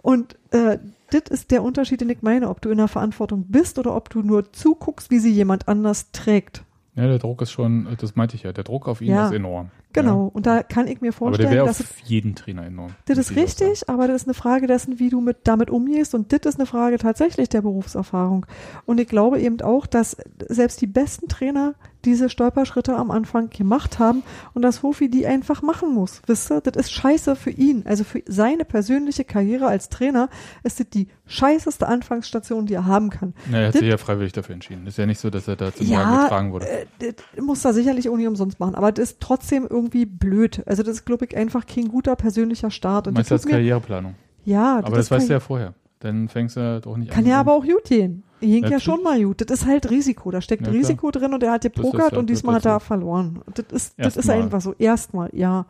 [0.03, 0.77] Und äh,
[1.09, 4.11] das ist der Unterschied, den ich meine, ob du in der Verantwortung bist oder ob
[4.11, 6.63] du nur zuguckst, wie sie jemand anders trägt.
[6.95, 9.33] Ja, der Druck ist schon, das meinte ich ja, der Druck auf ihn Ja, ist
[9.33, 9.69] enorm.
[9.91, 11.21] Genau, und da kann ich mir Ja.
[11.21, 12.95] Aber der vorstellen, dass auf es, jeden Trainer enorm.
[13.05, 16.31] das ist richtig, aber das ist eine Frage dessen, wie du mit, damit umgehst und
[16.31, 18.45] das ist eine Frage tatsächlich der Berufserfahrung.
[18.85, 20.17] Und ich glaube eben auch, dass
[20.47, 21.75] selbst die besten Trainer
[22.05, 26.21] diese Stolperschritte am Anfang gemacht haben und dass Hofi die einfach machen muss.
[26.27, 27.83] Wisst ihr, das ist scheiße für ihn.
[27.85, 30.29] Also für seine persönliche Karriere als Trainer
[30.63, 33.33] ist das die scheißeste Anfangsstation, die er haben kann.
[33.49, 34.85] Na, er hat Das- sich ja freiwillig dafür entschieden.
[34.87, 36.69] Ist ja nicht so, dass er da zum Ja, Wagen getragen wurde.
[36.69, 40.61] Äh, das muss er sicherlich auch nicht umsonst machen, aber das ist trotzdem irgendwie blöd.
[40.65, 43.07] Also das ist, glaube ich, einfach kein guter persönlicher Start.
[43.07, 44.15] Und Meinst du das als Karriereplanung?
[44.45, 45.73] ja, Aber das kann, weißt du ja vorher.
[45.99, 47.29] Dann fängst du doch nicht Kann an.
[47.29, 48.23] ja aber auch gut gehen.
[48.45, 49.49] Ging ja schon mal gut.
[49.49, 50.31] Das ist halt Risiko.
[50.31, 50.79] Da steckt Ja, klar.
[50.79, 53.41] Risiko drin und er hat gepokert und diesmal hat er verloren.
[53.53, 54.73] Das ist, das ist einfach so.
[54.77, 55.65] Erstmal, ja.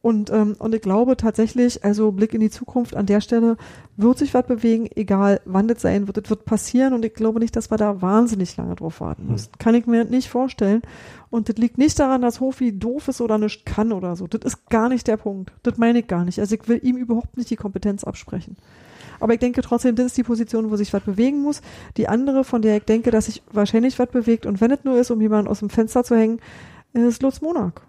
[0.00, 3.56] Und, ähm, und ich glaube tatsächlich, also Blick in die Zukunft an der Stelle
[3.96, 6.16] wird sich was bewegen, egal wann das sein wird.
[6.18, 9.32] Das wird passieren und ich glaube nicht, dass wir da wahnsinnig lange drauf warten Hm.
[9.32, 9.50] müssen.
[9.58, 10.82] Kann ich mir nicht vorstellen.
[11.30, 14.28] Und das liegt nicht daran, dass Hofi doof ist oder nicht kann oder so.
[14.28, 15.52] Das ist gar nicht der Punkt.
[15.64, 16.38] Das meine ich gar nicht.
[16.38, 18.56] Also ich will ihm überhaupt nicht die Kompetenz absprechen.
[19.20, 21.62] Aber ich denke trotzdem, das ist die Position, wo sich was bewegen muss.
[21.96, 24.98] Die andere, von der ich denke, dass sich wahrscheinlich was bewegt und wenn es nur
[24.98, 26.40] ist, um jemanden aus dem Fenster zu hängen,
[26.92, 27.82] ist Lutz Monak.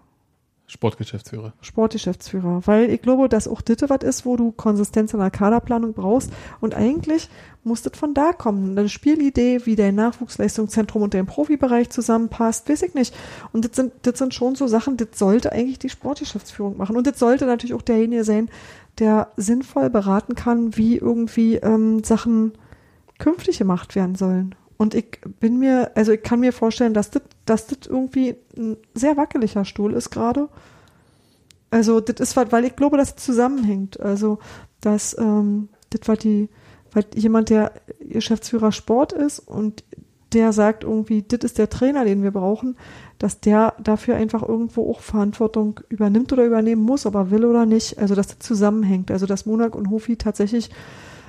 [0.70, 1.52] Sportgeschäftsführer.
[1.62, 5.94] Sportgeschäftsführer, weil ich glaube, dass auch das was ist, wo du Konsistenz in der Kaderplanung
[5.94, 7.28] brauchst und eigentlich
[7.64, 8.78] muss das von da kommen.
[8.78, 13.12] Eine Spielidee, wie dein Nachwuchsleistungszentrum und dein Profibereich zusammenpasst, weiß ich nicht.
[13.52, 17.04] Und das sind, das sind schon so Sachen, das sollte eigentlich die Sportgeschäftsführung machen und
[17.04, 18.48] das sollte natürlich auch derjenige sein,
[19.00, 22.52] der sinnvoll beraten kann, wie irgendwie ähm, Sachen
[23.18, 24.54] künftig gemacht werden sollen.
[24.76, 29.64] Und ich bin mir, also ich kann mir vorstellen, dass das, irgendwie ein sehr wackeliger
[29.64, 30.48] Stuhl ist gerade.
[31.70, 34.00] Also das ist was, weil ich glaube, dass es zusammenhängt.
[34.00, 34.38] Also
[34.80, 36.48] dass ähm, das war die,
[36.92, 39.84] weil jemand, der Geschäftsführer Sport ist und
[40.32, 42.76] der sagt irgendwie, das ist der Trainer, den wir brauchen,
[43.18, 47.66] dass der dafür einfach irgendwo auch Verantwortung übernimmt oder übernehmen muss, ob er will oder
[47.66, 47.98] nicht.
[47.98, 49.10] Also dass das zusammenhängt.
[49.10, 50.70] Also dass Monak und Hofi tatsächlich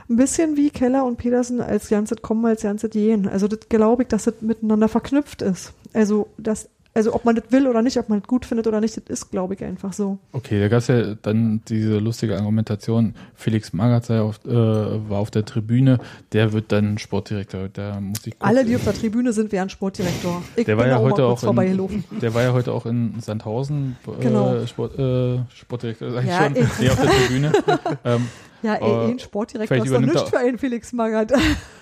[0.09, 3.27] ein bisschen wie Keller und Petersen als Ganzes kommen, als Ganzes gehen.
[3.27, 5.73] Also das glaube ich, dass das miteinander verknüpft ist.
[5.93, 8.81] Also das, also ob man das will oder nicht, ob man das gut findet oder
[8.81, 10.19] nicht, das ist, glaube ich, einfach so.
[10.33, 15.19] Okay, da gab es ja dann diese lustige Argumentation, Felix Magath sei auf, äh, war
[15.19, 15.99] auf der Tribüne,
[16.33, 17.69] der wird dann Sportdirektor.
[17.71, 20.43] Da muss ich Alle, die auf der Tribüne sind, wären Sportdirektor.
[20.55, 24.21] Ich der war ja heute auch in, der war ja heute auch in Sandhausen äh,
[24.23, 24.65] Genau.
[24.65, 27.51] Sport, äh, Sportdirektor sag ich Ja, schon ich- nee, auf der Tribüne
[28.05, 28.27] ähm,
[28.63, 31.31] Ja, ey, Aber ein Sportdirektor ist doch er- für einen Felix Magath.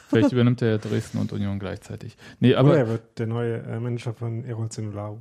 [0.09, 3.79] Vielleicht übernimmt er Dresden und Union gleichzeitig nee Aber aber er wird der neue äh,
[3.79, 5.19] Manager von Erol Zenulau.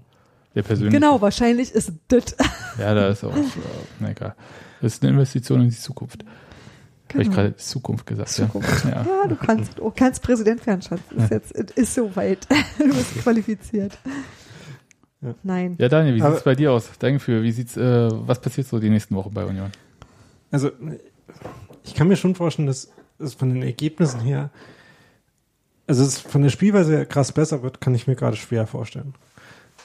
[0.54, 2.34] der persönliche genau, wahrscheinlich ist das.
[2.78, 3.40] ja da ist auch äh,
[4.00, 4.34] na egal
[4.80, 6.24] das ist eine Investition in die Zukunft
[7.10, 7.40] habe ich Genau.
[7.42, 8.84] gerade Zukunft gesagt Zukunft.
[8.84, 9.06] ja, ja.
[9.22, 11.00] Ja, du kannst, du kannst Präsident werden, Schatz.
[11.16, 12.46] Ist jetzt, es ist soweit.
[12.78, 13.96] Du bist qualifiziert.
[15.22, 15.34] Ja.
[15.42, 15.74] Nein.
[15.78, 16.90] Ja, Daniel, wie Aber- sieht's bei dir aus?
[16.98, 19.70] Dein Gefühl, wie sieht's, äh, was passiert so die nächsten Wochen bei Union?
[20.50, 20.70] Also,
[21.84, 24.50] ich kann mir schon vorstellen, dass es von den Ergebnissen her
[25.88, 29.14] also es von der Spielweise krass besser wird, kann ich mir gerade schwer vorstellen.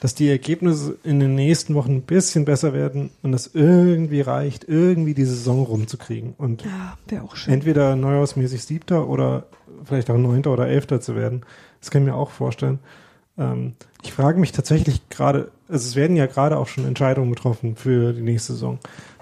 [0.01, 4.65] Dass die Ergebnisse in den nächsten Wochen ein bisschen besser werden und es irgendwie reicht,
[4.67, 7.53] irgendwie die Saison rumzukriegen und Ja, wäre auch schön.
[7.53, 9.45] entweder neujahrsmäßig Siebter oder
[9.85, 11.41] vielleicht auch Neunter oder Elfter zu werden.
[11.79, 12.79] Das kann ich mir auch vorstellen.
[13.37, 13.73] Ähm,
[14.03, 18.11] ich frage mich tatsächlich gerade, also es werden ja gerade auch schon Entscheidungen getroffen für
[18.13, 18.79] die nächste Saison.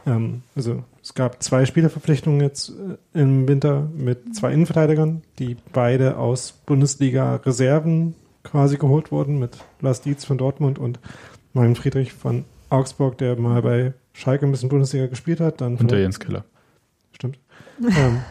[0.08, 6.16] Ähm, also es gab zwei Spielerverpflichtungen jetzt äh, im Winter mit zwei Innenverteidigern, die beide
[6.16, 11.02] aus Bundesliga-Reserven quasi geholt wurden, mit Lars Dietz von Dortmund und
[11.52, 15.60] Marvin Friedrich von Augsburg, der mal bei Schalke ein bisschen Bundesliga gespielt hat.
[15.60, 16.46] Dann Und der Jens Keller.
[17.12, 17.40] Stimmt.
[17.82, 18.22] ähm,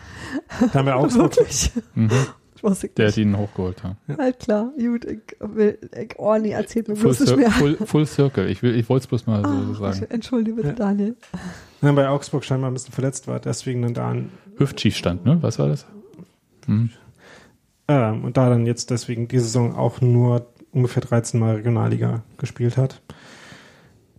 [0.72, 1.36] dann bei Augsburg.
[1.36, 1.70] Wirklich?
[1.94, 2.10] Mhm.
[2.56, 2.96] Ich weiß nicht.
[2.98, 3.82] Der hat ihn hochgeholt.
[4.08, 4.16] Ja.
[4.18, 7.50] Halt klar, gut, ich will, ich, oh nee, erzählt mir Full, bloß nicht mehr.
[7.50, 8.48] full, full Circle.
[8.48, 9.42] Ich, will- ich wollte es bloß mal
[9.74, 10.06] so Ah, sagen.
[10.10, 10.74] Entschuldige bitte, Ja.
[10.74, 11.16] Daniel.
[11.82, 15.38] Dann bei Augsburg scheinbar ein bisschen verletzt war, deswegen dann da ein, Hüftschiefstand, ne?
[15.42, 15.86] Was war das?
[16.66, 16.90] Mhm.
[17.88, 22.76] ähm, und da dann jetzt deswegen die Saison auch nur ungefähr 13 Mal Regionalliga gespielt
[22.76, 23.02] hat.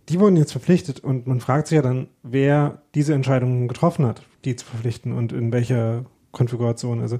[0.08, 4.22] Die wurden jetzt verpflichtet und man fragt sich ja dann, wer diese Entscheidungen getroffen hat,
[4.46, 7.00] die zu verpflichten und in welcher Konfiguration.
[7.02, 7.18] Also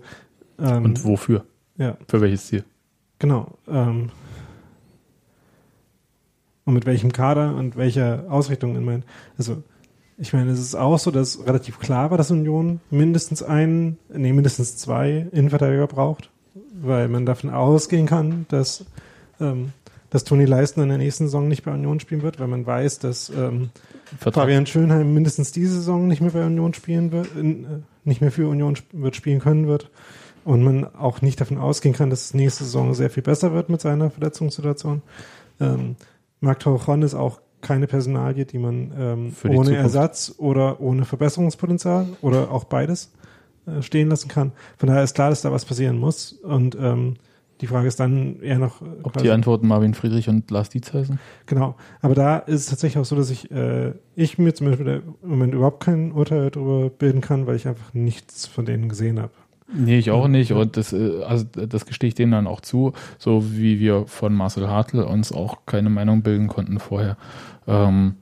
[0.61, 1.45] ähm, Und wofür?
[1.77, 2.65] ja, Für welches Ziel?
[3.19, 3.59] genau.
[3.69, 4.11] Ähm,
[6.65, 9.03] und mit welchem Kader und welcher Ausrichtung in mein,
[9.39, 9.63] also
[10.19, 14.33] ich meine, es ist auch so, dass relativ klar war, dass Union mindestens einen, nee,
[14.33, 16.31] mindestens zwei Innenverteidiger braucht,
[16.73, 18.85] weil man davon ausgehen kann, dass,
[19.41, 19.73] ähm,
[20.11, 22.99] dass Toni Leistner in der nächsten Saison nicht bei Union spielen wird, weil man weiß,
[22.99, 23.71] dass ähm,
[24.19, 24.43] Vertrag.
[24.45, 27.69] Fabian Schönheim mindestens diese Saison nicht mehr bei Union spielen wird, in, äh,
[28.05, 29.91] nicht mehr für Union sp wird spielen können wird.
[30.49, 33.69] Und man auch nicht davon ausgehen kann, dass es nächste Saison sehr viel besser wird
[33.69, 35.03] mit seiner Verletzungssituation.
[35.61, 35.97] Ähm,
[36.41, 39.73] Marc Tauchon ist auch keine Personalie, die man ähm, die ohne Zukunft.
[39.75, 43.13] Ersatz oder ohne Verbesserungspotenzial oder auch beides
[43.67, 44.53] äh, stehen lassen kann.
[44.79, 46.33] Von daher ist klar, dass da was passieren muss.
[46.33, 47.17] Und ähm,
[47.61, 50.71] die Frage ist dann eher noch, äh, Ob quasi- die Antworten Marvin Friedrich und Lars
[50.71, 51.19] Dietz heißen?
[51.45, 55.03] Genau, aber da ist es tatsächlich auch so, dass ich, äh, ich mir zum Beispiel
[55.23, 59.21] im Moment überhaupt kein Urteil darüber bilden kann, weil ich einfach nichts von denen gesehen
[59.21, 59.33] habe.
[59.73, 60.53] Nee, ich auch nicht.
[60.53, 64.35] Und das, äh, also das gestehe ich denen dann auch zu, so wie wir von
[64.35, 67.17] Marcel Hartl uns auch keine Meinung bilden konnten vorher.
[67.67, 68.15] Ähm,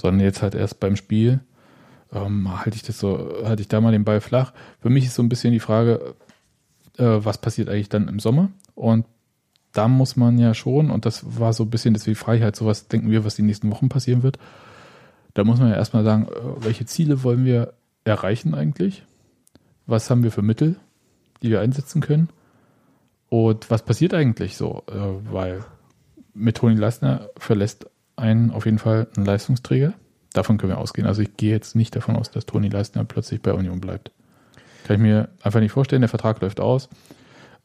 [0.00, 1.40] sondern jetzt halt erst beim Spiel.
[2.12, 4.52] Ähm, halte ich das so, halte ich da mal den Ball flach.
[4.80, 6.14] Für mich ist so ein bisschen die Frage,
[6.98, 8.50] äh, was passiert eigentlich dann im Sommer?
[8.74, 9.06] Und
[9.72, 12.88] da muss man ja schon, und das war so ein bisschen das wie Freiheit, sowas
[12.88, 14.38] denken wir, was die nächsten Wochen passieren wird.
[15.34, 17.72] Da muss man ja erstmal sagen, äh, welche Ziele wollen wir
[18.04, 19.04] erreichen eigentlich?
[19.86, 20.76] Was haben wir für Mittel?
[21.42, 22.28] Die wir einsetzen können.
[23.28, 24.82] Und was passiert eigentlich so?
[24.88, 25.64] Äh, weil
[26.34, 27.86] mit Toni Leistner verlässt
[28.16, 29.94] einen auf jeden Fall ein Leistungsträger.
[30.32, 31.06] Davon können wir ausgehen.
[31.06, 34.12] Also ich gehe jetzt nicht davon aus, dass Toni Leistner plötzlich bei Union bleibt.
[34.84, 36.02] Kann ich mir einfach nicht vorstellen.
[36.02, 36.88] Der Vertrag läuft aus.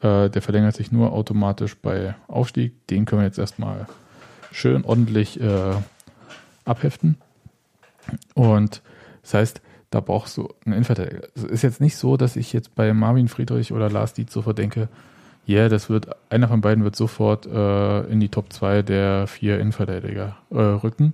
[0.02, 2.88] Äh, der verlängert sich nur automatisch bei Aufstieg.
[2.88, 3.88] Den können wir jetzt erstmal
[4.52, 5.74] schön ordentlich äh,
[6.66, 7.18] abheften.
[8.34, 8.82] Und
[9.22, 11.28] das heißt, da brauchst du einen Innenverteidiger.
[11.36, 14.58] Es ist jetzt nicht so, dass ich jetzt bei Marvin Friedrich oder Lars Dietz sofort
[14.58, 14.90] denke,
[15.46, 19.28] ja, yeah, das wird, einer von beiden wird sofort äh, in die Top 2 der
[19.28, 21.14] vier Innenverteidiger äh, rücken.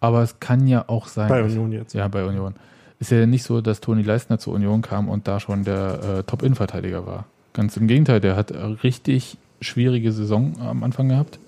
[0.00, 1.28] Aber es kann ja auch sein.
[1.28, 1.94] Bei Union jetzt.
[1.94, 2.54] Ja, bei Union.
[2.98, 6.22] Ist ja nicht so, dass Toni Leistner zur Union kam und da schon der äh,
[6.24, 7.26] Top-Innenverteidiger war.
[7.52, 11.38] Ganz im Gegenteil, der hat eine richtig schwierige Saison am Anfang gehabt.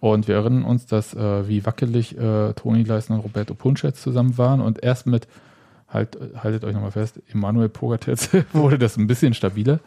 [0.00, 4.38] Und wir erinnern uns, dass äh, wie wackelig äh, Toni Leistner und Roberto Punschetz zusammen
[4.38, 5.26] waren und erst mit,
[5.88, 9.80] halt, haltet euch nochmal fest, Emanuel Pogatetz wurde das ein bisschen stabiler.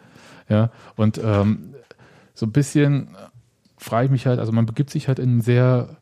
[0.48, 1.74] Ja, und ähm,
[2.34, 3.08] so ein bisschen
[3.78, 5.96] frage ich mich halt, also man begibt sich halt in ein sehr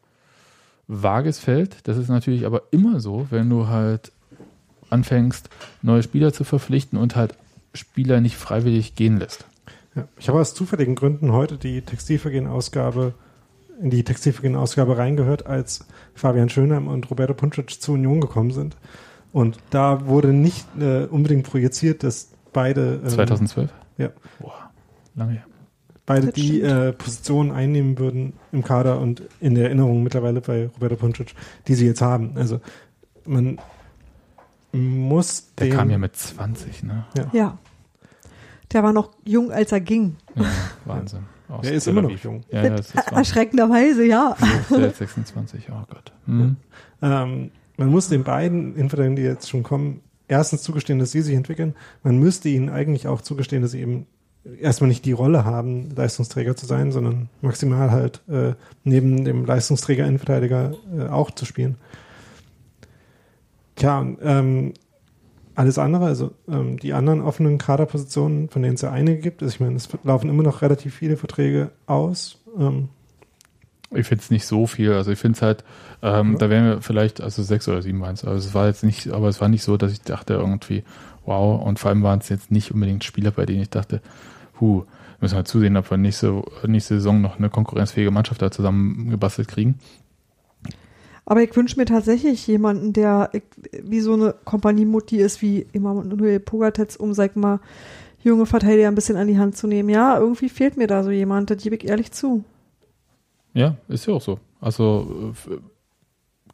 [0.89, 1.77] vages Feld.
[1.85, 4.13] Das ist natürlich aber immer so, wenn du halt
[4.91, 5.49] anfängst,
[5.83, 7.35] neue Spieler zu verpflichten und halt
[7.75, 9.45] Spieler nicht freiwillig gehen lässt.
[9.95, 10.09] Ja.
[10.19, 13.15] Ich habe aus zufälligen Gründen heute die Textilvergehen-Ausgabe
[13.81, 18.77] in die Textilvergehen-Ausgabe reingehört, als Fabian Schönheim und Roberto Puncic zur Union gekommen sind.
[19.33, 23.73] Und da wurde nicht äh, unbedingt projiziert, dass beide, ähm, 2012?
[23.97, 24.11] ja.
[24.39, 24.71] Boah,
[25.15, 25.45] lange her.
[26.05, 30.67] beide Das die äh, Positionen einnehmen würden im Kader und in der Erinnerung mittlerweile bei
[30.75, 31.35] Roberto Puncic,
[31.69, 32.37] die sie jetzt haben.
[32.37, 32.61] Also
[33.25, 33.59] man
[34.73, 37.05] muss Der den, kam ja mit 20, ne?
[37.33, 37.59] Ja.
[38.73, 40.17] Der war noch jung, als er ging.
[40.37, 40.45] Ja,
[40.85, 41.25] Wahnsinn.
[41.51, 42.25] Aus der ist Tel immer noch Aviv.
[42.25, 42.43] jung.
[42.51, 42.77] Ja, ja.
[43.11, 44.37] Erschreckenderweise, ja.
[44.71, 46.13] Der ist 26, oh Gott.
[46.27, 46.57] Hm.
[47.03, 51.35] Ähm, man muss den beiden Innenverteidigern, die jetzt schon kommen, erstens zugestehen, dass sie sich
[51.35, 51.75] entwickeln.
[52.03, 54.07] Man müsste ihnen eigentlich auch zugestehen, dass sie eben
[54.61, 58.55] erstmal nicht die Rolle haben, Leistungsträger zu sein, sondern maximal halt äh,
[58.85, 61.77] neben dem Leistungsträger Innenverteidiger äh, auch zu spielen.
[63.77, 64.75] Tja, und, ähm,
[65.61, 69.53] alles andere, also ähm, die anderen offenen Kaderpositionen, von denen es ja einige gibt, also
[69.55, 72.39] ich meine, es laufen immer noch relativ viele Verträge aus.
[72.59, 72.89] Ähm,
[73.93, 74.93] Ich finde es nicht so viel.
[74.93, 75.65] Also ich finde es halt,
[76.03, 76.39] ähm, Ja.
[76.39, 78.25] da wären wir vielleicht, also sechs oder sieben waren es.
[78.25, 80.85] Also es war jetzt nicht, aber es war nicht so, dass ich dachte irgendwie,
[81.27, 81.61] wow.
[81.61, 84.01] Und vor allem waren es jetzt nicht unbedingt Spieler, bei denen ich dachte,
[84.61, 84.85] huh,
[85.21, 89.75] müssen wir zusehen, ob wir nächste, nächste Saison noch eine konkurrenzfähige Mannschaft da zusammengebastelt kriegen.
[91.27, 93.31] Aber ich wünsche mir tatsächlich jemanden, der
[93.83, 97.61] wie so eine Kompaniemutti ist, wie Emanuel Pogatetz, um, sag mal,
[98.23, 99.89] junge Verteidiger ein bisschen an die Hand zu nehmen.
[99.89, 102.45] Ja, irgendwie fehlt mir da so jemand, das gebe ich ehrlich zu.
[103.55, 104.39] Ja, ist ja auch so.
[104.61, 105.35] Also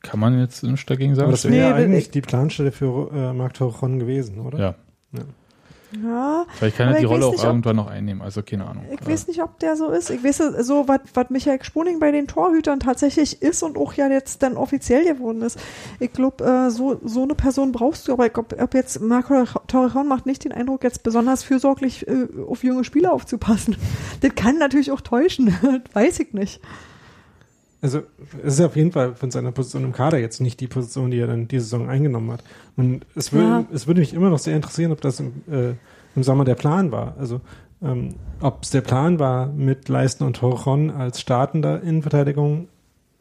[0.03, 1.25] kann man jetzt nicht dagegen sagen.
[1.27, 4.41] aber das Nee, wäre ja wenn eigentlich ich- die Planstelle für äh, Marc Torron gewesen,
[4.41, 4.59] oder?
[4.59, 4.75] ja,
[5.13, 5.23] Ja,
[6.59, 8.23] vielleicht kann er die ich weiß Rolle auch nicht, ob- irgendwann noch einnehmen.
[8.23, 8.85] Also keine Ahnung.
[8.93, 10.11] ich weiß nicht, ob der so ist.
[10.11, 14.43] Ich weiß so, was Michael Sponing bei den Torhütern tatsächlich ist und auch ja jetzt
[14.43, 15.59] dann offiziell geworden ist.
[16.01, 19.45] Ich glaube, äh, so, so eine Person brauchst du, aber ich glaub, ob jetzt Marco
[19.67, 23.77] Torrejon macht nicht den Eindruck, jetzt besonders fürsorglich äh, auf junge Spieler aufzupassen.
[24.21, 25.55] Das kann natürlich auch täuschen,
[25.93, 26.61] weiß ich nicht.
[27.83, 28.03] Also
[28.43, 31.19] es ist auf jeden Fall von seiner Position im Kader jetzt nicht die Position, die
[31.19, 32.43] er dann diese Saison eingenommen hat.
[32.77, 33.65] Und es würde, Ja.
[33.73, 35.75] es würde mich immer noch sehr interessieren, ob das im, äh,
[36.17, 37.15] im Sommer der Plan war.
[37.19, 37.41] Also
[37.83, 42.69] ähm, ob es der Plan war, mit Leisten und Torron als startender Innenverteidigung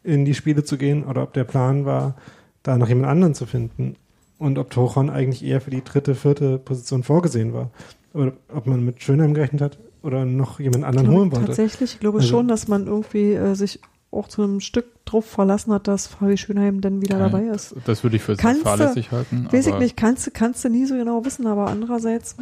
[0.04, 2.16] in die Spiele zu gehen oder ob der Plan war,
[2.64, 3.98] da noch jemand anderen zu finden.
[4.38, 7.70] Und ob Torron eigentlich eher für die dritte, vierte Position vorgesehen war.
[8.14, 11.48] Oder ob man mit Schönheim gerechnet hat oder noch jemand anderen holen wollte.
[11.48, 13.80] Tatsächlich, ich glaube Also- schon, dass man irgendwie äh, sich
[14.16, 17.76] auch zu einem Stück drauf verlassen hat, dass Fabi Schönheim dann wieder Kein- dabei ist.
[17.86, 19.48] Das würde ich für sehr du- fahrlässig halten.
[19.52, 22.36] Weiß ich nicht, kannst du, kannst du nie so genau wissen, aber andererseits,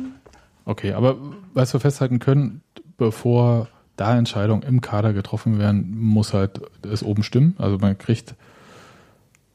[0.65, 1.17] Okay, aber
[1.53, 2.61] was wir festhalten können,
[2.97, 3.67] bevor
[3.97, 7.55] da Entscheidungen im Kader getroffen werden, muss halt es oben stimmen.
[7.57, 8.35] Also man kriegt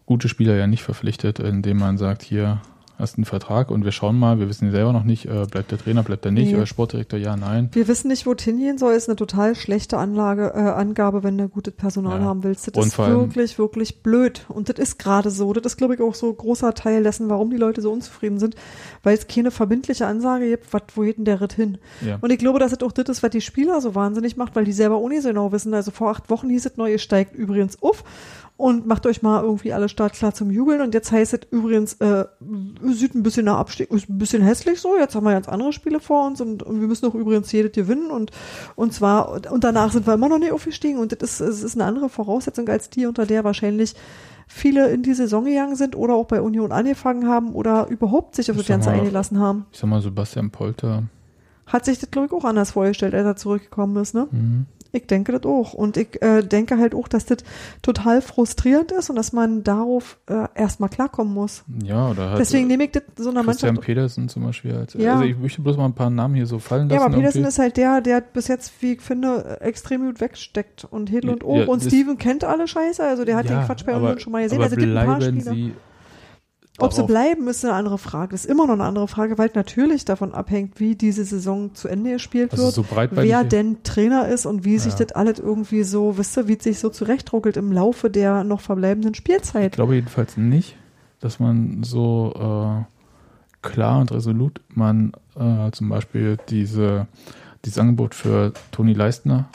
[0.05, 2.61] gute Spieler ja nicht verpflichtet, indem man sagt, hier
[2.99, 5.71] hast einen Vertrag und wir schauen mal, wir wissen ja selber noch nicht, äh, bleibt
[5.71, 6.59] der Trainer, bleibt er nicht, Nee.
[6.61, 7.69] äh, Sportdirektor, ja, nein.
[7.73, 11.39] wir wissen nicht, wo es hingehen soll, ist eine total schlechte Anlage, äh, Angabe, wenn
[11.39, 12.25] du gutes Personal Ja.
[12.27, 12.67] haben willst.
[12.69, 14.45] Das Und ist wirklich, wirklich blöd.
[14.49, 15.53] Und das ist gerade so.
[15.53, 18.39] Das ist, glaube ich, auch so ein großer Teil dessen, warum die Leute so unzufrieden
[18.39, 18.57] sind,
[19.03, 21.79] weil es keine verbindliche Ansage gibt, wat, wo geht denn der Ritt hin?
[22.05, 22.19] Ja.
[22.21, 24.65] Und ich glaube, dass es auch das ist, was die Spieler so wahnsinnig macht, weil
[24.65, 25.73] die selber nicht so genau wissen.
[25.73, 28.03] Also vor acht Wochen hieß es neu, ihr steigt übrigens auf
[28.57, 30.81] und macht euch mal irgendwie alle startklar zum Jubeln.
[30.81, 32.25] Und jetzt heißt es übrigens, äh,
[32.93, 34.97] sieht ein bisschen nach Abstieg, ist ein bisschen hässlich so.
[34.99, 37.73] Jetzt haben wir ganz andere Spiele vor uns und, und wir müssen auch übrigens jedes
[37.73, 38.31] gewinnen und,
[38.77, 41.75] und zwar, und danach sind wir immer noch nicht aufgestiegen und das ist, es ist
[41.77, 43.95] eine andere Voraussetzung als die, unter der wahrscheinlich
[44.47, 48.51] viele in die Saison gegangen sind oder auch bei Union angefangen haben oder überhaupt sich
[48.51, 49.67] auf Ich das Ganze mal- eingelassen haben.
[49.73, 51.03] Ich sag mal, Sebastian Polter,
[51.67, 54.27] Hat sich das, glaube ich, auch anders vorgestellt, als er zurückgekommen ist, ne?
[54.31, 54.65] mhm.
[54.91, 55.75] Ich denke das auch.
[55.75, 57.39] Und ich äh, denke halt auch, dass das
[57.83, 61.63] total frustrierend ist und dass man darauf äh, erstmal klarkommen muss.
[61.85, 63.87] ja, oder halt Deswegen äh, nehme ich das so einer Christian Mannschaft.
[63.87, 64.75] Petersen zum Beispiel.
[64.75, 65.13] Als, Ja.
[65.15, 67.07] Also ich möchte bloß mal ein paar Namen hier so fallen Ja, lassen.
[67.07, 67.49] aber Peterson irgendwie.
[67.49, 70.87] ist halt der, der bis jetzt, wie ich finde, extrem gut wegsteckt.
[70.91, 71.69] Und Hedlund Ja, auch.
[71.69, 73.03] und das- Steven kennt alle Scheiße.
[73.05, 74.57] Also der hat Ja, den Quatsch bei aber- Union schon mal gesehen.
[74.59, 75.75] aber Also es gibt ein paar bleiben Spieler.
[76.81, 78.33] Ob sie bleiben, ist eine andere Frage.
[78.33, 81.89] Das ist immer noch eine andere Frage, weil natürlich davon abhängt, wie diese Saison zu
[81.89, 82.75] Ende gespielt Also wird.
[82.75, 83.31] so breitbeinig.
[83.31, 85.05] wer denn Trainer ist und wie sich Ja.
[85.05, 88.61] das alles irgendwie so, wisst ihr, wie es sich so zurechtruckelt im Laufe der noch
[88.61, 89.73] verbleibenden Ich Spielzeit.
[89.73, 90.77] glaube jedenfalls nicht,
[91.21, 97.07] dass man so äh, klar und resolut man äh, zum Beispiel diese,
[97.65, 99.49] dieses Angebot für Toni Leistner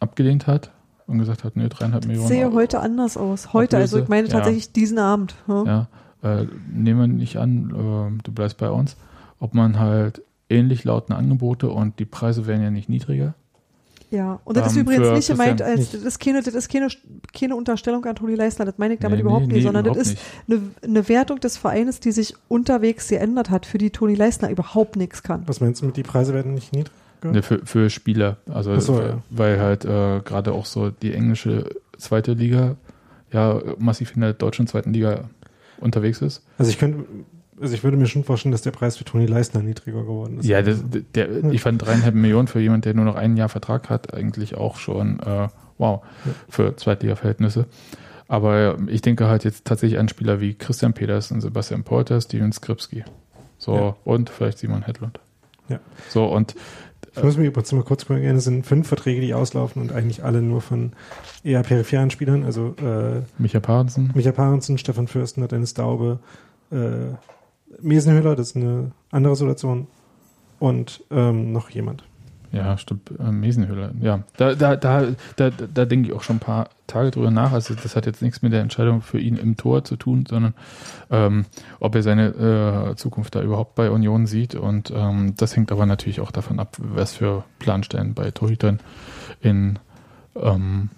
[0.00, 0.70] abgelehnt hat
[1.06, 2.28] und gesagt hat, nee, dreieinhalb Ich Millionen.
[2.28, 2.54] sehe Euro.
[2.54, 3.52] heute anders aus.
[3.52, 4.34] Heute, also ich meine Ja.
[4.34, 5.34] tatsächlich diesen Abend.
[5.48, 5.64] Ja.
[5.64, 5.88] Ja,
[6.24, 8.96] äh, nehmen wir nicht an, äh, du bleibst bei uns,
[9.38, 13.34] ob man halt ähnlich lautende Angebote und die Preise werden ja nicht niedriger.
[14.10, 16.70] Ja, und das ist Ähm, übrigens für nicht gemeint als, das ist keine, das ist
[16.70, 16.88] keine,
[17.32, 19.84] keine Unterstellung an Toni Leisner, das meine ich damit Nee, überhaupt nee, nicht, nee, sondern
[19.84, 23.90] das überhaupt ist eine, eine Wertung des Vereines, die sich unterwegs geändert hat, für die
[23.90, 25.42] Toni Leisner überhaupt nichts kann.
[25.46, 26.92] Was meinst du mit, die Preise werden nicht niedriger?
[27.24, 28.36] Ne, für, für Spieler.
[28.46, 29.22] Also so, äh, ja.
[29.30, 32.76] weil halt äh, gerade auch so die englische zweite Liga
[33.32, 35.30] ja massiv in der deutschen zweiten Liga
[35.78, 36.42] unterwegs ist.
[36.58, 37.04] Also ich könnte,
[37.60, 40.46] also ich würde mir schon vorstellen, dass der Preis für Toni Leistner niedriger geworden ist.
[40.46, 40.82] Ja, das,
[41.14, 44.56] der, ich fand dreieinhalb Millionen für jemanden, der nur noch ein Jahr Vertrag hat, eigentlich
[44.56, 45.48] auch schon äh,
[45.78, 46.02] wow
[46.48, 47.66] für Zweitliga-Verhältnisse.
[48.26, 53.04] Aber ich denke halt jetzt tatsächlich an Spieler wie Christian Petersen, Sebastian Polter, Steven Skripski.
[53.58, 53.96] So, Ja.
[54.04, 55.20] und vielleicht Simon Hedlund.
[55.68, 55.78] Ja.
[56.08, 56.54] So, und
[57.16, 60.24] Ich muss mich übrigens mal kurz korrigieren, es sind fünf Verträge, die auslaufen und eigentlich
[60.24, 60.92] alle nur von
[61.44, 64.10] eher peripheren Spielern, also äh, Micha Parensen.
[64.14, 66.18] Micha Parensen, Stefan Fürstner, Dennis Daube,
[66.72, 67.14] äh,
[67.80, 69.86] Mesenhöhler, das ist eine andere Situation
[70.58, 72.04] und ähm, noch jemand.
[72.54, 73.10] Ja, stimmt.
[73.18, 73.92] Äh, Mesenhöhle.
[74.00, 77.50] Ja, da, da, da, da, da denke ich auch schon ein paar Tage drüber nach.
[77.50, 80.54] Also das hat jetzt nichts mit der Entscheidung für ihn im Tor zu tun, sondern
[81.10, 81.46] ähm,
[81.80, 82.28] ob er seine
[82.92, 84.54] äh, Zukunft da überhaupt bei Union sieht.
[84.54, 88.78] Und ähm, das hängt aber natürlich auch davon ab, was für Planstellen bei Torhütern
[89.40, 89.80] in
[90.36, 90.90] ähm,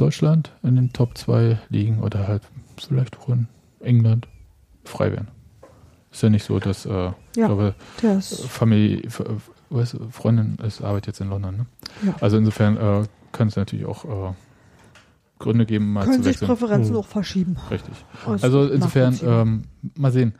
[0.00, 2.42] Deutschland in den Top 2 liegen oder halt
[2.78, 3.48] vielleicht auch in
[3.80, 4.28] England
[4.84, 5.28] frei werden.
[6.12, 9.02] Ist ja nicht so, dass äh, ich Ja, glaube, ist, Familie,
[9.68, 11.56] was, Freundin ist, arbeitet jetzt in London.
[11.58, 11.66] Ne?
[12.06, 12.14] Ja.
[12.20, 14.32] Also insofern äh, kann es natürlich auch äh,
[15.38, 16.48] Gründe geben, mal können zu sich wechseln.
[16.48, 17.00] Präferenzen Hm.
[17.00, 17.56] auch verschieben.
[17.70, 17.94] Richtig.
[18.26, 19.62] Also insofern, ähm,
[19.96, 20.34] mal sehen.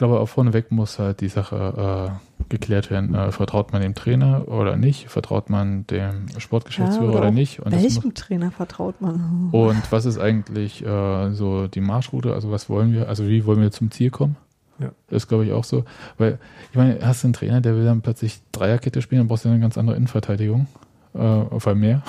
[0.00, 2.10] Ich glaube, auch vorneweg muss halt die Sache
[2.40, 3.14] äh, geklärt werden.
[3.14, 5.10] Äh, vertraut man dem Trainer oder nicht?
[5.10, 7.60] Vertraut man dem Sportgeschäftsführer Ja, oder oder, nicht?
[7.60, 9.50] Und, das muss, Welchem Trainer vertraut man?
[9.52, 12.32] und was ist eigentlich äh, so die Marschroute?
[12.32, 13.10] Also was wollen wir?
[13.10, 14.36] Also wie wollen wir zum Ziel kommen?
[14.78, 14.90] Ja.
[15.08, 15.84] Das ist, glaube ich, auch so.
[16.16, 16.38] Weil,
[16.70, 19.50] ich meine, hast du einen Trainer, der will dann plötzlich Dreierkette spielen, dann brauchst du
[19.50, 20.66] eine ganz andere Innenverteidigung.
[21.12, 22.02] Äh, auf einmal mehr.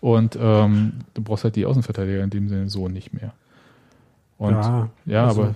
[0.00, 3.34] Und ähm, du brauchst halt die Außenverteidiger in dem Sinne so nicht mehr.
[4.36, 5.54] Und ja, ja, also- aber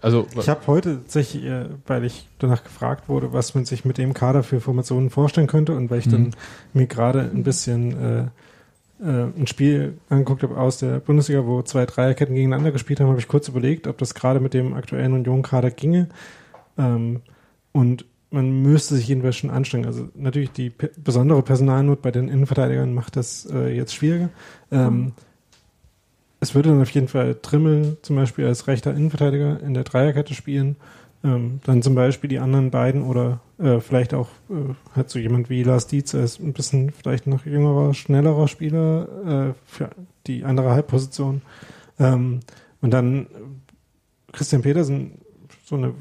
[0.00, 3.98] also Ich habe heute tatsächlich, äh, weil ich danach gefragt wurde, was man sich mit
[3.98, 6.10] dem Kader für Formationen vorstellen könnte und weil ich Mhm.
[6.10, 6.30] dann
[6.72, 8.20] mir gerade ein bisschen äh,
[9.02, 13.18] äh, ein Spiel angeguckt habe aus der Bundesliga, wo zwei Dreierketten gegeneinander gespielt haben, habe
[13.18, 16.08] ich kurz überlegt, ob das gerade mit dem aktuellen Union-Kader ginge.
[16.78, 17.22] Ähm,
[17.72, 19.86] und man müsste sich jedenfalls schon anstrengen.
[19.86, 24.30] Also natürlich die pe besondere Personalnot bei den Innenverteidigern macht das äh, jetzt schwieriger.
[24.70, 25.12] Ähm,
[26.40, 30.34] es würde dann auf jeden Fall Trimmel zum Beispiel als rechter Innenverteidiger in der Dreierkette
[30.34, 30.76] spielen.
[31.24, 35.48] Ähm, dann zum Beispiel die anderen beiden oder äh, vielleicht auch äh, halt so jemand
[35.48, 39.08] wie Lars Dietz als ein bisschen vielleicht noch jüngerer, schnellerer Spieler
[39.50, 39.90] äh, für
[40.26, 41.40] die andere Halbposition.
[41.98, 42.40] Ähm,
[42.82, 43.26] und dann
[44.32, 45.12] Christian Petersen,
[45.64, 45.94] so eine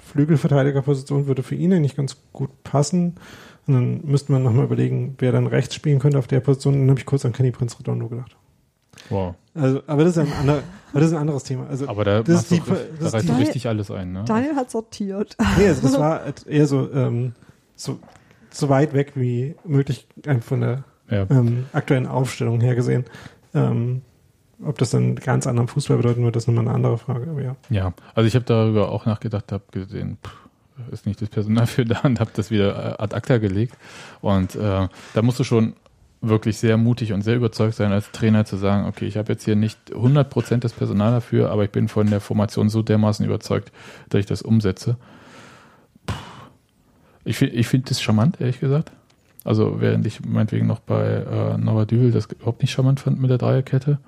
[0.00, 3.14] Flügelverteidigerposition würde für ihn eigentlich ganz gut passen.
[3.66, 6.74] Und dann müsste man nochmal überlegen, wer dann rechts spielen könnte auf der Position.
[6.74, 8.36] Und dann habe ich kurz an Kenny Prinz Redondo gedacht.
[9.08, 9.34] wow.
[9.56, 11.66] Also, aber das ist ein, ander, aber das ist ein anderes Thema.
[11.68, 14.12] Also, Aber da, Das die- das da reißt die- du richtig alles ein.
[14.12, 14.24] Ne?
[14.26, 15.36] Daniel hat sortiert.
[15.58, 17.32] nee, also das war eher so, ähm,
[17.74, 17.98] so,
[18.50, 21.26] so weit weg wie möglich einfach von der Ja.
[21.30, 23.04] ähm, aktuellen Aufstellung her gesehen.
[23.54, 24.02] Ähm,
[24.64, 27.30] ob das dann ganz anderen Fußball bedeuten würde, ist nochmal eine andere Frage.
[27.30, 27.56] Aber ja.
[27.68, 30.32] Ja, also ich habe darüber auch nachgedacht, habe gesehen, pff,
[30.92, 33.76] ist nicht das Personal für da und habe das wieder äh, ad acta gelegt.
[34.22, 35.74] Und äh, da musst du schon
[36.20, 39.44] wirklich sehr mutig und sehr überzeugt sein als Trainer zu sagen, okay, ich habe jetzt
[39.44, 43.72] hier nicht 100% das Personal dafür, aber ich bin von der Formation so dermaßen überzeugt,
[44.08, 44.96] dass ich das umsetze.
[47.24, 48.92] Ich finde ich find das charmant, ehrlich gesagt.
[49.44, 53.30] Also während ich meinetwegen noch bei äh, Norbert Düvel das überhaupt nicht charmant fand mit
[53.30, 53.98] der Dreierkette.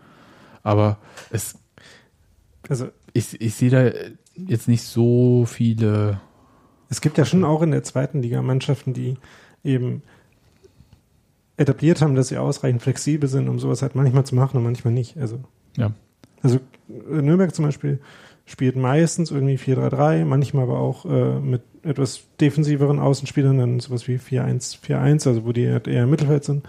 [0.63, 0.99] Aber
[1.31, 1.59] es
[2.69, 3.91] Also ich, ich sehe da
[4.35, 6.21] jetzt nicht so viele.
[6.89, 9.17] es gibt ja schon auch in der zweiten Liga Mannschaften, die
[9.65, 10.03] eben
[11.59, 14.95] etabliert haben, dass sie ausreichend flexibel sind, um sowas halt manchmal zu machen und manchmal
[14.95, 15.19] nicht.
[15.19, 15.41] Also
[15.77, 15.93] Ja.
[16.43, 16.59] Also
[16.89, 18.01] äh, Nürnberg zum Beispiel
[18.47, 24.17] spielt meistens irgendwie 4-3-3, manchmal aber auch äh, mit etwas defensiveren Außenspielern, dann sowas wie
[24.17, 26.67] 4-1-4-1, also wo die halt eher im Mittelfeld sind.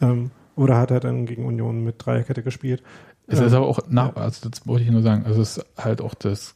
[0.00, 2.82] Ähm, oder hat er dann gegen Union mit Dreierkette gespielt.
[3.28, 5.66] Es Ähm, ist aber auch nach, also das wollte ich nur sagen, also es ist
[5.76, 6.54] halt auch das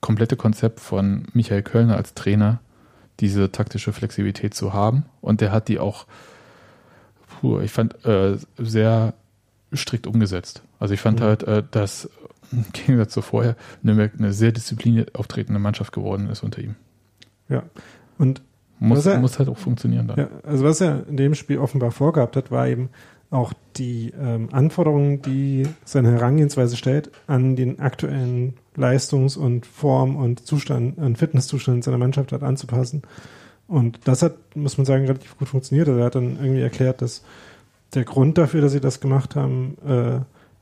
[0.00, 2.60] komplette Konzept von Michael Kölner als Trainer,
[3.20, 5.04] diese taktische Flexibilität zu haben.
[5.20, 6.06] Und der hat die auch,
[7.44, 9.14] puh, ich fand, äh, sehr
[9.74, 10.62] strikt umgesetzt.
[10.78, 11.24] Also ich fand Mhm.
[11.24, 12.08] halt, äh, dass
[12.52, 16.76] im Gegensatz zu vorher Nürnberg eine sehr diszipliniert auftretende Mannschaft geworden ist unter ihm.
[17.48, 17.62] Ja.
[18.18, 18.42] Und
[18.78, 20.16] Muss, er- muss halt auch funktionieren dann.
[20.18, 22.90] Ja, also was er in dem Spiel offenbar vorgehabt hat, war eben
[23.30, 30.46] auch die ähm, Anforderungen, die seine Herangehensweise stellt, an den aktuellen Leistungs- und Form- und
[30.46, 33.02] Zustand, und Fitnesszustand seiner Mannschaft hat anzupassen.
[33.66, 35.88] Und das hat, muss man sagen, relativ gut funktioniert.
[35.88, 37.22] Also er hat dann irgendwie erklärt, dass
[37.94, 40.20] der Grund dafür, dass sie das gemacht haben, äh,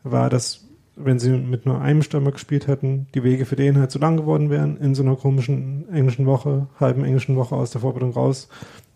[0.09, 0.65] war, dass
[0.97, 4.16] wenn sie mit nur einem Stürmer gespielt hätten, die Wege für den halt zu lang
[4.16, 8.49] geworden wären in so einer komischen englischen Woche, halben englischen Woche aus der Vorbereitung raus,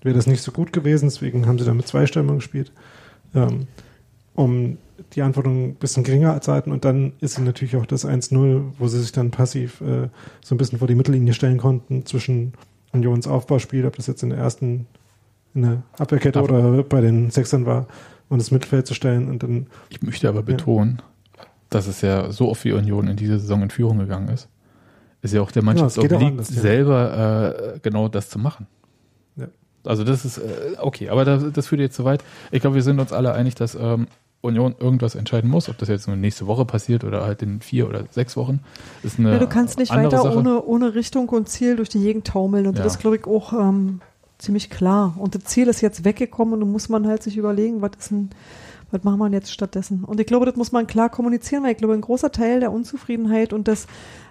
[0.02, 1.06] wäre das nicht so gut gewesen.
[1.06, 2.70] Deswegen haben sie dann mit zwei Stürmern gespielt,
[3.34, 3.66] ähm,
[4.34, 4.78] um
[5.14, 6.70] die Anforderungen ein bisschen geringer zu halten.
[6.70, 10.08] Und dann ist sie natürlich auch das 1-0, wo sie sich dann passiv äh,
[10.42, 12.52] so ein bisschen vor die Mittellinie stellen konnten zwischen
[12.92, 14.86] Unions Aufbauspiel, ob das jetzt in der ersten
[15.54, 17.86] in der Abwehrkette Aber- oder bei den Sechsern war,
[18.28, 21.00] und das Mittelfeld zu stellen und dann Ich möchte aber betonen,
[21.70, 24.48] dass es ja so oft wie Union in dieser Saison in Führung gegangen ist.
[25.22, 26.60] Ist ja auch der Mannschaft Ja, obliegt, anders, ja.
[26.60, 28.66] selber äh, genau das zu machen.
[29.36, 29.46] Ja.
[29.84, 32.22] Also das ist äh, okay, aber das, das führt jetzt zu weit.
[32.50, 34.08] Ich glaube, wir sind uns alle einig, dass ähm,
[34.42, 37.88] Union irgendwas entscheiden muss, ob das jetzt nur nächste Woche passiert oder halt in vier
[37.88, 38.60] oder sechs Wochen.
[39.02, 40.36] Ist eine Ja, du kannst nicht weiter Sache.
[40.38, 42.66] ohne, ohne Richtung und Ziel durch die Gegend taumeln.
[42.66, 42.84] Und Ja.
[42.84, 44.00] das ist, glaube ich, auch ähm,
[44.38, 45.14] ziemlich klar.
[45.18, 48.10] Und das Ziel ist jetzt weggekommen und dann muss man halt sich überlegen, was ist
[48.10, 48.30] denn,
[48.92, 50.04] was machen wir jetzt stattdessen?
[50.04, 52.70] Und ich glaube, das muss man klar kommunizieren, weil ich glaube, ein großer Teil der
[52.70, 53.86] Unzufriedenheit und des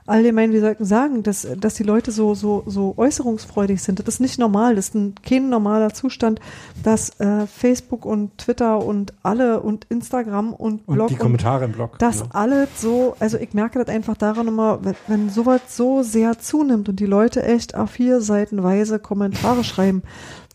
[0.07, 3.99] allgemein, wie sollten sagen, dass, dass die Leute so, so, so äußerungsfreudig sind.
[3.99, 4.76] Das ist nicht normal.
[4.76, 6.40] Das ist ein, kein normaler Zustand,
[6.84, 11.72] dass äh, Facebook und Twitter und alle und Instagram und Und Blog die Kommentare im
[11.72, 11.98] Blog.
[11.98, 12.32] das genau.
[12.34, 16.88] alles so, also ich merke das einfach daran immer, wenn, wenn sowas so sehr zunimmt
[16.88, 20.03] und die Leute echt A4 seitenweise Kommentare schreiben,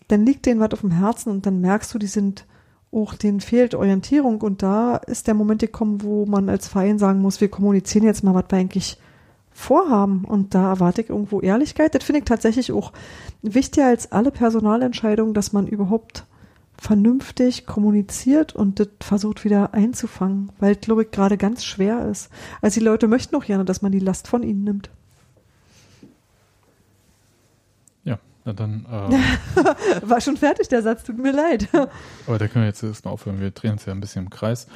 [0.06, 2.46] dann liegt denen was auf dem Herzen und dann merkst du, die sind
[2.92, 7.20] auch, denen fehlt Orientierung und da ist der Moment gekommen, wo man als Verein sagen
[7.20, 8.98] muss, wir kommunizieren jetzt mal, was wir eigentlich
[9.60, 11.94] vorhaben und da erwarte ich irgendwo Ehrlichkeit.
[11.94, 12.92] Das finde ich tatsächlich auch
[13.42, 16.24] wichtiger als alle Personalentscheidungen, dass man überhaupt
[16.78, 22.30] vernünftig kommuniziert und das versucht wieder einzufangen, weil, glaube ich, gerade ganz schwer ist.
[22.62, 24.88] Also die Leute möchten auch gerne, dass man die Last von ihnen nimmt.
[28.04, 31.68] Ja, na dann, äh, War schon fertig, der Satz, tut mir leid.
[32.26, 33.40] aber da können wir jetzt erstmal aufhören.
[33.40, 34.66] Wir drehen uns ja ein bisschen im Kreis.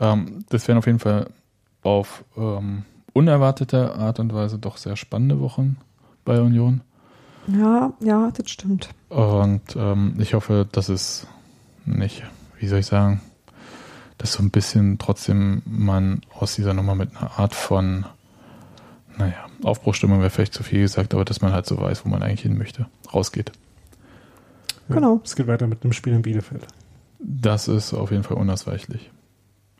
[0.00, 1.30] Ähm, das wären auf jeden Fall
[1.82, 2.84] auf ähm,
[3.14, 5.78] unerwartete Art und Weise doch sehr spannende Wochen
[6.26, 6.82] bei Union.
[7.46, 8.90] Ja, ja, das stimmt.
[9.08, 11.26] Und ähm, ich hoffe, dass es
[11.86, 12.24] nicht,
[12.58, 13.22] wie soll ich sagen,
[14.18, 18.06] dass so ein bisschen trotzdem man aus dieser Nummer mit einer Art von,
[19.16, 22.22] naja, Aufbruchstimmung wäre vielleicht zu viel gesagt, aber dass man halt so weiß, wo man
[22.22, 23.52] eigentlich hin möchte, rausgeht.
[24.88, 25.20] Ja, genau.
[25.24, 26.66] Es geht weiter mit einem Spiel in Bielefeld.
[27.18, 29.10] Das ist auf jeden Fall unausweichlich.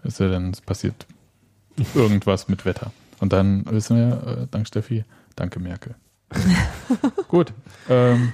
[0.03, 1.07] Es sei denn, es passiert
[1.95, 2.93] irgendwas mit Wetter.
[3.21, 5.05] Und dann wissen wir, äh, dank Steffi,
[5.37, 5.95] danke Merkel.
[7.29, 7.53] Gut.
[7.89, 8.33] Ähm,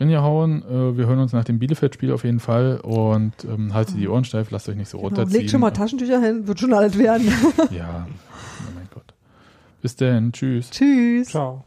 [0.00, 3.96] Rinja hauen, äh, wir hören uns nach dem Bielefeld-Spiel auf jeden Fall und ähm, haltet
[3.96, 5.08] die Ohren steif, lasst euch nicht so Genau.
[5.08, 5.40] runterziehen.
[5.40, 7.26] Legt schon mal Taschentücher hin, wird schon alles werden.
[7.70, 9.12] Ja, oh mein Gott.
[9.82, 10.70] Bis dann, tschüss.
[10.70, 11.28] Tschüss.
[11.28, 11.64] Ciao.